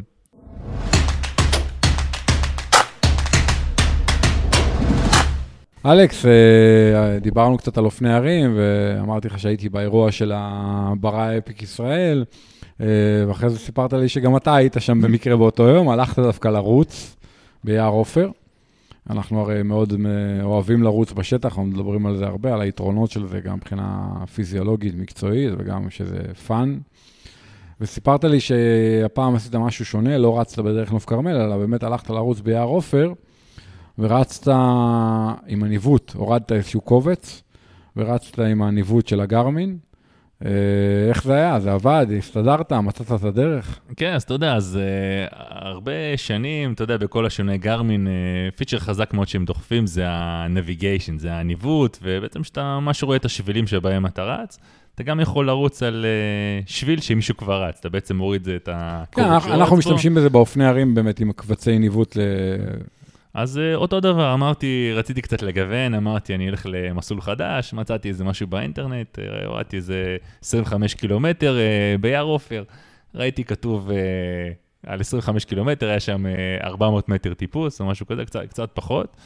אלכס, 5.86 6.26
אה, 6.26 7.20
דיברנו 7.20 7.58
קצת 7.58 7.78
על 7.78 7.86
אופני 7.86 8.14
הרים, 8.14 8.58
ואמרתי 8.58 9.28
לך 9.28 9.40
שהייתי 9.40 9.70
באירוע 9.70 10.12
של 10.12 10.32
הברא 10.36 11.38
Epic 11.38 11.64
Israel, 11.64 12.26
אה, 12.82 12.86
ואחרי 13.28 13.50
זה 13.50 13.60
סיפרת 13.60 13.94
לי 13.94 14.10
שגם 14.10 14.38
אתה 14.38 14.56
היית 14.56 14.76
שם 14.80 15.02
במקרה 15.02 15.38
באותו 15.38 15.64
יום, 15.64 15.90
הלכת 15.90 16.20
דווקא 16.20 16.48
לרוץ 16.48 17.16
ביער 17.64 17.92
עופר. 17.92 18.30
אנחנו 19.10 19.42
הרי 19.42 19.64
מאוד 19.64 19.94
אה, 19.94 20.44
אוהבים 20.44 20.84
לרוץ 20.84 21.12
בשטח, 21.12 21.46
אנחנו 21.46 21.66
מדברים 21.66 22.06
על 22.06 22.18
זה 22.18 22.26
הרבה, 22.26 22.54
על 22.54 22.62
היתרונות 22.62 23.12
של 23.12 23.28
זה, 23.28 23.40
גם 23.40 23.56
מבחינה 23.56 24.08
פיזיולוגית, 24.36 24.96
מקצועית, 24.96 25.54
וגם 25.58 25.90
שזה 25.90 26.20
fun. 26.48 26.78
וסיפרת 27.82 28.24
לי 28.24 28.40
שהפעם 28.40 29.36
עשית 29.36 29.56
משהו 29.56 29.86
שונה, 29.86 30.18
לא 30.18 30.40
רצת 30.40 30.60
בדרך 30.60 30.92
נוף 30.92 31.06
כרמל, 31.06 31.36
אלא 31.36 31.58
באמת 31.58 31.84
הלכת 31.84 32.10
לרוץ 32.10 32.40
ביער 32.40 32.68
עופר, 32.68 33.14
ורצת 34.00 34.48
עם 35.48 35.64
הניווט, 35.64 36.12
הורדת 36.16 36.52
איזשהו 36.52 36.82
קובץ, 36.82 37.44
ורצת 37.98 38.40
עם 38.40 38.62
הניווט 38.62 39.08
של 39.08 39.22
הגרמין. 39.22 39.78
אה, 40.46 40.52
איך 41.10 41.24
זה 41.24 41.34
היה? 41.34 41.60
זה 41.60 41.74
עבד? 41.74 42.08
הסתדרת? 42.18 42.74
מצאת 42.74 43.12
את 43.12 43.24
הדרך? 43.24 43.80
כן, 43.96 44.14
אז 44.14 44.24
אתה 44.24 44.34
יודע, 44.34 44.56
אז 44.56 44.80
uh, 45.32 45.36
הרבה 45.50 46.18
שנים, 46.18 46.74
אתה 46.74 46.84
יודע, 46.84 46.98
בכל 46.98 47.26
השונה 47.26 47.58
גרמין, 47.58 48.08
uh, 48.08 48.58
פיצ'ר 48.58 48.80
חזק 48.80 49.14
מאוד 49.14 49.28
שהם 49.28 49.46
דוחפים 49.46 49.88
זה 49.88 50.10
ה-navigation, 50.10 51.18
זה 51.18 51.34
הניווט, 51.34 51.98
ובעצם 52.02 52.42
כשאתה 52.42 52.80
ממש 52.80 53.04
רואה 53.04 53.18
את 53.18 53.26
השבילים 53.26 53.68
שבהם 53.68 54.06
אתה 54.06 54.24
רץ, 54.24 54.60
אתה 54.96 55.04
גם 55.04 55.20
יכול 55.20 55.48
לרוץ 55.48 55.84
על 55.84 56.06
uh, 56.66 56.70
שביל 56.72 57.02
שמישהו 57.02 57.38
כבר 57.38 57.64
רץ, 57.64 57.78
אתה 57.80 57.90
בעצם 57.90 58.16
מוריד 58.16 58.50
את 58.50 58.70
ה... 58.72 59.04
כן, 59.12 59.24
אנחנו, 59.24 59.54
אנחנו 59.54 59.78
משתמשים 59.78 60.16
בזה 60.16 60.30
באופני 60.30 60.66
ערים 60.66 60.96
באמת 60.96 61.20
עם 61.20 61.32
קבצי 61.32 61.80
ניווט 61.80 62.16
ל... 62.16 62.22
אז 63.38 63.58
uh, 63.58 63.76
אותו 63.76 64.00
דבר, 64.00 64.34
אמרתי, 64.34 64.92
רציתי 64.96 65.22
קצת 65.22 65.42
לגוון, 65.42 65.94
אמרתי, 65.94 66.36
אני 66.36 66.50
אלך 66.50 66.66
למסלול 66.70 67.22
חדש, 67.22 67.74
מצאתי 67.74 68.10
איזה 68.10 68.24
משהו 68.24 68.48
באינטרנט, 68.48 69.20
uh, 69.20 69.46
הורדתי 69.46 69.78
איזה 69.78 70.18
25 70.42 70.94
קילומטר 70.94 71.58
uh, 71.58 72.02
ביער 72.02 72.24
עופר, 72.24 72.64
ראיתי 73.16 73.44
כתוב 73.44 73.90
על 74.86 75.00
25 75.00 75.46
קילומטר, 75.46 75.88
היה 75.88 76.00
שם 76.00 76.26
uh, 76.62 76.66
400 76.66 77.10
מטר 77.10 77.34
טיפוס 77.34 77.82
או 77.82 77.86
משהו 77.86 78.06
כזה, 78.08 78.26
קצת, 78.26 78.42
קצת 78.50 78.70
פחות. 78.74 79.18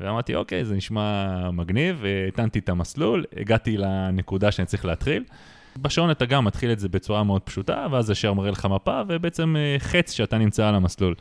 ואמרתי, 0.00 0.34
אוקיי, 0.34 0.64
זה 0.64 0.74
נשמע 0.74 1.50
מגניב, 1.50 1.98
והטענתי 2.02 2.58
את 2.58 2.68
המסלול, 2.68 3.24
הגעתי 3.36 3.76
לנקודה 3.76 4.50
שאני 4.50 4.66
צריך 4.66 4.84
להתחיל. 4.84 5.24
בשעון 5.76 6.10
אתה 6.10 6.26
גם 6.26 6.44
מתחיל 6.44 6.72
את 6.72 6.78
זה 6.78 6.88
בצורה 6.88 7.24
מאוד 7.24 7.42
פשוטה, 7.42 7.86
ואז 7.90 8.10
ישר 8.10 8.32
מראה 8.32 8.50
לך 8.50 8.66
מפה, 8.66 9.00
ובעצם 9.08 9.56
חץ 9.78 10.12
שאתה 10.12 10.38
נמצא 10.38 10.68
על 10.68 10.74
המסלול. 10.74 11.14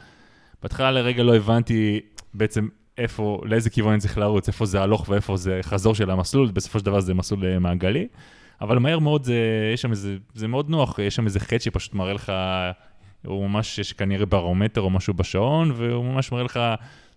בהתחלה 0.63 0.91
לרגע 0.91 1.23
לא 1.23 1.35
הבנתי 1.35 1.99
בעצם 2.33 2.67
איפה, 2.97 3.41
לאיזה 3.45 3.69
כיוון 3.69 3.91
אני 3.91 4.01
צריך 4.01 4.17
לרוץ, 4.17 4.47
איפה 4.47 4.65
זה 4.65 4.81
הלוך 4.81 5.09
ואיפה 5.09 5.37
זה 5.37 5.59
חזור 5.61 5.95
של 5.95 6.11
המסלול, 6.11 6.51
בסופו 6.51 6.79
של 6.79 6.85
דבר 6.85 6.99
זה 6.99 7.13
מסלול 7.13 7.45
אה, 7.45 7.59
מעגלי, 7.59 8.07
אבל 8.61 8.79
מהר 8.79 8.99
מאוד 8.99 9.23
זה, 9.23 9.35
יש 9.73 9.81
שם 9.81 9.91
איזה, 9.91 10.17
זה 10.33 10.47
מאוד 10.47 10.69
נוח, 10.69 10.99
יש 10.99 11.15
שם 11.15 11.25
איזה 11.25 11.39
חץ 11.39 11.63
שפשוט 11.63 11.93
מראה 11.93 12.13
לך 12.13 12.33
הוא 13.25 13.47
ממש, 13.49 13.79
יש 13.79 13.93
כנראה 13.93 14.25
ברומטר 14.25 14.81
או 14.81 14.89
משהו 14.89 15.13
בשעון, 15.13 15.71
והוא 15.75 16.05
ממש 16.05 16.31
מראה 16.31 16.43
לך 16.43 16.59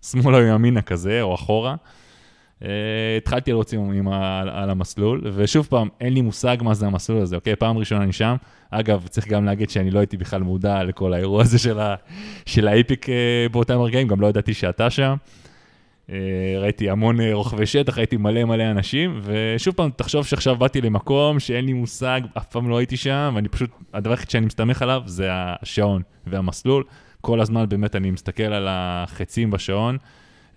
שמאלה 0.01 0.37
או 0.37 0.43
ימינה 0.43 0.81
כזה, 0.81 1.21
או 1.21 1.35
אחורה. 1.35 1.75
Uh, 2.63 2.65
התחלתי 3.17 3.51
לרוץ 3.51 3.73
עם, 3.73 4.07
על, 4.07 4.49
על 4.49 4.69
המסלול, 4.69 5.21
ושוב 5.35 5.67
פעם, 5.69 5.87
אין 6.01 6.13
לי 6.13 6.21
מושג 6.21 6.57
מה 6.61 6.73
זה 6.73 6.85
המסלול 6.85 7.21
הזה, 7.21 7.35
אוקיי? 7.35 7.55
פעם 7.55 7.77
ראשונה 7.77 8.03
אני 8.03 8.11
שם. 8.11 8.35
אגב, 8.71 9.07
צריך 9.07 9.27
גם 9.27 9.45
להגיד 9.45 9.69
שאני 9.69 9.91
לא 9.91 9.99
הייתי 9.99 10.17
בכלל 10.17 10.41
מודע 10.41 10.83
לכל 10.83 11.13
האירוע 11.13 11.41
הזה 11.41 11.59
של, 11.59 11.79
ה, 11.79 11.95
של 12.45 12.67
האיפיק 12.67 13.05
uh, 13.05 13.09
באותם 13.51 13.79
הרגעים, 13.79 14.07
גם 14.07 14.21
לא 14.21 14.27
ידעתי 14.27 14.53
שאתה 14.53 14.89
שם. 14.89 15.15
Uh, 16.07 16.11
ראיתי 16.59 16.89
המון 16.89 17.17
רוכבי 17.31 17.65
שטח, 17.65 17.97
ראיתי 17.97 18.17
מלא 18.17 18.43
מלא 18.43 18.71
אנשים, 18.71 19.19
ושוב 19.23 19.73
פעם, 19.73 19.89
תחשוב 19.95 20.25
שעכשיו 20.25 20.55
באתי 20.55 20.81
למקום 20.81 21.39
שאין 21.39 21.65
לי 21.65 21.73
מושג, 21.73 22.21
אף 22.37 22.47
פעם 22.47 22.69
לא 22.69 22.77
הייתי 22.77 22.97
שם, 22.97 23.31
ואני 23.35 23.47
פשוט, 23.47 23.69
הדבר 23.93 24.11
היחיד 24.11 24.29
שאני 24.29 24.45
מסתמך 24.45 24.81
עליו 24.81 25.01
זה 25.05 25.27
השעון 25.31 26.01
והמסלול. 26.27 26.83
כל 27.21 27.41
הזמן 27.41 27.69
באמת 27.69 27.95
אני 27.95 28.11
מסתכל 28.11 28.43
על 28.43 28.67
החצים 28.69 29.51
בשעון. 29.51 29.97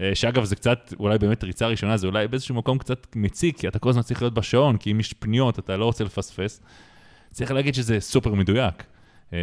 אה, 0.01 0.15
שאגב, 0.15 0.45
זה 0.45 0.57
קצת, 0.57 0.95
אולי 1.01 1.19
באמת 1.19 1.45
ריצה 1.45 1.67
ראשונה, 1.67 1.97
זה 1.97 2.07
אולי 2.07 2.29
באיזשהו 2.29 2.55
מקום 2.55 2.79
קצת 2.79 3.07
מציק, 3.17 3.59
כי 3.59 3.69
אתה 3.69 3.79
כל 3.79 3.89
הזמן 3.89 4.03
צריך 4.03 4.23
להיות 4.23 4.35
בשעון, 4.35 4.77
כי 4.77 4.93
אם 4.93 5.01
יש 5.01 5.13
פניות, 5.13 5.59
אתה 5.59 5.77
לא 5.77 5.85
רוצה 5.85 6.05
לפספס. 6.05 6.61
צריך 7.31 7.51
להגיד 7.51 7.75
שזה 7.75 8.01
סופר 8.01 8.35
מדויק. 8.35 8.85
אה, 9.33 9.39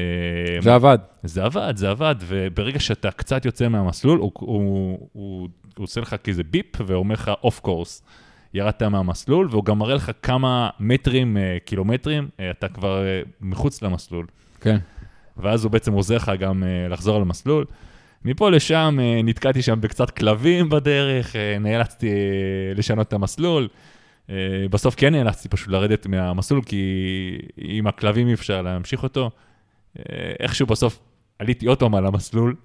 זה 0.59 0.75
עבד. 0.75 0.97
זה 1.23 1.43
עבד, 1.43 1.73
זה 1.77 1.89
עבד, 1.89 2.15
וברגע 2.19 2.79
שאתה 2.79 3.11
קצת 3.11 3.45
יוצא 3.45 3.67
מהמסלול, 3.67 4.19
הוא, 4.19 4.31
הוא, 4.39 4.99
הוא, 5.13 5.49
הוא, 5.77 5.83
עושה 5.83 6.01
לך 6.01 6.15
כזה 6.23 6.43
ביפ 6.43 6.75
ואומר 6.85 7.13
לך 7.13 7.31
אוף 7.43 7.59
קורס. 7.59 8.03
ירדת 8.53 8.83
מהמסלול, 8.83 9.47
והוא 9.51 9.65
גם 9.65 9.79
מראה 9.79 9.95
לך 9.95 10.11
כמה 10.21 10.69
מטרים, 10.79 11.37
אה, 11.37 11.57
קילומטרים, 11.65 12.29
אתה 12.51 12.67
כבר 12.67 13.03
מחוץ 13.41 13.81
למסלול. 13.81 14.25
כן. 14.61 14.77
ואז 15.37 15.63
הוא 15.63 15.71
בעצם 15.71 15.93
עוזר 15.93 16.15
לך 16.15 16.31
גם 16.39 16.63
לחזור 16.89 17.19
למסלול. 17.19 17.65
מפה 18.25 18.49
לשם 18.49 18.97
אה, 19.01 19.21
נתקעתי 19.23 19.61
שם 19.61 19.81
בקצת 19.81 20.09
כלבים 20.09 20.69
בדרך, 20.69 21.35
אה, 21.35 21.57
נאלצתי 21.59 22.09
אה, 22.09 22.73
לשנות 22.75 23.07
את 23.07 23.13
המסלול. 23.13 23.67
בסוף 24.69 24.95
כן 24.95 25.15
נאלצתי 25.15 25.49
פשוט 25.49 25.67
לרדת 25.67 26.07
מהמסלול, 26.07 26.61
כי 26.65 26.81
עם 27.57 27.87
הכלבים 27.87 28.27
אי 28.27 28.33
אפשר 28.33 28.61
להמשיך 28.61 29.03
אותו. 29.03 29.31
איכשהו 30.39 30.67
בסוף 30.67 30.99
עליתי 31.39 31.65
עוד 31.65 31.79
פעם 31.79 31.95
על 31.95 32.05
המסלול, 32.05 32.55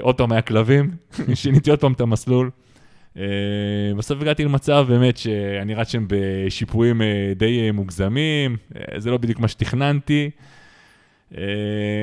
עוד 0.00 0.16
פעם 0.16 0.32
היה 0.32 0.42
כלבים, 0.42 0.90
שיניתי 1.34 1.70
עוד 1.70 1.80
פעם 1.80 1.92
את 1.92 2.00
המסלול. 2.00 2.50
בסוף 3.96 4.20
הגעתי 4.20 4.44
למצב 4.44 4.84
באמת 4.88 5.16
שאני 5.16 5.74
רץ 5.74 5.88
שם 5.92 6.04
בשיפועים 6.08 7.02
די 7.36 7.70
מוגזמים, 7.70 8.56
זה 8.96 9.10
לא 9.10 9.16
בדיוק 9.16 9.40
מה 9.40 9.48
שתכננתי. 9.48 10.30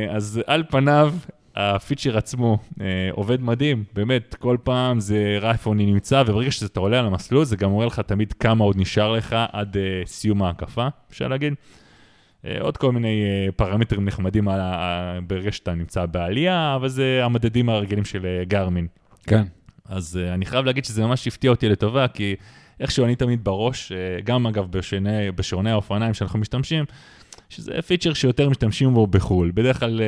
אז 0.10 0.42
על 0.48 0.64
פניו, 0.70 1.14
הפיצ'ר 1.60 2.18
עצמו 2.18 2.58
אה, 2.82 2.86
עובד 3.12 3.42
מדהים, 3.42 3.84
באמת, 3.94 4.36
כל 4.40 4.58
פעם 4.64 5.00
זה 5.00 5.38
ראה 5.42 5.52
איפה 5.52 5.74
אני 5.74 5.86
נמצא, 5.86 6.24
וברגע 6.28 6.52
שאתה 6.52 6.80
עולה 6.80 7.00
על 7.00 7.06
המסלול, 7.06 7.46
זה 7.46 7.56
גם 7.56 7.72
מראה 7.72 7.86
לך 7.86 8.00
תמיד 8.00 8.34
כמה 8.34 8.64
עוד 8.64 8.78
נשאר 8.78 9.12
לך 9.12 9.36
עד 9.52 9.78
אה, 9.78 10.02
סיום 10.06 10.44
ההקפה, 10.44 10.88
אפשר 11.10 11.28
להגיד. 11.28 11.54
אה, 12.46 12.58
עוד 12.60 12.78
כל 12.78 12.92
מיני 12.92 13.24
אה, 13.24 13.52
פרמטרים 13.52 14.06
נחמדים 14.06 14.48
על, 14.48 14.60
אה, 14.60 15.20
ברגע 15.28 15.52
שאתה 15.52 15.74
נמצא 15.74 16.06
בעלייה, 16.06 16.76
אבל 16.76 16.88
זה 16.88 17.22
המדדים 17.24 17.70
הרגילים 17.70 18.06
של 18.06 18.26
אה, 18.26 18.44
גרמין. 18.46 18.88
כן. 19.28 19.44
אז 19.86 20.20
אה, 20.24 20.34
אני 20.34 20.46
חייב 20.46 20.66
להגיד 20.66 20.86
שזה 20.86 21.06
ממש 21.06 21.28
הפתיע 21.28 21.52
אותי 21.52 21.70
לטובה, 21.70 22.08
כי 22.08 22.36
איכשהו 22.80 23.06
אני 23.06 23.16
תמיד 23.16 23.44
בראש, 23.44 23.92
אה, 23.92 23.98
גם 24.24 24.48
אגב 24.48 24.72
בשעוני, 24.72 25.32
בשעוני 25.32 25.72
האופניים 25.72 26.14
שאנחנו 26.14 26.40
משתמשים, 26.40 26.86
שזה 27.50 27.82
פיצ'ר 27.88 28.14
שיותר 28.14 28.50
משתמשים 28.50 28.94
בו 28.94 29.08
בחו"ל. 29.08 29.52
בדרך 29.54 29.80
כלל... 29.80 30.02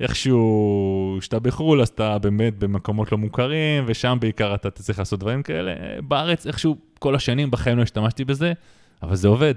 איכשהו, 0.00 1.16
כשאתה 1.20 1.38
בחו"ל, 1.38 1.80
אז 1.80 1.88
אתה 1.88 2.18
באמת 2.18 2.58
במקומות 2.58 3.12
לא 3.12 3.18
מוכרים, 3.18 3.84
ושם 3.86 4.18
בעיקר 4.20 4.54
אתה 4.54 4.70
צריך 4.70 4.98
לעשות 4.98 5.20
דברים 5.20 5.42
כאלה. 5.42 5.74
בארץ, 6.08 6.46
איכשהו, 6.46 6.76
כל 6.98 7.14
השנים 7.14 7.50
בחיים 7.50 7.78
לא 7.78 7.82
השתמשתי 7.82 8.24
בזה, 8.24 8.52
אבל 9.02 9.16
זה 9.16 9.28
עובד. 9.28 9.54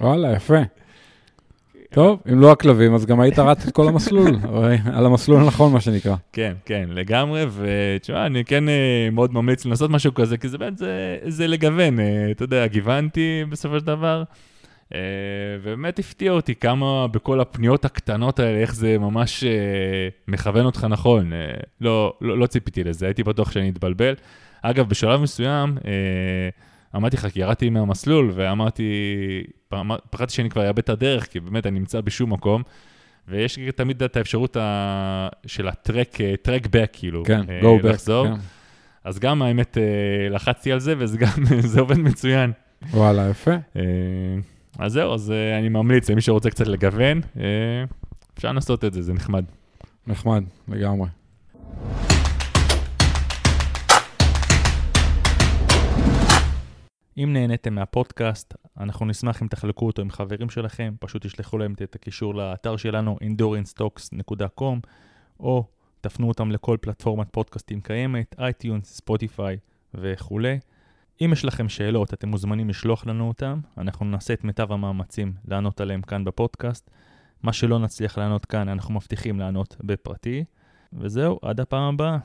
וואלה, 0.00 0.32
יפה. 0.32 0.62
טוב, 1.94 2.20
אם 2.32 2.40
לא 2.40 2.52
הכלבים, 2.52 2.94
אז 2.94 3.06
גם 3.06 3.20
היית 3.20 3.38
רץ 3.38 3.66
את 3.66 3.72
כל 3.72 3.88
המסלול, 3.88 4.36
על 4.96 5.06
המסלול 5.06 5.42
הנכון, 5.42 5.72
מה 5.72 5.80
שנקרא. 5.80 6.16
כן, 6.32 6.52
כן, 6.64 6.88
לגמרי, 6.92 7.44
ותשמע, 7.52 8.26
אני 8.26 8.44
כן 8.44 8.68
אה, 8.68 9.08
מאוד 9.12 9.34
ממליץ 9.34 9.64
לנסות 9.64 9.90
משהו 9.90 10.14
כזה, 10.14 10.36
כי 10.36 10.48
זה 10.48 10.58
באמת, 10.58 10.78
זה, 10.78 11.18
זה 11.26 11.46
לגוון, 11.46 12.00
אה, 12.00 12.30
אתה 12.30 12.44
יודע, 12.44 12.66
גיוונתי 12.66 13.44
בסופו 13.48 13.78
של 13.78 13.86
דבר. 13.86 14.22
Uh, 14.94 14.96
ובאמת 15.62 15.98
הפתיע 15.98 16.32
אותי 16.32 16.54
כמה 16.54 17.06
בכל 17.08 17.40
הפניות 17.40 17.84
הקטנות 17.84 18.38
האלה, 18.40 18.58
איך 18.58 18.74
זה 18.74 18.98
ממש 18.98 19.44
uh, 19.44 19.46
מכוון 20.28 20.66
אותך 20.66 20.86
נכון. 20.90 21.32
Uh, 21.32 21.62
לא, 21.80 22.14
לא, 22.20 22.38
לא 22.38 22.46
ציפיתי 22.46 22.84
לזה, 22.84 23.06
הייתי 23.06 23.22
בטוח 23.22 23.50
שאני 23.50 23.68
אתבלבל. 23.68 24.14
אגב, 24.62 24.88
בשלב 24.88 25.20
מסוים, 25.20 25.78
אמרתי 26.96 27.16
לך, 27.16 27.26
כי 27.26 27.40
ירדתי 27.40 27.70
מהמסלול, 27.70 28.30
ואמרתי, 28.34 28.92
פחדתי 30.10 30.32
שאני 30.32 30.50
כבר 30.50 30.68
אאבד 30.68 30.78
את 30.78 30.88
הדרך, 30.88 31.26
כי 31.26 31.40
באמת 31.40 31.66
אני 31.66 31.78
נמצא 31.78 32.00
בשום 32.00 32.32
מקום. 32.32 32.62
ויש 33.28 33.58
תמיד 33.76 34.02
את 34.02 34.16
האפשרות 34.16 34.56
ה... 34.56 35.28
של 35.46 35.68
הטרק, 35.68 36.18
טרק 36.42 36.66
בק, 36.70 36.90
כאילו, 36.92 37.24
כן, 37.24 37.40
go 37.62 37.84
back, 37.84 37.88
לחזור. 37.88 38.26
כן. 38.26 38.34
אז 39.04 39.18
גם 39.18 39.42
האמת, 39.42 39.78
לחצתי 40.30 40.72
על 40.72 40.80
זה, 40.80 40.94
וזה 40.98 41.18
גם, 41.18 41.44
זה 41.72 41.80
עובד 41.80 41.98
מצוין. 41.98 42.52
וואלה, 42.90 43.28
יפה. 43.30 43.54
אז 44.78 44.92
זהו, 44.92 45.14
אז 45.14 45.30
uh, 45.30 45.58
אני 45.58 45.68
ממליץ 45.68 46.10
למי 46.10 46.20
שרוצה 46.20 46.50
קצת 46.50 46.66
לגוון, 46.66 47.20
uh, 47.20 47.38
אפשר 48.34 48.48
לנסות 48.48 48.84
את 48.84 48.92
זה, 48.92 49.02
זה 49.02 49.12
נחמד. 49.12 49.44
נחמד, 50.06 50.44
לגמרי. 50.68 51.08
אם 57.18 57.32
נהניתם 57.32 57.74
מהפודקאסט, 57.74 58.54
אנחנו 58.80 59.06
נשמח 59.06 59.42
אם 59.42 59.48
תחלקו 59.48 59.86
אותו 59.86 60.02
עם 60.02 60.10
חברים 60.10 60.50
שלכם, 60.50 60.94
פשוט 61.00 61.26
תשלחו 61.26 61.58
להם 61.58 61.74
את 61.82 61.94
הקישור 61.94 62.34
לאתר 62.34 62.76
שלנו, 62.76 63.18
endurancetalks.com, 63.22 64.88
או 65.40 65.64
תפנו 66.00 66.28
אותם 66.28 66.50
לכל 66.50 66.76
פלטפורמת 66.80 67.26
פודקאסטים 67.30 67.80
קיימת, 67.80 68.34
iTunes, 68.38 68.96
Spotify 68.96 69.56
וכולי. 69.94 70.58
אם 71.20 71.30
יש 71.32 71.44
לכם 71.44 71.68
שאלות, 71.68 72.14
אתם 72.14 72.28
מוזמנים 72.28 72.68
לשלוח 72.68 73.06
לנו 73.06 73.28
אותם, 73.28 73.60
אנחנו 73.78 74.06
נעשה 74.06 74.34
את 74.34 74.44
מיטב 74.44 74.72
המאמצים 74.72 75.32
לענות 75.48 75.80
עליהם 75.80 76.02
כאן 76.02 76.24
בפודקאסט. 76.24 76.90
מה 77.42 77.52
שלא 77.52 77.78
נצליח 77.78 78.18
לענות 78.18 78.44
כאן, 78.46 78.68
אנחנו 78.68 78.94
מבטיחים 78.94 79.40
לענות 79.40 79.76
בפרטי. 79.80 80.44
וזהו, 80.92 81.38
עד 81.42 81.60
הפעם 81.60 81.94
הבאה. 81.94 82.18